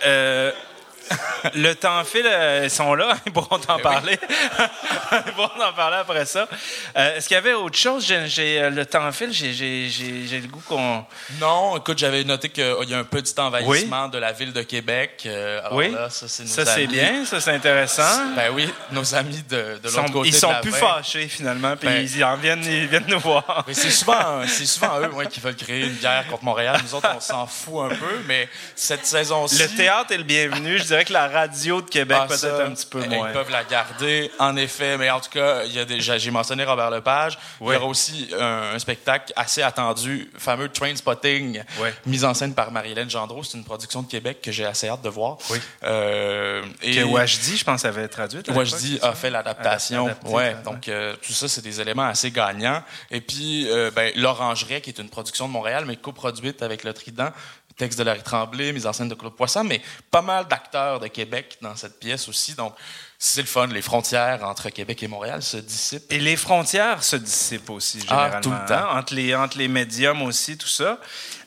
le 1.54 1.74
temps 1.74 2.04
file, 2.04 2.26
euh, 2.26 2.62
ils 2.64 2.70
sont 2.70 2.94
là, 2.94 3.16
ils 3.26 3.32
pourront 3.32 3.58
t'en 3.58 3.78
parler. 3.78 4.18
ils 5.26 5.32
pourront 5.32 5.62
en 5.62 5.72
parler 5.72 5.98
après 5.98 6.26
ça. 6.26 6.48
Euh, 6.96 7.16
Est-ce 7.16 7.28
qu'il 7.28 7.34
y 7.34 7.38
avait 7.38 7.54
autre 7.54 7.76
chose? 7.76 8.06
J'ai, 8.26 8.60
euh, 8.60 8.70
le 8.70 8.86
temps 8.86 9.10
file, 9.12 9.32
j'ai, 9.32 9.52
le 9.52 10.46
goût 10.48 10.62
qu'on. 10.66 11.04
Non, 11.40 11.76
écoute, 11.76 11.98
j'avais 11.98 12.24
noté 12.24 12.48
qu'il 12.48 12.64
y 12.88 12.94
a 12.94 12.98
un 12.98 13.04
petit 13.04 13.34
envahissement 13.38 14.08
de 14.08 14.18
la 14.18 14.32
ville 14.32 14.52
de 14.52 14.62
Québec. 14.62 15.22
euh, 15.26 15.60
alors 15.60 15.74
oui, 15.74 15.90
là, 15.92 16.08
ça, 16.10 16.26
c'est 16.28 16.86
bien, 16.86 17.24
ça 17.24 17.40
c'est 17.40 17.52
intéressant. 17.52 18.34
Ben 18.36 18.50
oui, 18.52 18.68
nos 18.92 19.14
amis 19.14 19.42
de, 19.48 19.78
de 19.82 19.88
l'autre 19.88 20.12
côté 20.12 20.28
ils 20.28 20.32
de 20.32 20.38
sont 20.38 20.50
la 20.50 20.60
plus 20.60 20.72
fâchés 20.72 21.28
finalement, 21.28 21.76
puis 21.76 21.88
Ben- 21.88 22.02
ils, 22.02 22.24
en 22.24 22.36
viennent, 22.36 22.64
ils 22.64 22.86
viennent 22.86 23.06
nous 23.08 23.18
voir. 23.18 23.64
Mais 23.66 23.74
c'est 23.74 23.90
souvent, 23.90 24.42
c'est 24.46 24.66
souvent 24.66 25.00
eux 25.00 25.12
ouais, 25.12 25.26
qui 25.26 25.40
veulent 25.40 25.56
créer 25.56 25.86
une 25.86 25.96
guerre 25.96 26.26
contre 26.28 26.44
Montréal. 26.44 26.80
Nous 26.82 26.94
autres, 26.94 27.08
on 27.16 27.20
s'en 27.20 27.46
fout 27.46 27.90
un 27.92 27.94
peu, 27.94 28.20
mais 28.26 28.48
cette 28.74 29.06
saison-ci... 29.06 29.58
Le 29.62 29.68
théâtre 29.76 30.12
est 30.12 30.18
le 30.18 30.24
bienvenu. 30.24 30.78
Je 30.78 30.84
dirais 30.84 30.97
que 31.04 31.12
la 31.12 31.28
radio 31.28 31.80
de 31.82 31.88
Québec 31.90 32.18
Ah, 32.22 32.26
peut-être 32.26 32.60
un 32.60 32.70
petit 32.74 32.86
peu 32.86 33.02
ils 33.02 33.10
moins. 33.10 33.30
peuvent 33.32 33.50
la 33.50 33.64
garder, 33.64 34.30
en 34.38 34.56
effet. 34.56 34.96
Mais 34.98 35.10
en 35.10 35.20
tout 35.20 35.30
cas, 35.30 35.64
il 35.64 35.72
y 35.72 35.78
a 35.78 35.84
déjà, 35.84 36.18
j'ai 36.18 36.30
mentionné 36.30 36.64
Robert 36.64 36.90
Lepage. 36.90 37.38
Il 37.60 37.66
y 37.72 37.76
aura 37.76 37.86
aussi 37.86 38.28
un, 38.38 38.74
un 38.74 38.78
spectacle 38.78 39.32
assez 39.36 39.62
attendu, 39.62 40.30
fameux 40.38 40.68
Train 40.68 40.94
Spotting, 40.96 41.62
Ouais. 41.80 41.94
mis 42.06 42.24
en 42.24 42.34
scène 42.34 42.54
par 42.54 42.70
Marie-Hélène 42.70 43.10
Gendreau. 43.10 43.42
C'est 43.42 43.56
une 43.58 43.64
production 43.64 44.02
de 44.02 44.08
Québec 44.08 44.40
que 44.42 44.52
j'ai 44.52 44.64
assez 44.64 44.88
hâte 44.88 45.02
de 45.02 45.08
voir. 45.08 45.38
Oui. 45.50 45.58
Euh, 45.84 46.62
et 46.82 46.96
Que 46.96 47.02
Wajdi, 47.04 47.56
je 47.56 47.64
pense, 47.64 47.84
avait 47.84 48.08
traduit. 48.08 48.42
Wajdi 48.48 48.98
a 49.02 49.12
fait 49.12 49.30
l'adaptation. 49.30 50.14
Ouais. 50.26 50.56
donc 50.64 50.88
euh, 50.88 51.14
tout 51.26 51.32
ça, 51.32 51.48
c'est 51.48 51.62
des 51.62 51.80
éléments 51.80 52.06
assez 52.06 52.30
gagnants. 52.30 52.82
Et 53.10 53.20
puis, 53.20 53.66
euh, 53.70 53.90
ben, 53.94 54.12
L'Orangerie, 54.16 54.80
qui 54.80 54.90
est 54.90 54.98
une 54.98 55.08
production 55.08 55.46
de 55.48 55.52
Montréal, 55.52 55.84
mais 55.86 55.96
coproduite 55.96 56.62
avec 56.62 56.84
Le 56.84 56.92
Trident, 56.92 57.30
texte 57.78 57.98
de 57.98 58.04
Larry 58.04 58.22
Tremblay, 58.22 58.72
mise 58.72 58.86
en 58.86 58.92
scène 58.92 59.08
de 59.08 59.14
Claude 59.14 59.34
Poisson, 59.34 59.64
mais 59.64 59.80
pas 60.10 60.20
mal 60.22 60.46
d'acteurs 60.46 61.00
de 61.00 61.06
Québec 61.08 61.56
dans 61.62 61.74
cette 61.76 61.98
pièce 61.98 62.28
aussi. 62.28 62.54
Donc, 62.54 62.74
c'est 63.18 63.40
le 63.40 63.46
fun. 63.46 63.66
Les 63.68 63.82
frontières 63.82 64.44
entre 64.44 64.68
Québec 64.70 65.02
et 65.02 65.08
Montréal 65.08 65.42
se 65.42 65.56
dissipent. 65.56 66.10
Et 66.12 66.18
les 66.18 66.36
frontières 66.36 67.02
se 67.02 67.16
dissipent 67.16 67.70
aussi, 67.70 67.98
Ah, 68.02 68.08
généralement. 68.10 68.40
tout 68.40 68.50
le 68.50 68.68
temps. 68.68 68.74
hein, 68.90 68.98
entre, 68.98 69.14
les, 69.14 69.34
entre 69.34 69.58
les 69.58 69.68
médiums 69.68 70.22
aussi, 70.22 70.56
tout 70.58 70.68
ça. 70.68 70.98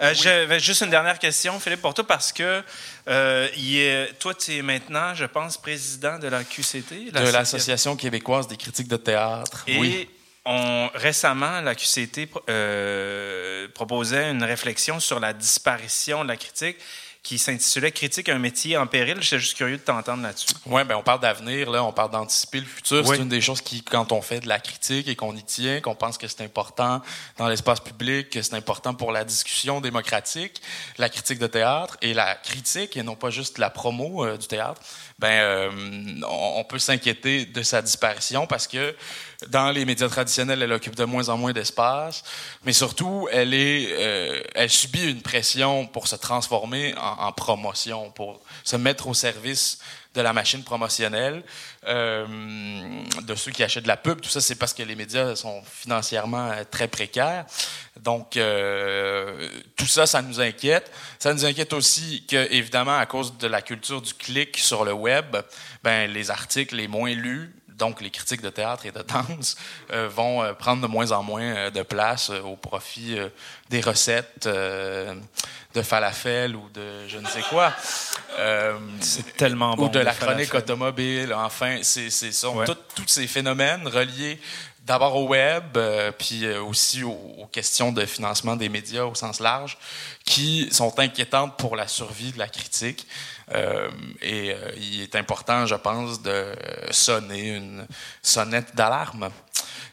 Euh, 0.01 0.13
J'avais 0.13 0.59
juste 0.59 0.81
une 0.81 0.89
dernière 0.89 1.19
question, 1.19 1.59
Philippe, 1.59 1.81
pour 1.81 1.93
toi, 1.93 2.05
parce 2.07 2.31
que 2.33 2.63
euh, 3.07 3.47
il 3.55 3.77
est- 3.77 4.13
toi, 4.19 4.33
tu 4.33 4.55
es 4.57 4.61
maintenant, 4.61 5.13
je 5.15 5.25
pense, 5.25 5.57
président 5.57 6.17
de 6.19 6.27
la 6.27 6.43
QCT. 6.43 7.11
De 7.11 7.19
l'Association 7.31 7.95
québécoise 7.95 8.47
des 8.47 8.57
critiques 8.57 8.87
de 8.87 8.97
théâtre. 8.97 9.63
Et 9.67 9.77
Oui. 9.79 10.09
Récemment, 10.45 11.61
la 11.61 11.75
QCT 11.75 12.29
euh, 12.49 13.67
proposait 13.73 14.31
une 14.31 14.43
réflexion 14.43 14.99
sur 14.99 15.19
la 15.19 15.33
disparition 15.33 16.23
de 16.23 16.29
la 16.29 16.37
critique 16.37 16.77
qui 17.23 17.37
s'intitulait 17.37 17.91
Critique, 17.91 18.29
un 18.29 18.39
métier 18.39 18.77
en 18.77 18.87
péril. 18.87 19.17
J'étais 19.21 19.39
juste 19.39 19.55
curieux 19.55 19.77
de 19.77 19.81
t'entendre 19.81 20.23
là-dessus. 20.23 20.47
Oui, 20.65 20.83
ben 20.83 20.95
on 20.95 21.03
parle 21.03 21.19
d'avenir, 21.19 21.69
là, 21.69 21.83
on 21.83 21.93
parle 21.93 22.11
d'anticiper 22.11 22.59
le 22.59 22.65
futur. 22.65 23.03
Oui. 23.05 23.15
C'est 23.15 23.21
une 23.21 23.29
des 23.29 23.41
choses 23.41 23.61
qui, 23.61 23.83
quand 23.83 24.11
on 24.11 24.21
fait 24.21 24.39
de 24.39 24.47
la 24.47 24.59
critique 24.59 25.07
et 25.07 25.15
qu'on 25.15 25.35
y 25.35 25.43
tient, 25.43 25.81
qu'on 25.81 25.93
pense 25.93 26.17
que 26.17 26.27
c'est 26.27 26.43
important 26.43 27.01
dans 27.37 27.47
l'espace 27.47 27.79
public, 27.79 28.31
que 28.31 28.41
c'est 28.41 28.55
important 28.55 28.95
pour 28.95 29.11
la 29.11 29.23
discussion 29.23 29.81
démocratique, 29.81 30.61
la 30.97 31.09
critique 31.09 31.37
de 31.37 31.47
théâtre 31.47 31.97
et 32.01 32.13
la 32.13 32.35
critique, 32.35 32.97
et 32.97 33.03
non 33.03 33.15
pas 33.15 33.29
juste 33.29 33.59
la 33.59 33.69
promo 33.69 34.25
euh, 34.25 34.37
du 34.37 34.47
théâtre, 34.47 34.81
ben 35.19 35.29
euh, 35.29 35.69
on, 36.27 36.53
on 36.57 36.63
peut 36.63 36.79
s'inquiéter 36.79 37.45
de 37.45 37.61
sa 37.61 37.83
disparition 37.83 38.47
parce 38.47 38.65
que 38.65 38.95
dans 39.47 39.71
les 39.71 39.85
médias 39.85 40.07
traditionnels, 40.07 40.61
elle 40.61 40.71
occupe 40.71 40.95
de 40.95 41.05
moins 41.05 41.29
en 41.29 41.37
moins 41.37 41.53
d'espace, 41.53 42.23
mais 42.63 42.73
surtout, 42.73 43.27
elle 43.31 43.53
est, 43.53 43.87
euh, 43.91 44.41
elle 44.53 44.69
subit 44.69 45.09
une 45.09 45.21
pression 45.21 45.87
pour 45.87 46.07
se 46.07 46.15
transformer 46.15 46.93
en, 46.97 47.10
en 47.19 47.31
promotion, 47.31 48.11
pour 48.11 48.41
se 48.63 48.75
mettre 48.75 49.07
au 49.07 49.13
service 49.13 49.79
de 50.13 50.21
la 50.21 50.33
machine 50.33 50.63
promotionnelle, 50.63 51.41
euh, 51.87 52.25
de 53.21 53.35
ceux 53.35 53.51
qui 53.51 53.63
achètent 53.63 53.83
de 53.83 53.87
la 53.87 53.97
pub. 53.97 54.19
Tout 54.19 54.29
ça, 54.29 54.41
c'est 54.41 54.55
parce 54.55 54.73
que 54.73 54.83
les 54.83 54.95
médias 54.95 55.35
sont 55.35 55.61
financièrement 55.63 56.51
euh, 56.51 56.63
très 56.69 56.87
précaires. 56.87 57.45
Donc, 57.99 58.35
euh, 58.35 59.49
tout 59.77 59.85
ça, 59.85 60.05
ça 60.05 60.21
nous 60.21 60.41
inquiète. 60.41 60.91
Ça 61.17 61.33
nous 61.33 61.45
inquiète 61.45 61.71
aussi 61.71 62.25
que, 62.27 62.51
évidemment, 62.51 62.97
à 62.97 63.05
cause 63.05 63.37
de 63.37 63.47
la 63.47 63.61
culture 63.61 64.01
du 64.01 64.13
clic 64.13 64.57
sur 64.57 64.83
le 64.83 64.93
web, 64.93 65.37
ben, 65.83 66.11
les 66.11 66.29
articles 66.29 66.75
les 66.75 66.87
moins 66.87 67.13
lus 67.13 67.53
donc 67.81 67.99
les 67.99 68.11
critiques 68.11 68.41
de 68.43 68.51
théâtre 68.51 68.85
et 68.85 68.91
de 68.91 69.01
danse, 69.01 69.57
euh, 69.91 70.07
vont 70.07 70.43
euh, 70.43 70.53
prendre 70.53 70.83
de 70.83 70.87
moins 70.87 71.11
en 71.11 71.23
moins 71.23 71.41
euh, 71.41 71.69
de 71.71 71.81
place 71.81 72.29
au 72.29 72.55
profit 72.55 73.17
des 73.71 73.81
recettes 73.81 74.47
de 74.47 75.81
falafel 75.81 76.55
ou 76.55 76.69
de 76.73 77.07
je 77.07 77.17
ne 77.17 77.27
sais 77.27 77.41
quoi. 77.49 77.73
C'est 78.99 79.35
tellement 79.35 79.75
bon. 79.75 79.85
ou 79.85 79.89
de 79.89 79.99
la 79.99 80.13
falafel. 80.13 80.47
chronique 80.47 80.53
automobile. 80.53 81.33
Enfin, 81.33 81.79
c'est 81.81 82.09
c'est 82.11 82.31
sont 82.31 82.55
Ouais. 82.57 82.65
tous 82.95 83.07
ces 83.07 83.27
phénomènes 83.27 83.87
reliés 83.87 84.39
d'abord 84.85 85.15
au 85.15 85.27
web, 85.27 85.77
puis 86.17 86.47
aussi 86.57 87.03
aux, 87.03 87.11
aux 87.11 87.45
questions 87.47 87.91
de 87.91 88.05
financement 88.05 88.55
des 88.55 88.67
médias 88.67 89.03
au 89.03 89.15
sens 89.15 89.39
large, 89.39 89.77
qui 90.25 90.69
sont 90.71 90.99
inquiétantes 90.99 91.55
pour 91.57 91.75
la 91.75 91.87
survie 91.87 92.31
de 92.31 92.39
la 92.39 92.47
critique. 92.47 93.07
Euh, 93.53 93.89
et 94.21 94.51
euh, 94.53 94.71
il 94.77 95.01
est 95.01 95.15
important, 95.15 95.65
je 95.65 95.75
pense, 95.75 96.21
de 96.21 96.45
sonner 96.91 97.55
une 97.57 97.85
sonnette 98.21 98.75
d'alarme. 98.75 99.29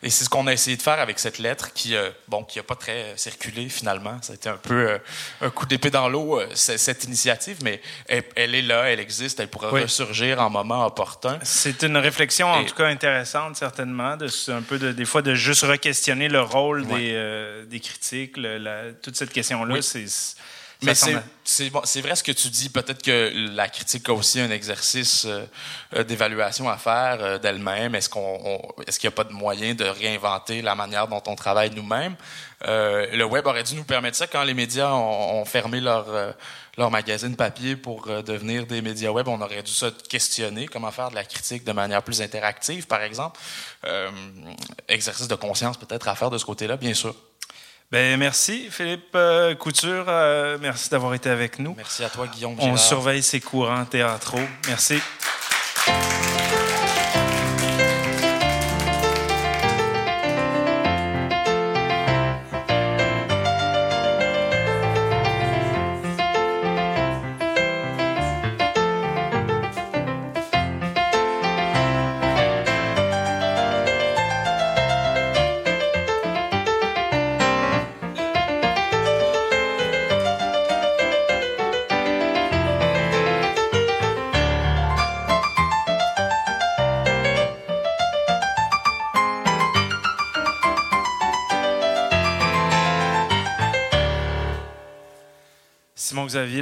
Et 0.01 0.11
c'est 0.11 0.23
ce 0.25 0.29
qu'on 0.31 0.47
a 0.47 0.53
essayé 0.53 0.77
de 0.77 0.83
faire 0.83 1.01
avec 1.01 1.19
cette 1.19 1.39
lettre 1.41 1.73
qui, 1.73 1.97
euh, 1.97 2.11
bon, 2.29 2.45
qui 2.45 2.61
a 2.61 2.63
pas 2.63 2.77
très 2.77 3.15
circulé 3.17 3.69
finalement. 3.69 4.17
Ça 4.23 4.33
a 4.33 4.37
été 4.37 4.49
un 4.49 4.57
peu 4.57 4.97
un 5.41 5.51
coup 5.51 5.67
d'épée 5.67 5.91
dans 5.91 6.09
l'eau, 6.09 6.41
cette 6.55 7.03
initiative, 7.03 7.59
mais 7.65 7.83
elle, 8.07 8.23
elle 8.37 8.55
est 8.55 8.63
là, 8.63 8.85
elle 8.93 9.01
existe, 9.01 9.41
elle 9.41 9.49
pourra 9.49 9.73
Oui. 9.73 9.83
ressurgir 9.83 10.41
en 10.41 10.51
moment 10.51 10.87
opportun. 10.87 11.41
C'est 11.43 11.83
une 11.83 11.97
réflexion, 11.97 12.47
en 12.47 12.61
Et- 12.61 12.67
tout 12.67 12.77
cas, 12.77 12.87
intéressante, 12.87 13.57
certainement, 13.57 14.17
de, 14.17 14.29
un 14.53 14.63
peu 14.63 14.79
de, 14.79 14.93
des 14.93 15.05
fois, 15.05 15.21
de 15.23 15.35
juste 15.35 15.63
re-questionner 15.65 16.29
le 16.29 16.43
rôle 16.43 16.87
des, 16.87 17.65
des 17.67 17.81
critiques, 17.81 18.37
le- 18.37 18.59
la- 18.59 18.93
toute 19.03 19.17
cette 19.17 19.33
question-là. 19.33 19.75
Oui. 19.75 19.83
c'est 19.83 20.07
ça 20.07 20.35
Mais 20.83 20.95
c'est 21.45 21.71
bon, 21.71 21.81
vrai 22.03 22.15
ce 22.15 22.23
que 22.23 22.31
tu 22.33 22.49
dis. 22.51 22.69
Peut-être 22.69 23.03
que 23.03 23.33
la 23.55 23.69
critique 23.69 24.09
a 24.09 24.13
aussi 24.13 24.39
un 24.41 24.51
exercice 24.51 25.25
euh, 25.25 25.45
euh, 25.97 26.05
d'évaluation 26.05 26.69
à 26.69 26.77
faire 26.77 27.19
euh, 27.21 27.39
d'elle-même. 27.39 27.95
Est-ce 27.97 28.09
qu'on, 28.09 28.39
on- 28.45 28.83
est-ce 28.87 28.99
qu'il 29.01 29.09
n'y 29.09 29.15
a 29.15 29.17
pas 29.17 29.25
de 29.25 29.33
moyen 29.33 29.75
de 29.75 29.85
réinventer 29.85 30.63
la 30.63 30.75
manière 30.77 31.09
dont 31.09 31.23
on 31.27 31.35
travaille 31.35 31.71
nous-mêmes? 31.71 32.15
Euh, 32.67 33.07
Le 33.13 33.25
web 33.25 33.47
aurait 33.47 33.65
dû 33.65 33.75
nous 33.75 33.85
permettre 33.85 34.17
ça 34.17 34.27
quand 34.29 34.45
les 34.45 34.55
médias 34.55 34.91
ont, 34.93 35.41
ont 35.41 35.45
fermé 35.45 35.81
leur 35.81 36.07
euh, 36.11 36.33
leur 36.77 36.93
magazine 36.93 37.35
papier 37.35 37.75
pour 37.75 38.07
euh, 38.07 38.23
devenir 38.23 38.65
des 38.67 38.81
médias 38.81 39.11
web. 39.11 39.27
On 39.27 39.41
aurait 39.41 39.65
dû 39.65 39.73
se 39.73 39.87
questionner 39.87 40.67
comment 40.69 40.93
faire 40.93 41.11
de 41.11 41.17
la 41.17 41.25
critique 41.25 41.65
de 41.65 41.73
manière 41.73 42.05
plus 42.05 42.23
interactive, 42.23 42.87
par 42.87 43.03
exemple. 43.03 43.41
Euh, 43.85 44.11
exercice 44.87 45.27
de 45.27 45.35
conscience 45.35 45.77
peut-être 45.77 46.07
à 46.07 46.15
faire 46.15 46.31
de 46.31 46.39
ce 46.39 46.45
côté-là, 46.45 46.77
bien 46.77 46.95
sûr. 46.95 47.17
Ben, 47.91 48.19
merci, 48.19 48.69
Philippe 48.71 49.15
euh, 49.15 49.55
Couture. 49.55 50.05
euh, 50.09 50.59
merci 50.61 50.91
d'avoir 50.91 51.15
été 51.15 51.31
avec 51.31 51.59
nous. 51.59 51.75
Merci 51.75 52.05
à 52.05 52.11
toi, 52.11 52.27
Guillaume. 52.27 52.55
On 52.59 52.77
surveille 52.77 53.23
ces 53.23 53.41
courants 53.41 53.87
théâtraux. 53.87 54.39
Merci. 54.67 55.01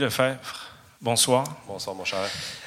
Lefebvre, 0.07 0.39
bonsoir. 1.01 1.45
Bonsoir, 1.67 1.97
mon 1.97 2.05
cher. 2.05 2.21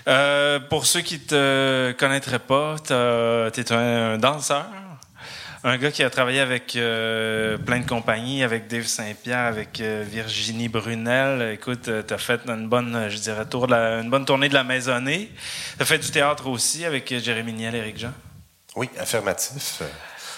Euh, 0.09 0.59
pour 0.59 0.85
ceux 0.85 0.99
qui 0.99 1.21
te 1.21 1.93
connaîtraient 1.97 2.37
pas, 2.39 2.75
tu 2.85 2.91
es 2.91 3.71
un, 3.71 4.17
danseur, 4.17 4.65
un 5.63 5.77
gars 5.77 5.89
qui 5.89 6.03
a 6.03 6.09
travaillé 6.09 6.41
avec 6.41 6.75
euh, 6.75 7.57
plein 7.57 7.79
de 7.79 7.87
compagnies, 7.87 8.43
avec 8.43 8.67
Dave 8.67 8.83
Saint-Pierre, 8.87 9.45
avec 9.45 9.79
euh, 9.79 10.03
Virginie 10.05 10.67
Brunel. 10.67 11.53
Écoute, 11.53 11.89
tu 12.05 12.13
as 12.13 12.17
fait 12.17 12.41
une 12.45 12.67
bonne, 12.67 13.07
je 13.09 13.17
dirais, 13.19 13.45
tour 13.45 13.67
de 13.67 13.71
la- 13.71 14.01
une 14.01 14.09
bonne 14.09 14.25
tournée 14.25 14.49
de 14.49 14.53
la 14.53 14.65
maisonnée. 14.65 15.31
Tu 15.77 15.81
as 15.81 15.85
fait 15.85 15.99
du 15.99 16.11
théâtre 16.11 16.47
aussi 16.47 16.83
avec 16.83 17.07
Jérémy 17.23 17.53
Niel 17.53 17.73
et 17.75 17.77
Éric 17.77 17.99
Jean. 17.99 18.11
Oui, 18.75 18.89
affirmatif. 18.99 19.81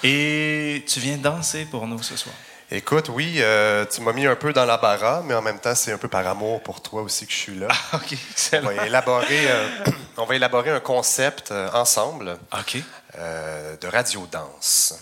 Et 0.04 0.86
tu 0.88 1.00
viens 1.00 1.18
danser 1.18 1.66
pour 1.66 1.88
nous 1.88 2.02
ce 2.04 2.16
soir. 2.16 2.36
Écoute, 2.74 3.10
oui, 3.10 3.36
euh, 3.40 3.86
tu 3.86 4.00
m'as 4.00 4.14
mis 4.14 4.26
un 4.26 4.36
peu 4.38 4.54
dans 4.54 4.64
la 4.64 4.78
bara, 4.78 5.22
mais 5.26 5.34
en 5.34 5.42
même 5.42 5.60
temps, 5.60 5.76
c'est 5.76 5.92
un 5.92 5.98
peu 5.98 6.08
par 6.08 6.26
amour 6.26 6.64
pour 6.64 6.82
toi 6.82 7.02
aussi 7.02 7.26
que 7.28 7.34
je 7.34 7.38
suis 7.38 7.56
là. 7.60 7.68
OK, 7.94 8.02
On 8.12 8.16
excellent. 8.32 8.72
va 8.72 8.86
élaborer, 8.86 9.52
euh, 9.52 9.68
on 10.16 10.24
va 10.24 10.36
élaborer 10.36 10.70
un 10.72 10.80
concept 10.80 11.52
euh, 11.52 11.70
ensemble 11.74 12.38
OK. 12.58 12.78
de 13.18 13.88
radio-danse. 13.88 14.94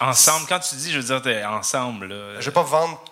Ensemble, 0.00 0.46
quand 0.48 0.60
tu 0.60 0.76
dis, 0.76 0.92
je 0.92 0.98
veux 1.00 1.20
dire, 1.20 1.50
ensemble. 1.50 2.06
là. 2.06 2.32
Je 2.34 2.38
ne 2.38 2.42
vais 2.44 2.50
pas 2.52 2.62
vendre. 2.62 3.04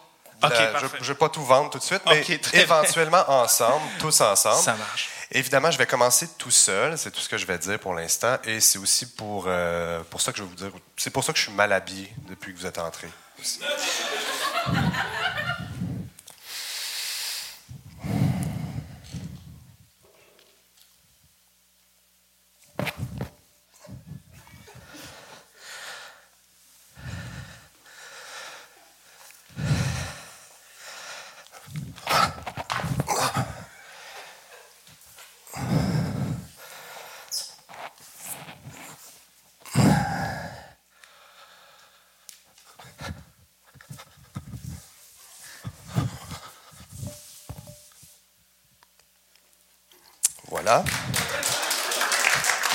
Ok, 0.43 0.53
je, 1.01 1.09
vais 1.09 1.15
pas 1.15 1.29
tout 1.29 1.45
vendre 1.45 1.71
tout 1.71 1.79
de 1.79 1.85
suite, 1.85 2.03
mais 2.07 2.21
Ok, 2.21 2.55
éventuellement 2.55 3.25
ensemble, 3.29 3.85
tous 4.01 4.23
ensemble. 4.23 4.63
Ça 4.63 4.75
marche. 4.75 5.09
Évidemment, 5.35 5.71
je 5.71 5.79
vais 5.79 5.87
commencer 5.87 6.29
tout 6.37 6.51
seul, 6.51 6.99
c'est 6.99 7.11
tout 7.11 7.21
ce 7.21 7.29
que 7.29 7.39
je 7.39 7.47
vais 7.47 7.57
dire 7.57 7.79
pour 7.79 7.95
l'instant, 7.95 8.37
et 8.45 8.61
c'est 8.61 8.79
aussi 8.79 9.07
pour, 9.07 9.45
euh, 9.47 10.03
pour 10.11 10.21
ça 10.21 10.31
que 10.31 10.37
je 10.37 10.43
vais 10.43 10.49
vous 10.49 10.55
dire. 10.55 10.71
C'est 10.97 11.11
pour 11.11 11.25
ça 11.25 11.33
que 11.33 11.39
je 11.39 11.45
suis 11.45 11.53
mal 11.53 11.73
habillé 11.73 12.13
depuis 12.29 12.53
que 12.53 12.59
vous 12.59 12.67
êtes 12.67 12.79
entrés. 12.79 13.09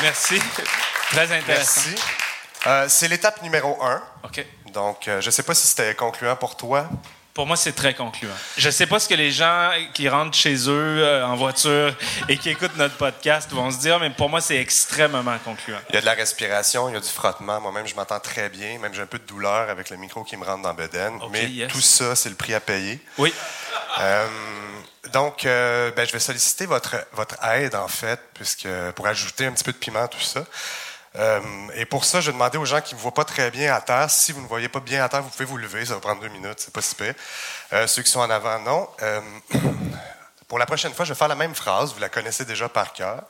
Merci. 0.02 0.40
Très 1.12 1.32
intéressant. 1.32 1.82
Merci. 1.90 1.96
Euh, 2.68 2.86
c'est 2.90 3.08
l'étape 3.08 3.42
numéro 3.42 3.82
un. 3.82 4.02
OK. 4.24 4.46
Donc, 4.74 5.08
euh, 5.08 5.22
je 5.22 5.28
ne 5.28 5.32
sais 5.32 5.44
pas 5.44 5.54
si 5.54 5.68
c'était 5.68 5.96
concluant 5.96 6.36
pour 6.36 6.58
toi. 6.58 6.90
Pour 7.34 7.46
moi, 7.46 7.56
c'est 7.56 7.74
très 7.74 7.94
concluant. 7.94 8.34
Je 8.58 8.70
sais 8.72 8.88
pas 8.88 9.00
ce 9.00 9.08
que 9.08 9.14
les 9.14 9.30
gens 9.30 9.70
qui 9.94 10.10
rentrent 10.10 10.36
chez 10.36 10.56
eux 10.68 11.04
euh, 11.04 11.24
en 11.24 11.36
voiture 11.36 11.96
et 12.28 12.36
qui 12.36 12.50
écoutent 12.50 12.76
notre 12.78 12.96
podcast 12.96 13.52
vont 13.52 13.70
se 13.70 13.78
dire, 13.78 14.00
mais 14.00 14.10
pour 14.10 14.28
moi, 14.28 14.42
c'est 14.42 14.58
extrêmement 14.58 15.38
concluant. 15.46 15.78
Il 15.90 15.96
y 15.96 15.98
a 16.00 16.02
de 16.02 16.06
la 16.08 16.16
respiration, 16.16 16.90
il 16.90 16.94
y 16.94 16.98
a 16.98 17.00
du 17.00 17.08
frottement. 17.08 17.62
Moi-même, 17.62 17.86
je 17.86 17.94
m'entends 17.94 18.20
très 18.20 18.50
bien. 18.50 18.80
Même 18.80 18.92
j'ai 18.94 19.04
un 19.04 19.08
peu 19.08 19.20
de 19.20 19.26
douleur 19.26 19.70
avec 19.70 19.92
le 19.92 19.98
micro 19.98 20.24
qui 20.24 20.36
me 20.36 20.44
rentre 20.44 20.64
dans 20.64 20.74
Beden. 20.74 21.14
Ok, 21.22 21.30
Mais 21.32 21.46
yes. 21.46 21.72
tout 21.72 21.80
ça, 21.80 22.16
c'est 22.16 22.30
le 22.30 22.36
prix 22.36 22.56
à 22.56 22.60
payer. 22.60 23.00
Oui. 23.20 23.32
Donc, 25.18 25.48
euh, 25.48 25.90
ben, 25.96 26.06
je 26.06 26.14
vais 26.14 26.20
solliciter 26.20 26.68
votre, 26.68 26.96
votre 27.14 27.44
aide, 27.44 27.74
en 27.74 27.88
fait, 27.88 28.20
puisque 28.36 28.68
pour 28.94 29.08
ajouter 29.08 29.48
un 29.48 29.52
petit 29.52 29.64
peu 29.64 29.72
de 29.72 29.78
piment 29.78 30.08
tout 30.08 30.20
ça. 30.20 30.46
Euh, 31.16 31.42
et 31.74 31.86
pour 31.86 32.06
ça, 32.06 32.22
je 32.22 32.28
vais 32.28 32.34
demander 32.34 32.60
aux 32.60 32.66
gens 32.66 32.82
qui 32.82 32.94
ne 32.94 33.00
me 33.00 33.02
voient 33.02 33.16
pas 33.16 33.24
très 33.24 33.50
bien 33.50 33.74
à 33.74 33.82
terre, 33.82 34.12
si 34.12 34.32
vous 34.32 34.44
ne 34.44 34.48
voyez 34.48 34.70
pas 34.70 34.80
bien 34.80 35.04
à 35.04 35.10
terre, 35.10 35.24
vous 35.24 35.32
pouvez 35.32 35.46
vous 35.46 35.58
lever, 35.58 35.88
ça 35.88 35.96
va 35.96 36.02
prendre 36.02 36.22
deux 36.22 36.28
minutes, 36.28 36.60
c'est 36.60 36.72
pas 36.72 36.84
si 36.84 36.94
pire. 36.94 37.16
Euh, 37.74 37.88
ceux 37.88 38.04
qui 38.04 38.12
sont 38.12 38.20
en 38.20 38.30
avant, 38.30 38.60
non. 38.60 38.88
Pour 40.48 40.60
la 40.60 40.68
prochaine 40.68 40.94
fois, 40.94 41.04
je 41.04 41.14
vais 41.14 41.18
faire 41.18 41.28
la 41.28 41.34
même 41.34 41.56
phrase, 41.56 41.96
vous 41.96 42.00
la 42.00 42.10
connaissez 42.10 42.46
déjà 42.46 42.70
par 42.70 42.94
cœur. 42.94 43.24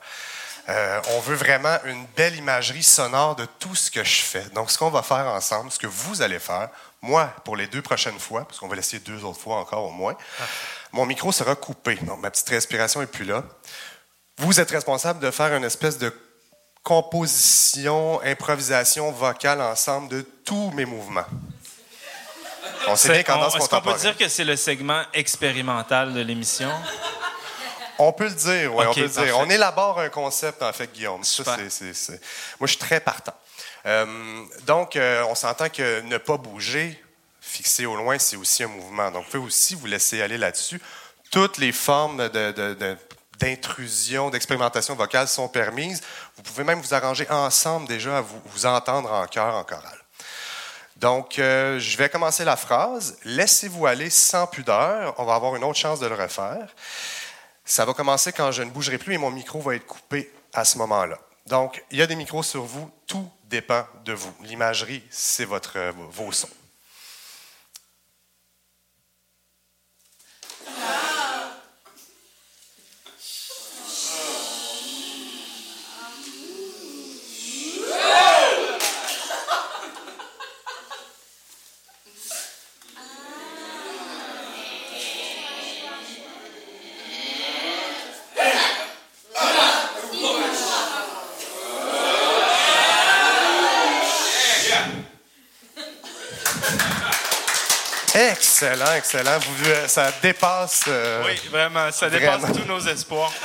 On 0.68 1.22
veut 1.22 1.36
vraiment 1.36 1.78
une 1.86 2.06
belle 2.18 2.36
imagerie 2.36 2.84
sonore 2.84 3.38
de 3.38 3.46
tout 3.46 3.76
ce 3.76 3.90
que 3.90 4.04
je 4.04 4.22
fais. 4.24 4.44
Donc, 4.54 4.72
ce 4.72 4.78
qu'on 4.78 4.90
va 4.90 5.04
faire 5.04 5.28
ensemble, 5.28 5.72
ce 5.72 5.80
que 5.80 5.88
vous 5.88 6.22
allez 6.22 6.40
faire, 6.40 6.68
moi, 7.02 7.34
pour 7.46 7.56
les 7.56 7.68
deux 7.68 7.82
prochaines 7.82 8.20
fois, 8.20 8.46
parce 8.46 8.60
qu'on 8.60 8.68
va 8.68 8.76
l'essayer 8.76 9.00
deux 9.00 9.24
autres 9.24 9.40
fois 9.40 9.56
encore 9.56 9.86
au 9.86 9.92
moins, 9.92 10.18
mon 10.92 11.06
micro 11.06 11.32
sera 11.32 11.56
coupé. 11.56 11.96
Donc, 12.04 12.20
ma 12.22 12.30
petite 12.32 12.50
respiration 12.50 13.00
n'est 13.02 13.08
plus 13.08 13.26
là. 13.26 13.44
Vous 14.38 14.60
êtes 14.60 14.70
responsable 14.72 15.20
de 15.20 15.32
faire 15.32 15.56
une 15.56 15.64
espèce 15.64 15.98
de 15.98 16.14
composition, 16.84 18.22
improvisation 18.24 19.12
vocale 19.12 19.62
ensemble 19.62 20.10
de 20.10 20.22
tous 20.22 20.72
mes 20.72 20.86
mouvements. 20.86 21.26
On 22.88 22.96
sait 22.96 23.10
bien 23.10 23.24
qu'en 23.24 23.38
on- 23.38 23.42
danse 23.42 23.56
Est-ce 23.56 23.64
qu'on 23.64 23.76
peut 23.78 23.82
contemporaine. 23.92 24.02
dire 24.02 24.18
que 24.18 24.30
c'est 24.30 24.44
le 24.44 24.56
segment 24.56 25.02
expérimental 25.14 26.14
de 26.14 26.22
l'émission? 26.22 26.72
On 28.00 28.14
peut 28.14 28.26
le 28.26 28.32
dire, 28.36 28.74
oui, 28.76 28.86
on 28.88 28.94
peut 28.94 29.02
le 29.02 29.10
parfait. 29.10 29.26
dire. 29.26 29.40
On 29.40 29.50
élabore 29.50 30.00
un 30.00 30.10
concept, 30.10 30.62
en 30.62 30.72
fait, 30.72 30.92
Guillaume. 30.94 31.24
Ça, 31.24 31.58
c'est- 31.70 32.12
Moi, 32.60 32.68
je 32.68 32.68
suis 32.68 32.78
très 32.78 33.00
partant. 33.00 33.34
Euh, 33.86 34.06
donc, 34.68 34.96
euh, 34.96 35.24
on 35.30 35.36
s'entend 35.36 35.70
que 35.70 36.02
ne 36.02 36.18
pas 36.18 36.38
bouger, 36.38 37.04
fixer 37.48 37.86
au 37.86 37.96
loin, 37.96 38.20
c'est 38.20 38.36
aussi 38.36 38.64
un 38.64 38.68
mouvement. 38.68 39.12
Donc, 39.12 39.26
vous 39.26 39.32
pouvez 39.32 39.44
aussi 39.44 39.76
vous 39.76 39.88
laisser 39.88 40.22
aller 40.22 40.38
là-dessus. 40.38 40.82
Toutes 41.32 41.58
les 41.58 41.72
formes 41.72 42.30
d'intrusion, 43.40 44.30
d'expérimentation 44.30 44.96
vocale 44.96 45.28
sont 45.28 45.48
permises. 45.48 46.02
Vous 46.36 46.44
pouvez 46.44 46.64
même 46.64 46.82
vous 46.82 46.94
arranger 46.94 47.30
ensemble 47.30 47.88
déjà 47.88 48.20
à 48.20 48.22
vous, 48.22 48.42
vous 48.46 48.66
entendre 48.66 49.12
en 49.12 49.26
chœur, 49.28 49.56
en 49.56 49.64
chorale. 49.64 50.04
Donc, 50.98 51.38
euh, 51.38 51.80
je 51.80 51.98
vais 51.98 52.10
commencer 52.10 52.44
la 52.44 52.56
phrase. 52.56 53.18
Laissez-vous 53.24 53.86
aller 53.86 54.10
sans 54.10 54.48
pudeur. 54.48 55.14
On 55.20 55.26
va 55.26 55.36
avoir 55.36 55.56
une 55.56 55.64
autre 55.64 55.78
chance 55.78 56.00
de 56.00 56.08
le 56.08 56.16
refaire. 56.16 56.74
Ça 57.66 57.86
va 57.86 57.94
commencer 57.94 58.32
quand 58.32 58.52
je 58.52 58.64
ne 58.64 58.72
bougerai 58.72 58.98
plus 58.98 59.14
et 59.14 59.18
mon 59.18 59.30
micro 59.30 59.60
va 59.60 59.76
être 59.76 59.86
coupé 59.86 60.32
à 60.54 60.66
ce 60.66 60.78
moment-là. 60.80 61.20
Donc, 61.46 61.84
il 61.92 62.00
y 62.00 62.02
a 62.02 62.08
des 62.08 62.16
micros 62.16 62.44
sur 62.44 62.64
vous. 62.64 62.90
Tout 63.06 63.30
dépend 63.46 63.86
de 64.06 64.14
vous. 64.14 64.34
L'imagerie, 64.44 65.04
c'est 65.10 65.46
votre, 65.46 65.78
euh, 65.78 65.92
vos 66.12 66.32
sons. 66.32 66.50
Excellent, 98.60 98.94
excellent. 98.96 99.38
Vous, 99.38 99.70
euh, 99.70 99.88
ça 99.88 100.12
dépasse. 100.20 100.82
euh, 100.88 101.22
Oui, 101.28 101.40
vraiment, 101.52 101.92
ça 101.92 102.10
dépasse 102.10 102.42
Vraiment. 102.42 102.56
tous 102.60 102.66
nos 102.68 102.80
espoirs. 102.80 103.32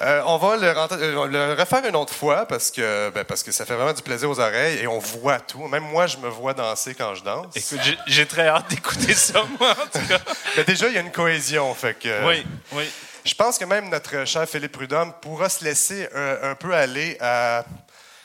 Euh, 0.00 0.20
on 0.26 0.36
va 0.36 0.56
le, 0.56 1.54
refaire 1.54 1.86
une 1.86 1.94
autre 1.94 2.12
fois 2.12 2.44
parce 2.46 2.72
que, 2.72 3.10
ben, 3.10 3.22
parce 3.22 3.44
que 3.44 3.52
ça 3.52 3.64
fait 3.64 3.74
vraiment 3.74 3.92
du 3.92 4.02
plaisir 4.02 4.28
aux 4.28 4.40
oreilles 4.40 4.78
et 4.80 4.88
on 4.88 4.98
voit 4.98 5.38
tout. 5.38 5.68
Même 5.68 5.84
moi, 5.84 6.08
je 6.08 6.16
me 6.16 6.28
vois 6.28 6.54
danser 6.54 6.92
quand 6.96 7.14
je 7.14 7.22
danse. 7.22 7.54
Écoute, 7.54 7.78
j'ai- 8.08 8.26
très 8.26 8.48
hâte 8.48 8.68
d'écouter 8.68 9.14
ça, 9.14 9.44
moi, 9.60 9.70
en 9.70 9.74
tout 9.98 10.04
cas. 10.08 10.18
Déjà, 10.66 10.88
il 10.88 10.94
y 10.94 10.98
a 10.98 11.02
une 11.02 11.12
cohésion. 11.12 11.72
Fait 11.74 11.94
que, 11.96 12.26
Oui, 12.26 12.44
oui. 12.72 12.90
Je 13.24 13.34
pense 13.34 13.58
que 13.58 13.64
même 13.64 13.90
notre 13.90 14.24
cher 14.26 14.44
Philippe 14.48 14.72
Prudhomme 14.72 15.12
pourra 15.22 15.48
se 15.48 15.62
laisser 15.62 16.08
un, 16.12 16.50
un 16.50 16.54
peu 16.56 16.74
aller 16.74 17.16
à. 17.20 17.62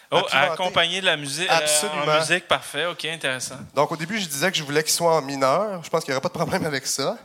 Oh, 0.10 0.22
accompagné 0.32 1.01
de 1.01 1.05
la 1.05 1.18
musique. 1.18 1.49
euh, 1.49 1.55
Absolument. 1.58 2.14
en 2.14 2.20
musique, 2.20 2.47
parfait, 2.47 2.86
ok, 2.86 3.03
intéressant. 3.05 3.58
Donc, 3.74 3.91
au 3.91 3.97
début, 3.97 4.20
je 4.20 4.26
disais 4.28 4.49
que 4.51 4.58
je 4.58 4.64
voulais 4.64 4.82
qu'il 4.84 4.93
soit 4.93 5.14
en 5.14 5.22
mineur. 5.22 5.84
Je 5.84 5.89
pense 5.89 6.03
qu'il 6.03 6.12
n'y 6.14 6.16
aura 6.16 6.22
pas 6.22 6.30
de 6.30 6.34
problème 6.34 6.66
avec 6.66 6.88
ça. 6.88 7.18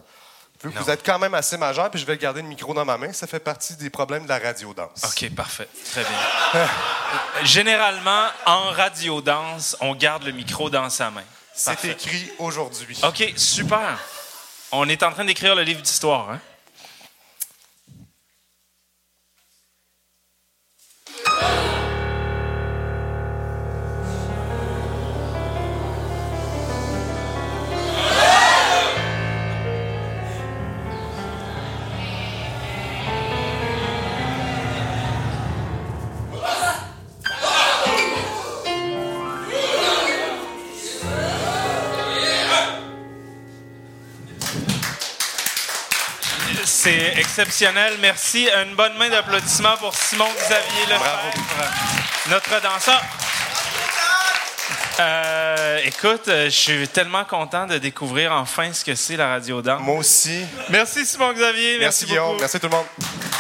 Vu 0.64 0.70
que 0.70 0.78
vous 0.78 0.90
êtes 0.90 1.04
quand 1.04 1.18
même 1.18 1.34
assez 1.34 1.56
majeur, 1.56 1.90
puis 1.90 1.98
je 2.00 2.06
vais 2.06 2.16
garder 2.16 2.40
le 2.40 2.46
micro 2.46 2.72
dans 2.72 2.84
ma 2.84 2.96
main, 2.96 3.12
ça 3.12 3.26
fait 3.26 3.40
partie 3.40 3.74
des 3.74 3.90
problèmes 3.90 4.24
de 4.24 4.28
la 4.28 4.38
radio-danse. 4.38 5.02
Ok, 5.04 5.34
parfait, 5.34 5.66
très 5.90 6.04
bien. 6.04 6.68
Généralement, 7.42 8.26
en 8.46 8.70
radio-danse, 8.70 9.76
on 9.80 9.94
garde 9.94 10.22
le 10.22 10.32
micro 10.32 10.70
dans 10.70 10.88
sa 10.88 11.10
main. 11.10 11.24
C'est 11.54 11.84
écrit 11.84 12.30
aujourd'hui. 12.38 12.98
OK, 13.02 13.32
super. 13.36 13.98
On 14.70 14.88
est 14.88 15.02
en 15.02 15.10
train 15.12 15.24
d'écrire 15.24 15.54
le 15.54 15.62
livre 15.62 15.82
d'histoire. 15.82 16.30
Hein? 16.30 16.40
Exceptionnel. 47.32 47.94
Merci. 48.00 48.46
Une 48.62 48.74
bonne 48.74 48.94
main 48.98 49.08
d'applaudissements 49.08 49.76
pour 49.78 49.94
Simon 49.94 50.28
Xavier 50.36 50.86
Lefebvre, 50.86 51.32
notre 52.28 52.60
danseur. 52.60 53.00
Euh, 55.00 55.78
écoute, 55.84 56.28
euh, 56.28 56.44
je 56.44 56.50
suis 56.50 56.88
tellement 56.88 57.24
content 57.24 57.66
de 57.66 57.78
découvrir 57.78 58.32
enfin 58.32 58.70
ce 58.74 58.84
que 58.84 58.94
c'est 58.94 59.16
la 59.16 59.28
radio 59.28 59.62
danse. 59.62 59.80
Moi 59.80 59.96
aussi. 59.96 60.44
Merci 60.68 61.06
Simon 61.06 61.32
Xavier. 61.32 61.78
Merci, 61.78 61.80
Merci, 61.80 62.04
Guillaume. 62.04 62.26
beaucoup. 62.26 62.40
Merci 62.40 62.60
tout 62.60 62.66
le 62.68 62.76
monde. 62.76 63.31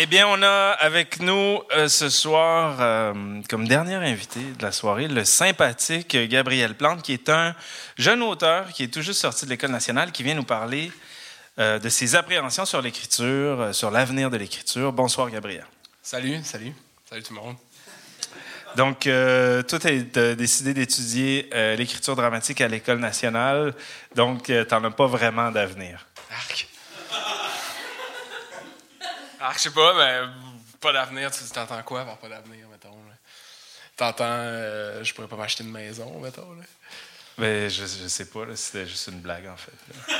Eh 0.00 0.06
bien, 0.06 0.28
on 0.28 0.40
a 0.44 0.76
avec 0.78 1.18
nous 1.18 1.60
euh, 1.72 1.88
ce 1.88 2.08
soir, 2.08 2.76
euh, 2.78 3.42
comme 3.48 3.66
dernier 3.66 3.96
invité 3.96 4.38
de 4.38 4.62
la 4.62 4.70
soirée, 4.70 5.08
le 5.08 5.24
sympathique 5.24 6.16
Gabriel 6.28 6.76
Plante, 6.76 7.02
qui 7.02 7.12
est 7.12 7.28
un 7.28 7.52
jeune 7.96 8.22
auteur 8.22 8.68
qui 8.68 8.84
est 8.84 8.94
tout 8.94 9.02
juste 9.02 9.20
sorti 9.20 9.44
de 9.44 9.50
l'École 9.50 9.72
nationale, 9.72 10.12
qui 10.12 10.22
vient 10.22 10.36
nous 10.36 10.44
parler 10.44 10.92
euh, 11.58 11.80
de 11.80 11.88
ses 11.88 12.14
appréhensions 12.14 12.64
sur 12.64 12.80
l'écriture, 12.80 13.60
euh, 13.60 13.72
sur 13.72 13.90
l'avenir 13.90 14.30
de 14.30 14.36
l'écriture. 14.36 14.92
Bonsoir, 14.92 15.30
Gabriel. 15.30 15.66
Salut, 16.00 16.44
salut. 16.44 16.72
Salut 17.10 17.24
tout 17.24 17.34
le 17.34 17.40
monde. 17.40 17.56
Donc, 18.76 19.08
euh, 19.08 19.64
toi, 19.64 19.80
tu 19.80 19.88
as 19.88 20.34
décidé 20.36 20.74
d'étudier 20.74 21.50
euh, 21.52 21.74
l'écriture 21.74 22.14
dramatique 22.14 22.60
à 22.60 22.68
l'École 22.68 23.00
nationale, 23.00 23.74
donc 24.14 24.44
tu 24.44 24.52
n'en 24.52 24.84
as 24.84 24.90
pas 24.92 25.08
vraiment 25.08 25.50
d'avenir. 25.50 26.06
Arc. 26.30 26.67
Arc, 29.40 29.56
je 29.58 29.62
sais 29.64 29.70
pas, 29.70 29.94
mais 29.94 30.28
pas 30.80 30.92
d'avenir. 30.92 31.30
Tu 31.30 31.38
t'entends 31.52 31.82
quoi 31.82 32.04
par 32.04 32.18
pas 32.18 32.28
d'avenir, 32.28 32.66
mettons? 32.70 32.96
T'entends, 33.96 34.24
euh, 34.28 35.02
je 35.02 35.12
pourrais 35.14 35.26
pas 35.28 35.36
m'acheter 35.36 35.64
une 35.64 35.72
maison, 35.72 36.18
mettons? 36.20 36.52
Là? 36.54 36.62
Mais 37.36 37.70
je, 37.70 37.84
je 37.84 38.08
sais 38.08 38.26
pas, 38.26 38.40
c'était 38.54 38.86
juste 38.86 39.08
une 39.08 39.20
blague, 39.20 39.46
en 39.46 39.56
fait. 39.56 39.72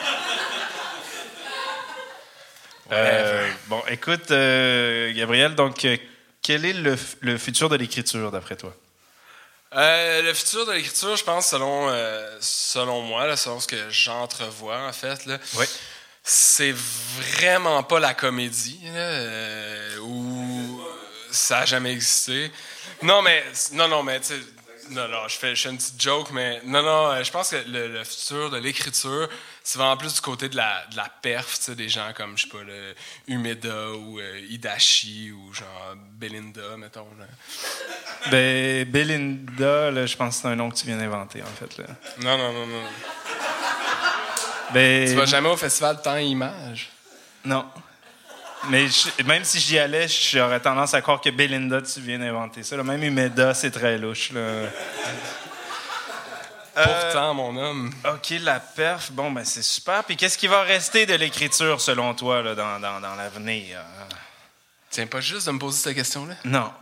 Euh, 2.90 3.50
bon, 3.66 3.82
écoute, 3.88 4.30
euh, 4.30 5.12
Gabriel, 5.12 5.54
donc, 5.54 5.84
euh, 5.84 5.98
quel 6.40 6.64
est 6.64 6.72
le, 6.72 6.94
f- 6.96 7.16
le 7.20 7.36
futur 7.36 7.68
de 7.68 7.76
l'écriture, 7.76 8.30
d'après 8.30 8.56
toi? 8.56 8.74
Euh, 9.74 10.22
le 10.22 10.32
futur 10.32 10.64
de 10.64 10.72
l'écriture, 10.72 11.14
je 11.14 11.22
pense, 11.22 11.48
selon, 11.48 11.90
euh, 11.90 12.38
selon 12.40 13.02
moi, 13.02 13.26
là, 13.26 13.36
selon 13.36 13.60
ce 13.60 13.66
que 13.66 13.90
j'entrevois, 13.90 14.78
en 14.88 14.92
fait, 14.94 15.26
là, 15.26 15.36
Oui. 15.56 15.66
C'est 16.28 16.72
vraiment 16.72 17.82
pas 17.82 17.98
la 17.98 18.12
comédie, 18.12 18.80
euh, 18.84 19.98
où 20.00 20.80
ça 21.30 21.60
a 21.60 21.64
jamais 21.64 21.92
existé. 21.92 22.52
Non, 23.02 23.22
mais, 23.22 23.42
non, 23.72 23.88
non, 23.88 24.02
mais, 24.02 24.20
non, 24.90 25.08
non, 25.08 25.26
je 25.26 25.36
fais, 25.38 25.56
je 25.56 25.62
fais 25.62 25.70
une 25.70 25.78
petite 25.78 26.00
joke, 26.00 26.30
mais 26.32 26.60
non, 26.66 26.82
non, 26.82 27.12
euh, 27.12 27.24
je 27.24 27.30
pense 27.30 27.50
que 27.50 27.56
le, 27.66 27.88
le 27.88 28.04
futur 28.04 28.50
de 28.50 28.58
l'écriture, 28.58 29.26
c'est 29.64 29.78
vraiment 29.78 29.96
plus 29.96 30.12
du 30.14 30.20
côté 30.20 30.50
de 30.50 30.56
la, 30.56 30.84
de 30.90 30.96
la 30.96 31.10
perf, 31.22 31.58
tu 31.58 31.64
sais, 31.64 31.74
des 31.74 31.88
gens 31.88 32.12
comme, 32.14 32.36
je 32.36 32.42
sais 32.42 32.48
pas, 32.50 32.62
le 32.62 32.94
Umeda 33.26 33.92
ou 33.92 34.20
euh, 34.20 34.40
Hidashi 34.50 35.32
ou 35.32 35.54
genre 35.54 35.94
Belinda, 35.96 36.76
mettons. 36.76 37.08
Là. 37.18 37.26
Ben, 38.30 38.84
Belinda, 38.84 40.06
je 40.06 40.16
pense 40.16 40.36
que 40.36 40.42
c'est 40.42 40.48
un 40.48 40.56
nom 40.56 40.68
que 40.68 40.76
tu 40.76 40.84
viens 40.84 40.98
d'inventer, 40.98 41.42
en 41.42 41.46
fait. 41.46 41.78
Là. 41.78 41.86
Non, 42.18 42.36
non, 42.36 42.52
non, 42.52 42.66
non. 42.66 42.84
Ben, 44.72 45.08
Tu 45.08 45.14
vas 45.14 45.24
jamais 45.24 45.48
au 45.48 45.56
festival 45.56 46.00
Temps 46.02 46.16
et 46.16 46.24
Images? 46.24 46.88
Non. 47.44 47.64
Mais 48.68 48.88
je- 48.88 49.22
même 49.24 49.44
si 49.44 49.60
j'y 49.60 49.78
allais, 49.78 50.08
j'aurais 50.08 50.60
tendance 50.60 50.92
à 50.92 51.00
croire 51.00 51.20
que 51.20 51.30
Belinda, 51.30 51.80
tu 51.80 52.00
viens 52.00 52.18
d'inventer 52.18 52.62
ça. 52.62 52.76
là. 52.76 52.82
Même 52.82 53.02
Umeda, 53.02 53.54
c'est 53.54 53.70
très 53.70 53.96
louche. 53.98 54.32
Là. 54.32 54.40
Pourtant, 56.74 57.34
mon 57.34 57.56
homme. 57.56 57.92
OK, 58.04 58.34
la 58.40 58.60
perf, 58.60 59.10
bon, 59.12 59.30
ben 59.32 59.44
c'est 59.44 59.62
super. 59.62 60.04
Puis 60.04 60.16
qu'est-ce 60.16 60.38
qui 60.38 60.46
va 60.46 60.62
rester 60.62 61.06
de 61.06 61.14
l'écriture, 61.14 61.80
selon 61.80 62.14
toi, 62.14 62.42
là, 62.42 62.54
dans, 62.54 62.78
dans, 62.78 63.00
dans 63.00 63.14
l'avenir? 63.16 63.78
Tiens 64.90 65.06
pas 65.06 65.20
juste 65.20 65.46
de 65.46 65.52
me 65.52 65.58
poser 65.58 65.78
cette 65.82 65.94
question-là? 65.94 66.34
Non. 66.44 66.72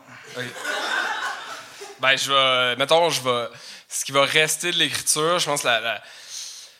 Ben, 2.00 2.16
je 2.16 2.30
vais. 2.32 2.76
Mettons, 2.76 3.08
je 3.10 3.22
vais. 3.22 3.48
Ce 3.88 4.04
qui 4.04 4.12
va 4.12 4.24
rester 4.24 4.70
de 4.70 4.76
l'écriture, 4.76 5.38
je 5.38 5.46
pense 5.46 5.62
la, 5.62 5.80
la- 5.80 6.02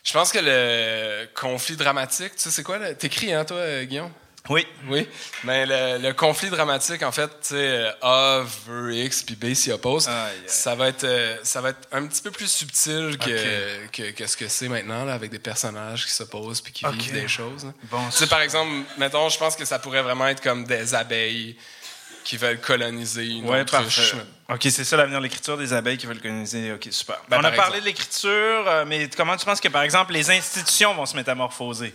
je 0.07 0.13
pense 0.13 0.31
que 0.31 0.39
le 0.41 1.27
conflit 1.35 1.77
dramatique, 1.77 2.37
tu 2.37 2.43
sais, 2.43 2.51
c'est 2.51 2.63
quoi? 2.63 2.79
T'écris, 2.95 3.33
hein, 3.33 3.45
toi, 3.45 3.57
euh, 3.57 3.85
Guillaume? 3.85 4.13
Oui. 4.49 4.65
Oui, 4.89 5.09
mais 5.43 5.67
le, 5.67 5.99
le 6.01 6.13
conflit 6.13 6.49
dramatique, 6.51 7.03
en 7.03 7.11
fait, 7.11 7.27
tu 7.27 7.49
sais, 7.49 7.57
euh, 7.57 7.91
A 8.01 8.45
veut 8.67 8.95
X 8.95 9.25
puis 9.25 9.35
B 9.35 9.53
s'y 9.55 9.73
oppose. 9.73 10.09
Ça 10.47 10.77
va 10.77 10.87
être, 10.91 11.03
euh, 11.03 11.37
ça 11.43 11.61
va 11.61 11.71
être 11.71 11.89
un 11.91 12.07
petit 12.07 12.23
peu 12.23 12.31
plus 12.31 12.49
subtil 12.49 13.19
que, 13.19 13.89
que, 13.89 14.13
que 14.13 14.27
ce 14.29 14.37
que 14.37 14.47
c'est 14.47 14.69
maintenant, 14.69 15.05
là, 15.05 15.15
avec 15.15 15.33
des 15.33 15.41
personnages 15.41 16.07
qui 16.07 16.13
s'opposent 16.13 16.61
puis 16.61 16.73
qui 16.73 16.85
vivent 16.87 17.13
des 17.13 17.27
choses. 17.27 17.67
Bon, 17.91 18.07
Tu 18.13 18.19
sais, 18.19 18.29
par 18.29 18.41
exemple, 18.41 18.71
mettons, 18.99 19.29
je 19.29 19.37
pense 19.39 19.57
que 19.57 19.65
ça 19.65 19.81
pourrait 19.81 20.03
vraiment 20.03 20.29
être 20.29 20.41
comme 20.41 20.63
des 20.65 20.95
abeilles 20.95 21.57
qui 22.23 22.37
veulent 22.37 22.61
coloniser 22.61 23.27
une 23.27 23.49
Ouais, 23.51 23.65
parfait. 23.65 24.13
OK, 24.49 24.61
c'est 24.71 24.85
ça 24.85 24.97
l'avenir 24.97 25.19
de 25.19 25.25
l'écriture 25.25 25.59
des 25.59 25.73
abeilles 25.73 25.99
qui 25.99 26.07
veulent 26.07 26.21
coloniser. 26.21 26.73
OK, 26.73 26.87
super. 26.91 27.21
Ben, 27.29 27.39
On 27.41 27.45
a 27.45 27.51
par 27.51 27.57
parlé 27.67 27.79
exemple. 27.79 27.81
de 27.81 27.85
l'écriture, 27.87 28.69
euh, 28.69 28.85
mais 28.87 29.09
comment 29.17 29.37
tu 29.37 29.45
penses 29.45 29.61
que, 29.61 29.67
par 29.69 29.83
exemple, 29.83 30.13
les 30.13 30.31
institutions 30.31 30.95
vont 30.95 31.05
se 31.05 31.17
métamorphoser? 31.17 31.93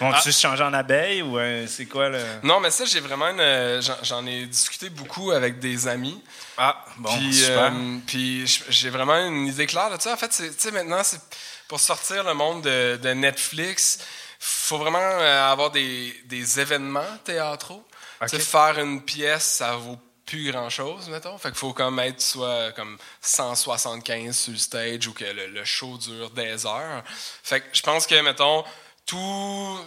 Vont-tu 0.00 0.16
Ah. 0.16 0.20
se 0.32 0.40
changer 0.40 0.64
en 0.64 0.72
abeilles 0.74 1.22
ou 1.22 1.38
euh, 1.38 1.64
c'est 1.68 1.86
quoi 1.86 2.08
le. 2.08 2.18
Non, 2.42 2.58
mais 2.58 2.70
ça, 2.72 2.84
j'ai 2.86 2.98
vraiment 2.98 3.28
une, 3.28 3.38
euh, 3.38 3.80
j'en- 4.02 4.26
ai 4.26 4.46
discuté 4.46 4.88
beaucoup 4.90 5.30
avec 5.30 5.60
des 5.60 5.86
amis. 5.86 6.20
Ah, 6.58 6.84
bon, 6.96 7.16
Puis, 7.16 7.34
super. 7.34 7.70
euh, 7.72 7.98
puis 8.04 8.44
j'ai 8.68 8.90
vraiment 8.90 9.14
une 9.28 9.46
idée 9.46 9.66
claire 9.66 9.96
de 9.96 10.00
ça. 10.02 10.12
En 10.12 10.16
fait, 10.16 10.28
tu 10.30 10.50
sais, 10.58 10.70
maintenant, 10.72 11.04
c'est 11.04 11.20
pour 11.68 11.78
sortir 11.78 12.24
le 12.24 12.34
monde 12.34 12.62
de, 12.62 12.96
de 13.00 13.10
Netflix, 13.10 13.98
faut 14.40 14.78
vraiment 14.78 14.98
avoir 14.98 15.70
des, 15.70 16.20
des 16.24 16.58
événements 16.58 17.06
théâtraux. 17.22 17.86
Sais, 18.26 18.38
faire 18.40 18.78
une 18.80 19.02
pièce, 19.02 19.44
ça 19.44 19.76
vaut 19.76 19.98
plus 20.26 20.50
grand 20.50 20.70
chose, 20.70 21.08
mettons. 21.08 21.36
Fait 21.38 21.48
qu'il 21.48 21.58
faut 21.58 21.72
comme 21.72 21.98
être 21.98 22.20
soit 22.20 22.72
comme 22.72 22.98
175 23.20 24.36
sur 24.36 24.52
le 24.52 24.58
stage 24.58 25.06
ou 25.06 25.12
que 25.12 25.24
le, 25.24 25.64
show 25.64 25.98
dure 25.98 26.30
des 26.30 26.66
heures. 26.66 27.02
Fait 27.42 27.60
que 27.60 27.66
je 27.72 27.82
pense 27.82 28.06
que, 28.06 28.20
mettons, 28.20 28.64
tout, 29.06 29.78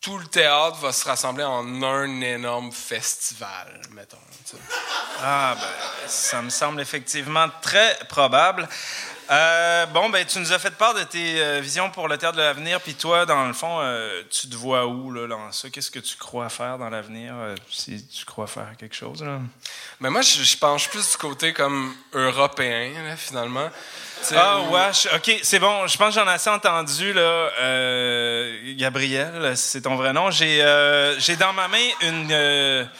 tout 0.00 0.18
le 0.18 0.26
théâtre 0.26 0.76
va 0.78 0.92
se 0.92 1.04
rassembler 1.04 1.44
en 1.44 1.82
un 1.82 2.20
énorme 2.20 2.72
festival, 2.72 3.80
mettons. 3.92 4.16
Ah, 5.20 5.56
ben, 5.60 6.08
ça 6.08 6.42
me 6.42 6.50
semble 6.50 6.80
effectivement 6.80 7.48
très 7.62 7.98
probable. 8.08 8.68
Euh, 9.30 9.86
bon, 9.86 10.08
ben, 10.10 10.24
tu 10.26 10.40
nous 10.40 10.52
as 10.52 10.58
fait 10.58 10.72
part 10.72 10.92
de 10.92 11.04
tes 11.04 11.40
euh, 11.40 11.60
visions 11.60 11.88
pour 11.90 12.08
le 12.08 12.18
théâtre 12.18 12.36
de 12.36 12.42
l'avenir, 12.42 12.80
puis 12.80 12.94
toi, 12.94 13.24
dans 13.26 13.46
le 13.46 13.52
fond, 13.52 13.78
euh, 13.80 14.22
tu 14.28 14.48
te 14.48 14.56
vois 14.56 14.86
où, 14.86 15.12
là, 15.12 15.28
dans 15.28 15.52
ça? 15.52 15.70
Qu'est-ce 15.70 15.90
que 15.92 16.00
tu 16.00 16.16
crois 16.16 16.48
faire 16.48 16.78
dans 16.78 16.90
l'avenir, 16.90 17.32
si 17.70 18.04
tu 18.08 18.24
crois 18.24 18.48
faire 18.48 18.72
quelque 18.76 18.96
chose, 18.96 19.22
là? 19.22 19.38
Mais 20.00 20.10
moi, 20.10 20.22
je, 20.22 20.42
je 20.42 20.56
penche 20.56 20.88
plus 20.88 21.12
du 21.12 21.16
côté 21.16 21.52
comme 21.52 21.94
européen, 22.12 22.90
là, 23.06 23.16
finalement. 23.16 23.70
Ah, 24.34 24.62
ouais, 24.62 24.90
je- 24.92 25.14
OK, 25.14 25.38
c'est 25.44 25.60
bon. 25.60 25.86
Je 25.86 25.96
pense 25.96 26.12
que 26.14 26.20
j'en 26.20 26.28
ai 26.28 26.34
assez 26.34 26.50
entendu, 26.50 27.12
là. 27.12 27.50
Gabriel, 28.76 29.56
c'est 29.56 29.82
ton 29.82 29.94
vrai 29.94 30.12
nom. 30.12 30.32
J'ai 30.32 30.58
dans 31.38 31.52
ma 31.52 31.68
main 31.68 31.88
une... 32.02 32.90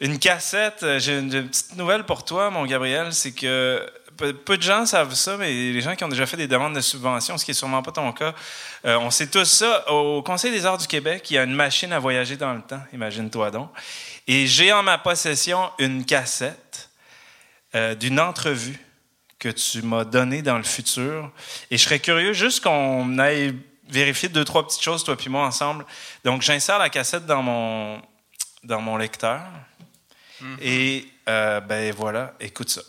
une 0.00 0.18
cassette, 0.18 0.84
j'ai 0.98 1.18
une, 1.18 1.32
une 1.32 1.48
petite 1.48 1.76
nouvelle 1.76 2.02
pour 2.04 2.24
toi, 2.24 2.50
mon 2.50 2.66
Gabriel, 2.66 3.12
c'est 3.12 3.32
que 3.32 3.88
peu, 4.18 4.56
de 4.56 4.62
gens 4.62 4.84
savent 4.84 5.14
ça, 5.14 5.36
mais 5.36 5.52
les 5.52 5.80
gens 5.80 5.94
qui 5.94 6.04
ont 6.04 6.08
déjà 6.08 6.26
fait 6.26 6.36
des 6.36 6.48
demandes 6.48 6.74
de 6.74 6.80
subvention, 6.80 7.38
ce 7.38 7.44
qui 7.44 7.52
est 7.52 7.54
sûrement 7.54 7.82
pas 7.82 7.92
ton 7.92 8.12
cas, 8.12 8.34
euh, 8.84 8.98
on 8.98 9.10
sait 9.10 9.28
tous 9.28 9.44
ça. 9.44 9.90
Au 9.90 10.22
Conseil 10.22 10.50
des 10.50 10.66
arts 10.66 10.78
du 10.78 10.86
Québec, 10.86 11.30
il 11.30 11.34
y 11.34 11.38
a 11.38 11.44
une 11.44 11.54
machine 11.54 11.92
à 11.92 11.98
voyager 11.98 12.36
dans 12.36 12.52
le 12.52 12.60
temps, 12.60 12.82
imagine-toi 12.92 13.50
donc. 13.50 13.70
Et 14.26 14.46
j'ai 14.46 14.72
en 14.72 14.82
ma 14.82 14.98
possession 14.98 15.70
une 15.78 16.04
cassette 16.04 16.90
euh, 17.74 17.94
d'une 17.94 18.20
entrevue 18.20 18.78
que 19.38 19.48
tu 19.48 19.82
m'as 19.82 20.04
donnée 20.04 20.42
dans 20.42 20.58
le 20.58 20.64
futur. 20.64 21.30
Et 21.70 21.78
je 21.78 21.84
serais 21.84 22.00
curieux 22.00 22.32
juste 22.32 22.62
qu'on 22.62 23.18
aille 23.18 23.54
vérifier 23.88 24.28
deux, 24.28 24.44
trois 24.44 24.66
petites 24.66 24.82
choses, 24.82 25.04
toi 25.04 25.16
puis 25.16 25.30
moi, 25.30 25.46
ensemble. 25.46 25.86
Donc, 26.24 26.42
j'insère 26.42 26.78
la 26.78 26.90
cassette 26.90 27.24
dans 27.24 27.42
mon, 27.42 28.02
dans 28.64 28.80
mon 28.80 28.96
lecteur. 28.96 29.40
Et 30.60 31.06
euh, 31.28 31.60
ben 31.60 31.92
voilà, 31.92 32.34
écoute 32.40 32.70
ça. 32.70 32.82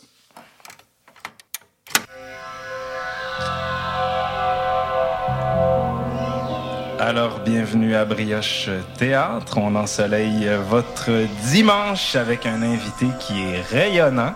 Alors, 7.02 7.40
bienvenue 7.40 7.94
à 7.94 8.04
Brioche 8.04 8.68
Théâtre. 8.98 9.56
On 9.56 9.74
ensoleille 9.74 10.50
votre 10.68 11.10
dimanche 11.50 12.14
avec 12.14 12.44
un 12.44 12.60
invité 12.60 13.06
qui 13.18 13.40
est 13.40 13.62
rayonnant. 13.62 14.34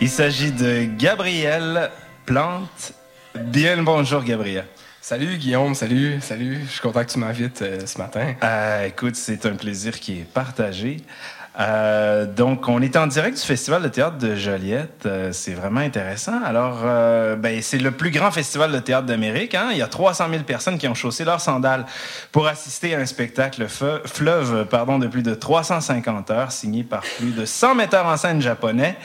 Il 0.00 0.08
s'agit 0.08 0.52
de 0.52 0.86
Gabriel 0.96 1.90
Plante. 2.24 2.94
Bien 3.34 3.76
le 3.76 3.82
bonjour, 3.82 4.24
Gabriel. 4.24 4.64
Salut 5.02 5.36
Guillaume, 5.36 5.74
salut, 5.74 6.18
salut. 6.22 6.62
Je 6.64 6.70
suis 6.70 6.80
content 6.80 7.04
que 7.04 7.10
tu 7.10 7.18
m'invites 7.18 7.60
euh, 7.60 7.84
ce 7.84 7.98
matin. 7.98 8.36
Euh, 8.42 8.86
écoute, 8.86 9.16
c'est 9.16 9.44
un 9.44 9.56
plaisir 9.56 10.00
qui 10.00 10.20
est 10.20 10.32
partagé. 10.32 10.96
Euh, 11.60 12.24
donc, 12.24 12.66
on 12.68 12.80
est 12.80 12.96
en 12.96 13.06
direct 13.06 13.36
du 13.38 13.42
Festival 13.46 13.82
de 13.82 13.88
théâtre 13.88 14.16
de 14.16 14.34
Joliette. 14.34 15.04
Euh, 15.04 15.32
c'est 15.32 15.52
vraiment 15.52 15.80
intéressant. 15.80 16.40
Alors, 16.44 16.80
euh, 16.84 17.36
ben, 17.36 17.60
c'est 17.60 17.78
le 17.78 17.90
plus 17.90 18.10
grand 18.10 18.30
festival 18.30 18.72
de 18.72 18.78
théâtre 18.78 19.06
d'Amérique. 19.06 19.54
Hein? 19.54 19.68
Il 19.72 19.76
y 19.76 19.82
a 19.82 19.86
300 19.86 20.26
000 20.30 20.44
personnes 20.44 20.78
qui 20.78 20.88
ont 20.88 20.94
chaussé 20.94 21.24
leurs 21.24 21.40
sandales 21.42 21.84
pour 22.30 22.46
assister 22.46 22.94
à 22.94 23.00
un 23.00 23.06
spectacle 23.06 23.66
fleuve 23.68 24.66
pardon, 24.66 24.98
de 24.98 25.06
plus 25.06 25.22
de 25.22 25.34
350 25.34 26.30
heures, 26.30 26.52
signé 26.52 26.84
par 26.84 27.02
plus 27.18 27.32
de 27.32 27.44
100 27.44 27.74
metteurs 27.74 28.06
en 28.06 28.16
scène 28.16 28.40
japonais. 28.40 28.96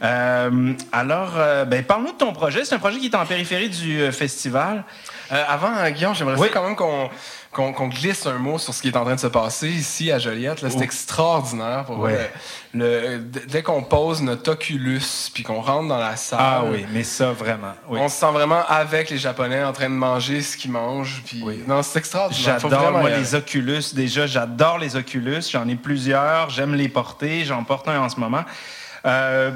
Alors, 0.00 1.32
ben, 1.66 1.84
parle-nous 1.84 2.12
de 2.12 2.16
ton 2.18 2.32
projet. 2.32 2.64
C'est 2.64 2.74
un 2.74 2.78
projet 2.78 2.98
qui 2.98 3.06
est 3.06 3.14
en 3.14 3.26
périphérie 3.26 3.68
du 3.68 4.10
festival. 4.12 4.84
Avant, 5.28 5.70
Guillaume, 5.90 6.14
j'aimerais 6.14 6.38
Oui. 6.38 6.48
quand 6.52 6.64
même 6.64 6.76
qu'on 6.76 7.10
qu'on 7.52 7.88
glisse 7.88 8.26
un 8.26 8.38
mot 8.38 8.58
sur 8.58 8.72
ce 8.72 8.80
qui 8.80 8.88
est 8.88 8.96
en 8.96 9.04
train 9.04 9.16
de 9.16 9.20
se 9.20 9.26
passer 9.26 9.68
ici 9.68 10.12
à 10.12 10.18
Joliette. 10.20 10.64
C'est 10.68 10.80
extraordinaire. 10.82 11.84
Pour 11.84 11.98
Ouais. 11.98 12.30
Le- 12.72 13.18
dès 13.18 13.62
qu'on 13.64 13.82
pose 13.82 14.22
notre 14.22 14.52
Oculus 14.52 15.02
puis 15.34 15.42
qu'on 15.42 15.60
rentre 15.60 15.88
dans 15.88 15.98
la 15.98 16.14
salle, 16.14 16.38
Ah 16.40 16.62
oui, 16.64 16.86
mais 16.92 17.02
ça, 17.02 17.32
vraiment. 17.32 17.72
Oui. 17.88 17.98
on 18.00 18.08
se 18.08 18.16
sent 18.20 18.30
vraiment 18.32 18.62
avec 18.68 19.10
les 19.10 19.18
Japonais 19.18 19.64
en 19.64 19.72
train 19.72 19.88
de 19.90 19.94
manger 19.94 20.40
ce 20.42 20.56
qu'ils 20.56 20.70
mangent. 20.70 21.22
Puis... 21.26 21.42
Oui. 21.44 21.64
Non, 21.66 21.82
c'est 21.82 21.98
extraordinaire. 21.98 22.58
J'adore, 22.60 22.92
moi, 22.92 23.10
les 23.10 23.34
Oculus. 23.34 23.82
Déjà, 23.94 24.28
j'adore 24.28 24.78
les 24.78 24.94
Oculus. 24.94 25.42
J'en 25.50 25.66
ai 25.66 25.74
plusieurs. 25.74 26.50
J'aime 26.50 26.74
les 26.74 26.88
porter. 26.88 27.44
J'en 27.44 27.64
porte 27.64 27.88
un 27.88 28.00
en 28.00 28.08
ce 28.08 28.20
moment. 28.20 28.44
Euh, 29.06 29.50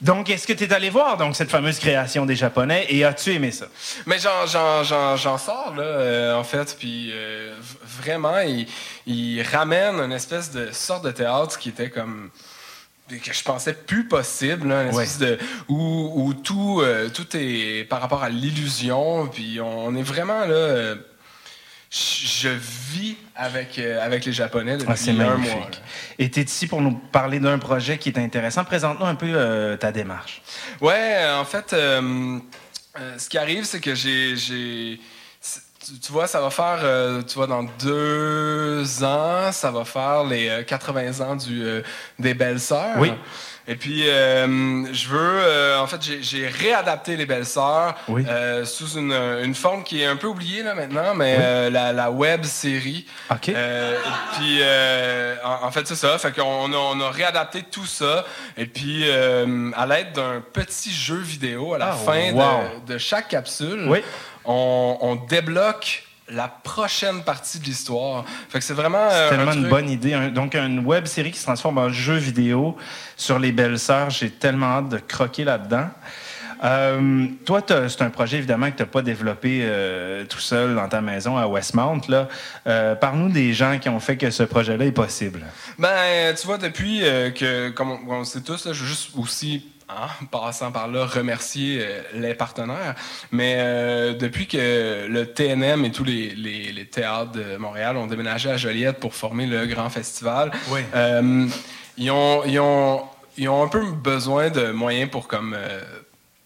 donc, 0.00 0.28
est-ce 0.30 0.46
que 0.46 0.52
tu 0.52 0.64
es 0.64 0.72
allé 0.72 0.90
voir 0.90 1.16
donc, 1.16 1.36
cette 1.36 1.50
fameuse 1.50 1.78
création 1.78 2.26
des 2.26 2.36
Japonais 2.36 2.86
et 2.90 3.04
as-tu 3.04 3.32
aimé 3.32 3.50
ça? 3.50 3.66
Mais 4.06 4.16
j'en, 4.18 4.46
sors, 4.46 5.74
là, 5.76 5.82
euh, 5.82 6.34
en 6.36 6.44
fait, 6.44 6.76
puis 6.78 7.10
euh, 7.12 7.54
vraiment, 8.00 8.38
il, 8.40 8.66
il 9.06 9.42
ramène 9.42 9.96
une 10.00 10.12
espèce 10.12 10.50
de 10.50 10.70
sorte 10.72 11.04
de 11.04 11.10
théâtre 11.10 11.58
qui 11.58 11.70
était 11.70 11.90
comme 11.90 12.30
que 13.08 13.32
je 13.32 13.42
pensais 13.44 13.72
plus 13.72 14.08
possible, 14.08 14.68
là, 14.68 14.82
une 14.82 14.94
Ouais. 14.94 15.04
espèce 15.04 15.18
de 15.18 15.38
où, 15.68 16.12
où 16.16 16.34
tout, 16.34 16.80
euh, 16.82 17.08
tout 17.08 17.26
est 17.36 17.84
par 17.88 18.00
rapport 18.00 18.24
à 18.24 18.28
l'illusion, 18.28 19.28
puis 19.28 19.60
on 19.60 19.94
est 19.94 20.02
vraiment 20.02 20.44
là. 20.44 20.94
Je 21.90 22.48
vis 22.48 23.16
avec, 23.34 23.78
euh, 23.78 24.04
avec 24.04 24.24
les 24.24 24.32
Japonais 24.32 24.76
depuis 24.76 24.92
Ah, 24.92 24.96
c'est 24.96 25.10
un 25.12 25.36
mois. 25.36 25.54
là. 25.54 25.66
Et 26.18 26.30
tu 26.30 26.40
es 26.40 26.42
ici 26.42 26.66
pour 26.66 26.80
nous 26.82 26.92
parler 26.92 27.38
d'un 27.38 27.58
projet 27.58 27.96
qui 27.98 28.08
est 28.08 28.18
intéressant? 28.18 28.64
Présente-nous 28.64 29.06
un 29.06 29.14
peu 29.14 29.28
euh, 29.32 29.76
ta 29.76 29.92
démarche. 29.92 30.42
Ouais, 30.80 31.14
euh, 31.18 31.38
en 31.40 31.44
fait, 31.44 31.72
euh, 31.72 32.38
ce 33.18 33.28
qui 33.28 33.38
arrive, 33.38 33.64
c'est 33.64 33.80
que 33.80 33.94
j'ai. 33.94 34.34
tu, 34.36 35.98
tu 36.00 36.12
vois, 36.12 36.26
ça 36.26 36.40
va 36.40 36.50
faire, 36.50 36.80
tu 37.26 37.34
vois, 37.34 37.46
dans 37.46 37.62
deux 37.78 39.04
ans, 39.04 39.52
ça 39.52 39.70
va 39.70 39.84
faire 39.84 40.24
les 40.24 40.48
euh, 40.48 40.62
80 40.64 41.20
ans 41.24 41.36
du, 41.36 41.62
des 42.18 42.34
Belles-Sœurs. 42.34 42.98
Oui. 42.98 43.12
Et 43.68 43.74
puis, 43.74 44.08
euh, 44.08 44.46
je 44.92 45.08
veux, 45.08 45.18
euh, 45.18 45.80
en 45.80 45.86
fait, 45.88 45.98
j'ai- 46.20 46.46
réadapté 46.46 47.16
les 47.16 47.26
Belles-Sœurs 47.26 47.96
Oui. 48.08 48.24
euh, 48.28 48.64
sous 48.64 48.96
une, 48.98 49.12
une 49.12 49.54
forme 49.56 49.82
qui 49.82 50.02
est 50.02 50.06
un 50.06 50.14
peu 50.16 50.28
oubliée 50.28 50.62
là 50.62 50.74
maintenant, 50.74 51.14
mais 51.14 51.68
la, 51.70 51.92
la 51.92 52.10
web 52.10 52.44
série. 52.44 53.06
OK. 53.30 53.48
Et 53.48 53.54
puis, 54.36 54.60
en, 55.44 55.64
en 55.66 55.70
fait, 55.72 55.86
c'est 55.88 55.96
ça. 55.96 56.16
Fait 56.18 56.32
qu'on 56.32 56.72
a, 56.72 56.76
on 56.76 57.00
a 57.00 57.10
réadapté 57.10 57.62
tout 57.64 57.86
ça. 57.86 58.24
Et 58.56 58.66
puis, 58.66 59.04
à 59.10 59.86
l'aide 59.86 60.12
d'un 60.14 60.40
petit 60.52 60.92
jeu 60.92 61.18
vidéo 61.18 61.74
à 61.74 61.78
la 61.78 61.88
Ah, 61.90 61.92
fin 61.96 62.32
wow. 62.32 62.42
de, 62.86 62.92
de 62.94 62.98
chaque 62.98 63.28
capsule, 63.28 63.86
Oui. 63.88 63.98
on, 64.44 64.96
on 65.00 65.16
débloque 65.16 66.04
la 66.28 66.48
prochaine 66.48 67.22
partie 67.22 67.58
de 67.58 67.64
l'histoire. 67.64 68.24
Fait 68.48 68.58
que 68.58 68.64
c'est 68.64 68.74
vraiment. 68.74 69.08
C'est 69.10 69.16
euh, 69.16 69.26
un 69.26 69.36
tellement 69.36 69.52
une 69.52 69.68
bonne 69.68 69.90
idée. 69.90 70.14
Un- 70.14 70.28
donc, 70.28 70.54
une 70.54 70.80
web 70.80 71.06
série 71.06 71.30
qui 71.30 71.38
se 71.38 71.44
transforme 71.44 71.78
en 71.78 71.88
jeu 71.90 72.16
vidéo 72.16 72.76
sur 73.16 73.38
les 73.38 73.52
belles-sœurs. 73.52 74.10
J'ai 74.10 74.30
tellement 74.30 74.78
hâte 74.78 74.88
de 74.88 74.98
croquer 74.98 75.44
là-dedans. 75.44 75.88
Euh, 76.64 77.26
toi, 77.44 77.60
c'est 77.66 78.02
un 78.02 78.10
projet 78.10 78.38
évidemment 78.38 78.70
que 78.70 78.76
tu 78.76 78.82
n'as 78.82 78.88
pas 78.88 79.02
développé 79.02 79.60
euh, 79.62 80.24
tout 80.24 80.38
seul 80.38 80.74
dans 80.74 80.88
ta 80.88 81.02
maison 81.02 81.36
à 81.36 81.46
Westmount. 81.46 82.00
Là. 82.08 82.28
Euh, 82.66 82.94
Parle-nous 82.94 83.28
des 83.28 83.52
gens 83.52 83.78
qui 83.78 83.90
ont 83.90 84.00
fait 84.00 84.16
que 84.16 84.30
ce 84.30 84.42
projet-là 84.42 84.86
est 84.86 84.92
possible. 84.92 85.44
Ben, 85.78 86.34
tu 86.34 86.46
vois, 86.46 86.56
depuis 86.58 87.00
que, 87.34 87.68
comme 87.70 87.98
on, 88.08 88.24
sait 88.24 88.40
tous, 88.40 88.64
là, 88.64 88.72
je 88.72 88.80
veux 88.80 88.88
juste 88.88 89.10
aussi 89.16 89.66
en 89.88 90.26
passant 90.26 90.72
par 90.72 90.88
là, 90.88 91.06
remercier 91.06 91.78
euh, 91.80 92.02
les 92.14 92.34
partenaires. 92.34 92.94
Mais 93.30 93.54
euh, 93.58 94.14
depuis 94.14 94.46
que 94.46 95.06
le 95.08 95.26
TNM 95.26 95.84
et 95.84 95.92
tous 95.92 96.04
les, 96.04 96.30
les- 96.34 96.72
les 96.72 96.86
théâtres 96.86 97.32
de 97.32 97.56
Montréal 97.56 97.96
ont 97.96 98.06
déménagé 98.06 98.50
à 98.50 98.56
Joliette 98.56 98.98
pour 98.98 99.14
former 99.14 99.46
le 99.46 99.66
grand 99.66 99.88
festival, 99.90 100.50
Oui. 100.70 100.80
euh, 100.94 101.46
ils, 101.98 102.10
ont, 102.10 102.42
ils, 102.44 102.58
ont, 102.58 103.02
ils 103.38 103.48
ont 103.48 103.62
un 103.62 103.68
peu 103.68 103.84
besoin 103.92 104.50
de 104.50 104.72
moyens 104.72 105.10
pour 105.10 105.28
comme 105.28 105.56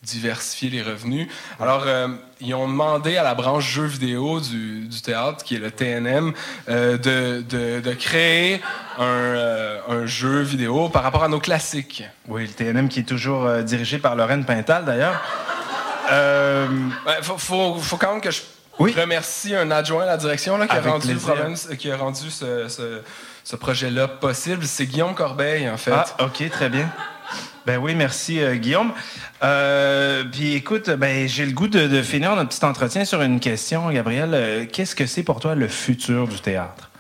diversifier 0.03 0.71
les 0.71 0.83
revenus. 0.83 1.29
Alors, 1.61 1.85
euh, 1.87 2.09
ils 2.41 2.55
ont 2.55 2.67
demandé 2.67 3.17
à 3.19 3.23
la 3.23 3.35
branche 3.35 3.69
jeux 3.71 3.85
vidéo 3.85 4.41
du, 4.41 4.87
du 4.89 5.03
théâtre, 5.03 5.45
qui 5.45 5.57
est 5.57 5.59
le 5.59 5.71
TNM, 5.71 6.33
euh, 6.69 6.97
de, 6.97 7.43
de, 7.43 7.81
de 7.81 7.93
créer 7.95 8.63
un, 8.99 9.03
euh, 9.05 9.79
un 9.89 10.07
jeu 10.07 10.41
vidéo 10.41 10.89
par 10.89 11.03
rapport 11.03 11.23
à 11.23 11.29
nos 11.29 11.39
classiques. 11.41 12.03
Oui, 12.29 12.43
le 12.47 12.53
TNM 12.53 12.89
qui 12.89 13.01
est 13.01 13.09
toujours 13.09 13.47
dirigé 13.63 13.99
par 13.99 14.17
Lorraine 14.17 14.45
Pintal, 14.47 14.85
d'ailleurs. 14.87 15.21
Il 16.11 17.23
faut, 17.25 17.39
faut, 17.39 17.75
faut 17.77 17.97
quand 17.97 18.13
même 18.13 18.21
que 18.21 18.31
je 18.31 18.41
Oui. 18.79 18.93
remercie 18.99 19.55
un 19.55 19.71
adjoint 19.71 20.05
à 20.05 20.07
la 20.07 20.17
direction 20.17 20.57
là, 20.57 20.67
qui, 20.67 20.77
a 20.77 20.81
rendu 20.81 21.15
problème- 21.17 21.55
qui 21.79 21.91
a 21.91 21.97
rendu 21.97 22.31
ce, 22.31 22.69
ce- 22.69 23.01
ce 23.45 23.57
projet-là 23.57 24.09
possible. 24.09 24.65
C'est 24.65 24.87
Guillaume 24.87 25.15
Corbeil, 25.15 25.69
en 25.69 25.77
fait. 25.77 25.93
Ah, 25.93 26.07
OK, 26.25 26.49
très 26.51 26.69
bien. 26.71 26.91
Ben 27.67 27.77
oui, 27.77 27.95
merci 27.95 28.41
euh, 28.41 28.55
Guillaume. 28.55 28.93
Euh, 29.43 30.25
puis 30.25 30.55
écoute, 30.55 30.89
ben, 30.91 31.29
j'ai 31.29 31.45
le 31.45 31.53
goût 31.53 31.69
de, 31.69 32.03
finir 32.03 32.35
notre 32.35 32.49
petit 32.49 32.65
entretien 32.65 33.05
sur 33.05 33.21
une 33.21 33.39
question, 33.39 33.91
Gabriel. 33.91 34.31
Euh, 34.33 34.67
Qu'est-ce 34.71 34.97
que 34.97 35.07
c'est 35.07 35.23
pour 35.23 35.41
toi 35.41 35.55
le 35.55 35.69
futur 35.69 36.27
du 36.27 36.41
théâtre? 36.41 36.91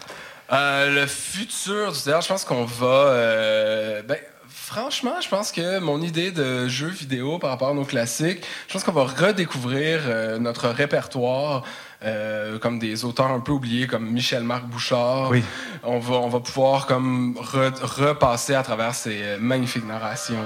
Le 0.50 1.06
futur 1.06 1.92
du 1.92 2.00
théâtre, 2.00 2.22
je 2.24 2.28
pense 2.28 2.44
qu'on 2.44 2.64
va. 2.64 4.02
ben, 4.02 4.16
franchement, 4.48 5.14
je 5.22 5.28
pense 5.28 5.52
que 5.52 5.78
mon 5.78 6.02
idée 6.02 6.32
de 6.32 6.68
jeu 6.68 6.88
vidéo 6.88 7.38
par 7.38 7.50
rapport 7.50 7.68
à 7.68 7.74
nos 7.74 7.84
classiques, 7.84 8.44
je 8.66 8.72
pense 8.72 8.84
qu'on 8.84 8.92
va 8.92 9.04
redécouvrir 9.04 10.00
notre 10.40 10.68
répertoire. 10.68 11.64
Euh, 12.02 12.58
comme 12.58 12.78
des 12.78 13.04
auteurs 13.04 13.30
un 13.30 13.40
peu 13.40 13.52
oubliés 13.52 13.86
comme 13.86 14.10
Michel-Marc 14.10 14.64
Bouchard. 14.66 15.30
Oui. 15.30 15.42
On 15.82 15.98
va, 15.98 16.14
on 16.16 16.28
va 16.28 16.40
pouvoir 16.40 16.86
comme 16.86 17.34
re- 17.40 17.82
repasser 17.82 18.54
à 18.54 18.62
travers 18.62 18.94
ces 18.94 19.36
magnifiques 19.38 19.86
narrations, 19.86 20.44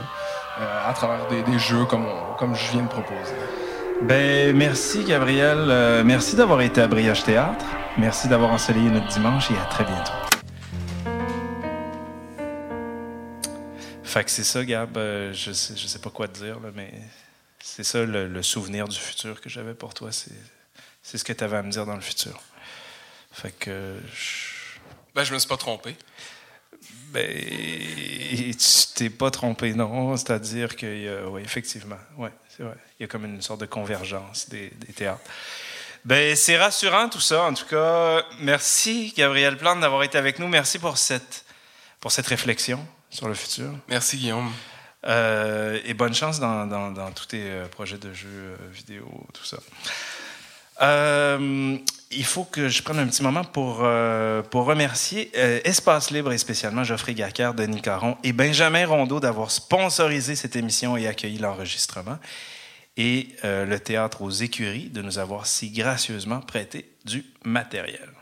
euh, 0.60 0.90
à 0.90 0.92
travers 0.92 1.26
des, 1.28 1.42
des 1.42 1.58
jeux 1.58 1.84
comme, 1.84 2.06
on- 2.06 2.34
comme 2.38 2.54
je 2.54 2.72
viens 2.72 2.82
de 2.82 2.88
proposer. 2.88 3.34
Ben 4.02 4.54
merci 4.56 5.04
Gabriel. 5.04 5.58
Euh, 5.68 6.02
merci 6.04 6.34
d'avoir 6.36 6.60
été 6.60 6.80
à 6.80 6.88
Brioche 6.88 7.22
Théâtre. 7.22 7.64
Merci 7.96 8.26
d'avoir 8.26 8.50
ensoleillé 8.50 8.90
notre 8.90 9.06
dimanche 9.08 9.50
et 9.52 9.54
à 9.56 9.64
très 9.66 9.84
bientôt. 9.84 10.12
Fait 14.02 14.24
que 14.24 14.30
c'est 14.30 14.44
ça, 14.44 14.64
Gab. 14.64 14.96
Euh, 14.96 15.32
je 15.32 15.52
sais, 15.52 15.74
je 15.76 15.86
sais 15.86 15.98
pas 15.98 16.10
quoi 16.10 16.28
te 16.28 16.38
dire, 16.38 16.60
là, 16.60 16.70
mais 16.74 16.92
c'est 17.60 17.82
ça 17.84 18.04
le, 18.04 18.28
le 18.28 18.42
souvenir 18.42 18.86
du 18.86 18.98
futur 18.98 19.40
que 19.40 19.48
j'avais 19.48 19.74
pour 19.74 19.94
toi. 19.94 20.12
C'est, 20.12 20.30
c'est 21.04 21.18
ce 21.18 21.22
que 21.24 21.32
tu 21.32 21.44
avais 21.44 21.58
à 21.58 21.62
me 21.62 21.70
dire 21.70 21.86
dans 21.86 21.94
le 21.94 22.00
futur. 22.00 22.40
Fait 23.30 23.52
que 23.52 23.96
je- 24.12 24.80
Ben, 25.14 25.22
je 25.22 25.32
me 25.32 25.38
suis 25.38 25.48
pas 25.48 25.56
trompé. 25.56 25.94
ben, 27.12 27.28
tu 27.30 28.56
t'es 28.96 29.08
pas 29.10 29.30
trompé, 29.30 29.72
non. 29.74 30.16
C'est-à-dire 30.16 30.74
qu'il 30.74 31.02
y 31.02 31.08
a, 31.08 31.28
oui, 31.28 31.42
effectivement, 31.42 31.98
ouais, 32.16 32.30
c'est 32.48 32.64
vrai. 32.64 32.74
Il 32.98 33.02
y 33.02 33.04
a 33.04 33.06
comme 33.08 33.24
une 33.24 33.40
sorte 33.42 33.60
de 33.60 33.66
convergence 33.66 34.48
des, 34.48 34.70
des 34.70 34.92
théâtres. 34.92 35.22
Ben, 36.04 36.34
c'est 36.36 36.58
rassurant 36.58 37.08
tout 37.08 37.20
ça. 37.20 37.44
En 37.44 37.54
tout 37.54 37.66
cas, 37.66 38.24
merci 38.40 39.14
Gabriel 39.16 39.56
Plante 39.56 39.80
d'avoir 39.80 40.02
été 40.02 40.18
avec 40.18 40.38
nous. 40.40 40.48
Merci 40.48 40.78
pour 40.80 40.98
cette, 40.98 41.44
pour 42.00 42.10
cette 42.12 42.26
réflexion 42.26 42.84
sur 43.10 43.28
le 43.28 43.34
futur. 43.34 43.70
Merci, 43.88 44.16
Guillaume. 44.18 44.52
Euh, 45.06 45.80
et 45.84 45.94
bonne 45.94 46.14
chance 46.14 46.40
dans, 46.40 46.66
dans- 46.66 46.90
dans 46.90 47.10
tous 47.12 47.26
tes 47.26 47.42
euh, 47.42 47.66
projets 47.68 47.98
de 47.98 48.12
jeux 48.12 48.28
euh, 48.28 48.56
vidéo, 48.72 49.06
tout 49.34 49.44
ça. 49.44 49.58
Euh, 50.82 51.76
il 52.10 52.24
faut 52.24 52.44
que 52.44 52.68
je 52.68 52.82
prenne 52.82 52.98
un 52.98 53.06
petit 53.06 53.22
moment 53.22 53.44
pour, 53.44 53.80
euh, 53.82 54.42
pour 54.42 54.64
remercier 54.64 55.30
euh, 55.36 55.60
Espace 55.64 56.10
Libre 56.10 56.32
et 56.32 56.38
spécialement 56.38 56.84
Geoffrey 56.84 57.14
Gacker, 57.14 57.54
Denis 57.54 57.80
Caron 57.80 58.16
et 58.22 58.32
Benjamin 58.32 58.86
Rondeau 58.86 59.20
d'avoir 59.20 59.50
sponsorisé 59.50 60.36
cette 60.36 60.56
émission 60.56 60.96
et 60.96 61.06
accueilli 61.06 61.38
l'enregistrement. 61.38 62.18
Et 62.96 63.30
le 63.42 63.76
Théâtre 63.78 64.22
aux 64.22 64.30
Écuries 64.30 64.88
de 64.88 65.02
nous 65.02 65.18
avoir 65.18 65.46
si 65.46 65.70
gracieusement 65.70 66.38
prêté 66.40 66.88
du 67.04 67.24
matériel. 67.42 68.13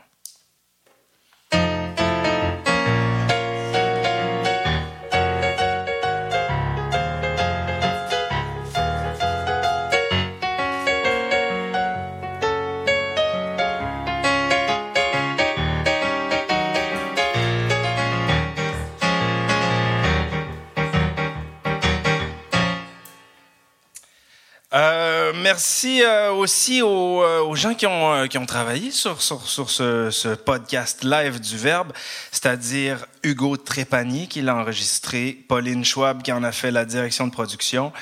Merci 25.53 26.01
euh, 26.01 26.31
aussi 26.31 26.81
aux, 26.81 27.21
euh, 27.21 27.43
aux 27.43 27.53
gens 27.53 27.75
qui 27.75 27.85
ont, 27.85 28.11
euh, 28.11 28.25
qui 28.25 28.39
ont 28.39 28.45
travaillé 28.47 28.89
sur, 28.89 29.21
sur, 29.21 29.47
sur 29.47 29.69
ce, 29.69 30.33
podcast 30.33 31.03
live 31.03 31.39
du 31.39 31.57
Verbe, 31.57 31.93
c'est-à-dire 32.31 33.05
Hugo 33.21 33.55
Trépanier 33.55 34.25
qui 34.25 34.41
l'a 34.41 34.55
enregistré, 34.55 35.37
Pauline 35.47 35.85
Schwab 35.85 36.23
qui 36.23 36.31
en 36.31 36.41
a 36.43 36.51
fait 36.51 36.71
la 36.71 36.85
direction 36.85 37.27
de 37.27 37.31
production, 37.31 37.93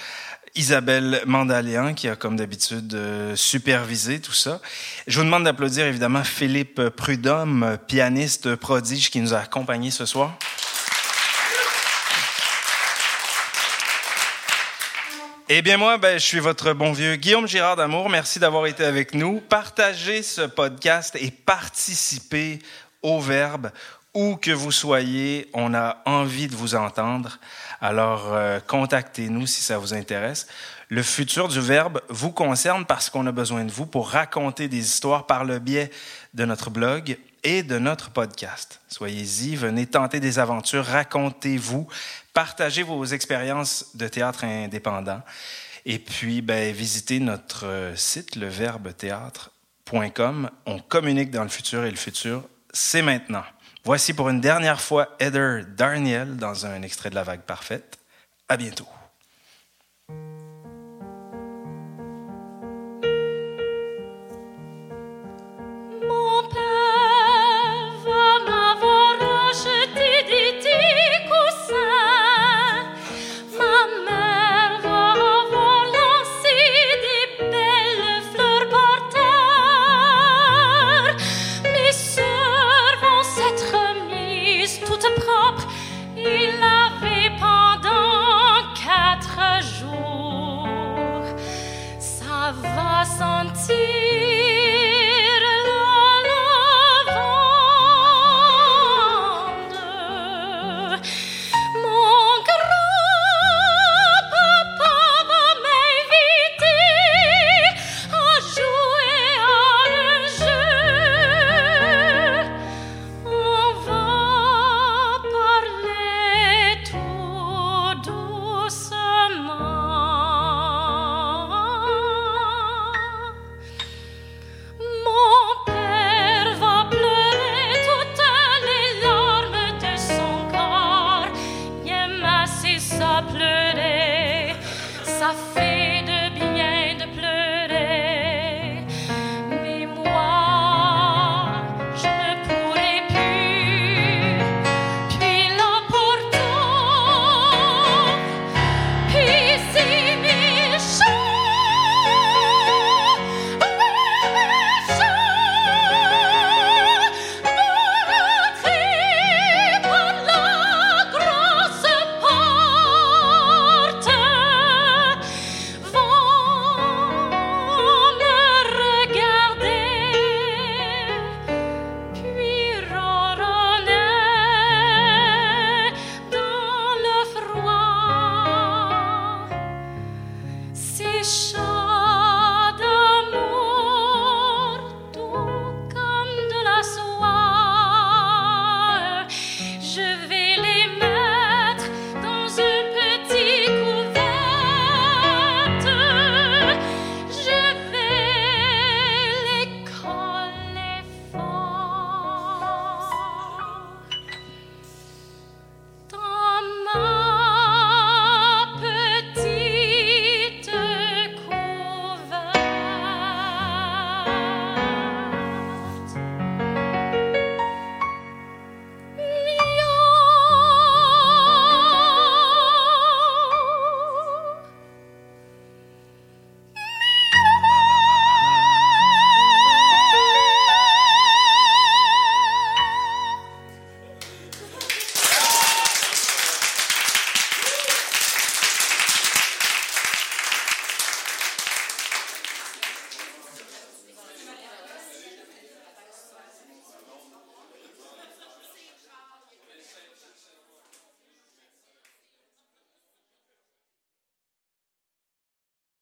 Isabelle 0.55 1.23
Mandaléan 1.25 1.93
qui 1.93 2.07
a 2.07 2.15
comme 2.15 2.37
d'habitude 2.37 2.97
supervisé 3.35 4.21
tout 4.21 4.31
ça. 4.31 4.61
Je 5.07 5.19
vous 5.19 5.25
demande 5.25 5.43
d'applaudir 5.43 5.85
évidemment 5.85 6.23
Philippe 6.23 6.81
Prudhomme, 6.89 7.77
pianiste 7.85 8.55
prodige 8.55 9.09
qui 9.09 9.19
nous 9.19 9.33
a 9.33 9.39
accompagnés 9.39 9.91
ce 9.91 10.05
soir. 10.05 10.37
Eh 15.53 15.61
bien, 15.61 15.75
moi, 15.75 15.97
ben, 15.97 16.17
je 16.17 16.25
suis 16.25 16.39
votre 16.39 16.71
bon 16.71 16.93
vieux 16.93 17.17
Guillaume 17.17 17.45
Girard 17.45 17.75
d'Amour. 17.75 18.09
Merci 18.09 18.39
d'avoir 18.39 18.67
été 18.67 18.85
avec 18.85 19.13
nous. 19.13 19.41
Partagez 19.41 20.23
ce 20.23 20.43
podcast 20.43 21.17
et 21.19 21.29
participez 21.29 22.59
au 23.01 23.19
Verbe. 23.19 23.69
Où 24.13 24.37
que 24.37 24.51
vous 24.51 24.71
soyez, 24.71 25.49
on 25.53 25.73
a 25.73 25.97
envie 26.05 26.47
de 26.47 26.55
vous 26.55 26.73
entendre. 26.75 27.37
Alors, 27.81 28.29
euh, 28.31 28.61
contactez-nous 28.65 29.45
si 29.45 29.61
ça 29.61 29.77
vous 29.77 29.93
intéresse. 29.93 30.47
Le 30.87 31.03
futur 31.03 31.49
du 31.49 31.59
Verbe 31.59 31.99
vous 32.07 32.31
concerne 32.31 32.85
parce 32.85 33.09
qu'on 33.09 33.27
a 33.27 33.33
besoin 33.33 33.65
de 33.65 33.73
vous 33.73 33.85
pour 33.85 34.09
raconter 34.09 34.69
des 34.69 34.79
histoires 34.79 35.25
par 35.25 35.43
le 35.43 35.59
biais 35.59 35.91
de 36.33 36.45
notre 36.45 36.69
blog 36.69 37.17
et 37.43 37.63
de 37.63 37.77
notre 37.77 38.11
podcast. 38.11 38.79
Soyez-y, 38.87 39.55
venez 39.55 39.85
tenter 39.85 40.19
des 40.19 40.39
aventures, 40.39 40.85
racontez-vous, 40.85 41.87
partagez 42.33 42.83
vos 42.83 43.05
expériences 43.05 43.95
de 43.95 44.07
théâtre 44.07 44.43
indépendant 44.43 45.21
et 45.85 45.99
puis 45.99 46.41
ben, 46.41 46.73
visitez 46.73 47.19
notre 47.19 47.65
euh, 47.65 47.95
site 47.95 48.35
leverbethéâtre.com. 48.35 50.49
On 50.65 50.79
communique 50.79 51.31
dans 51.31 51.43
le 51.43 51.49
futur 51.49 51.85
et 51.85 51.91
le 51.91 51.97
futur, 51.97 52.43
c'est 52.71 53.01
maintenant. 53.01 53.43
Voici 53.83 54.13
pour 54.13 54.29
une 54.29 54.41
dernière 54.41 54.79
fois 54.79 55.15
Heather 55.19 55.65
Darniel 55.65 56.37
dans 56.37 56.67
un 56.67 56.83
extrait 56.83 57.09
de 57.09 57.15
La 57.15 57.23
Vague 57.23 57.41
Parfaite. 57.41 57.97
À 58.47 58.57
bientôt. 58.57 58.87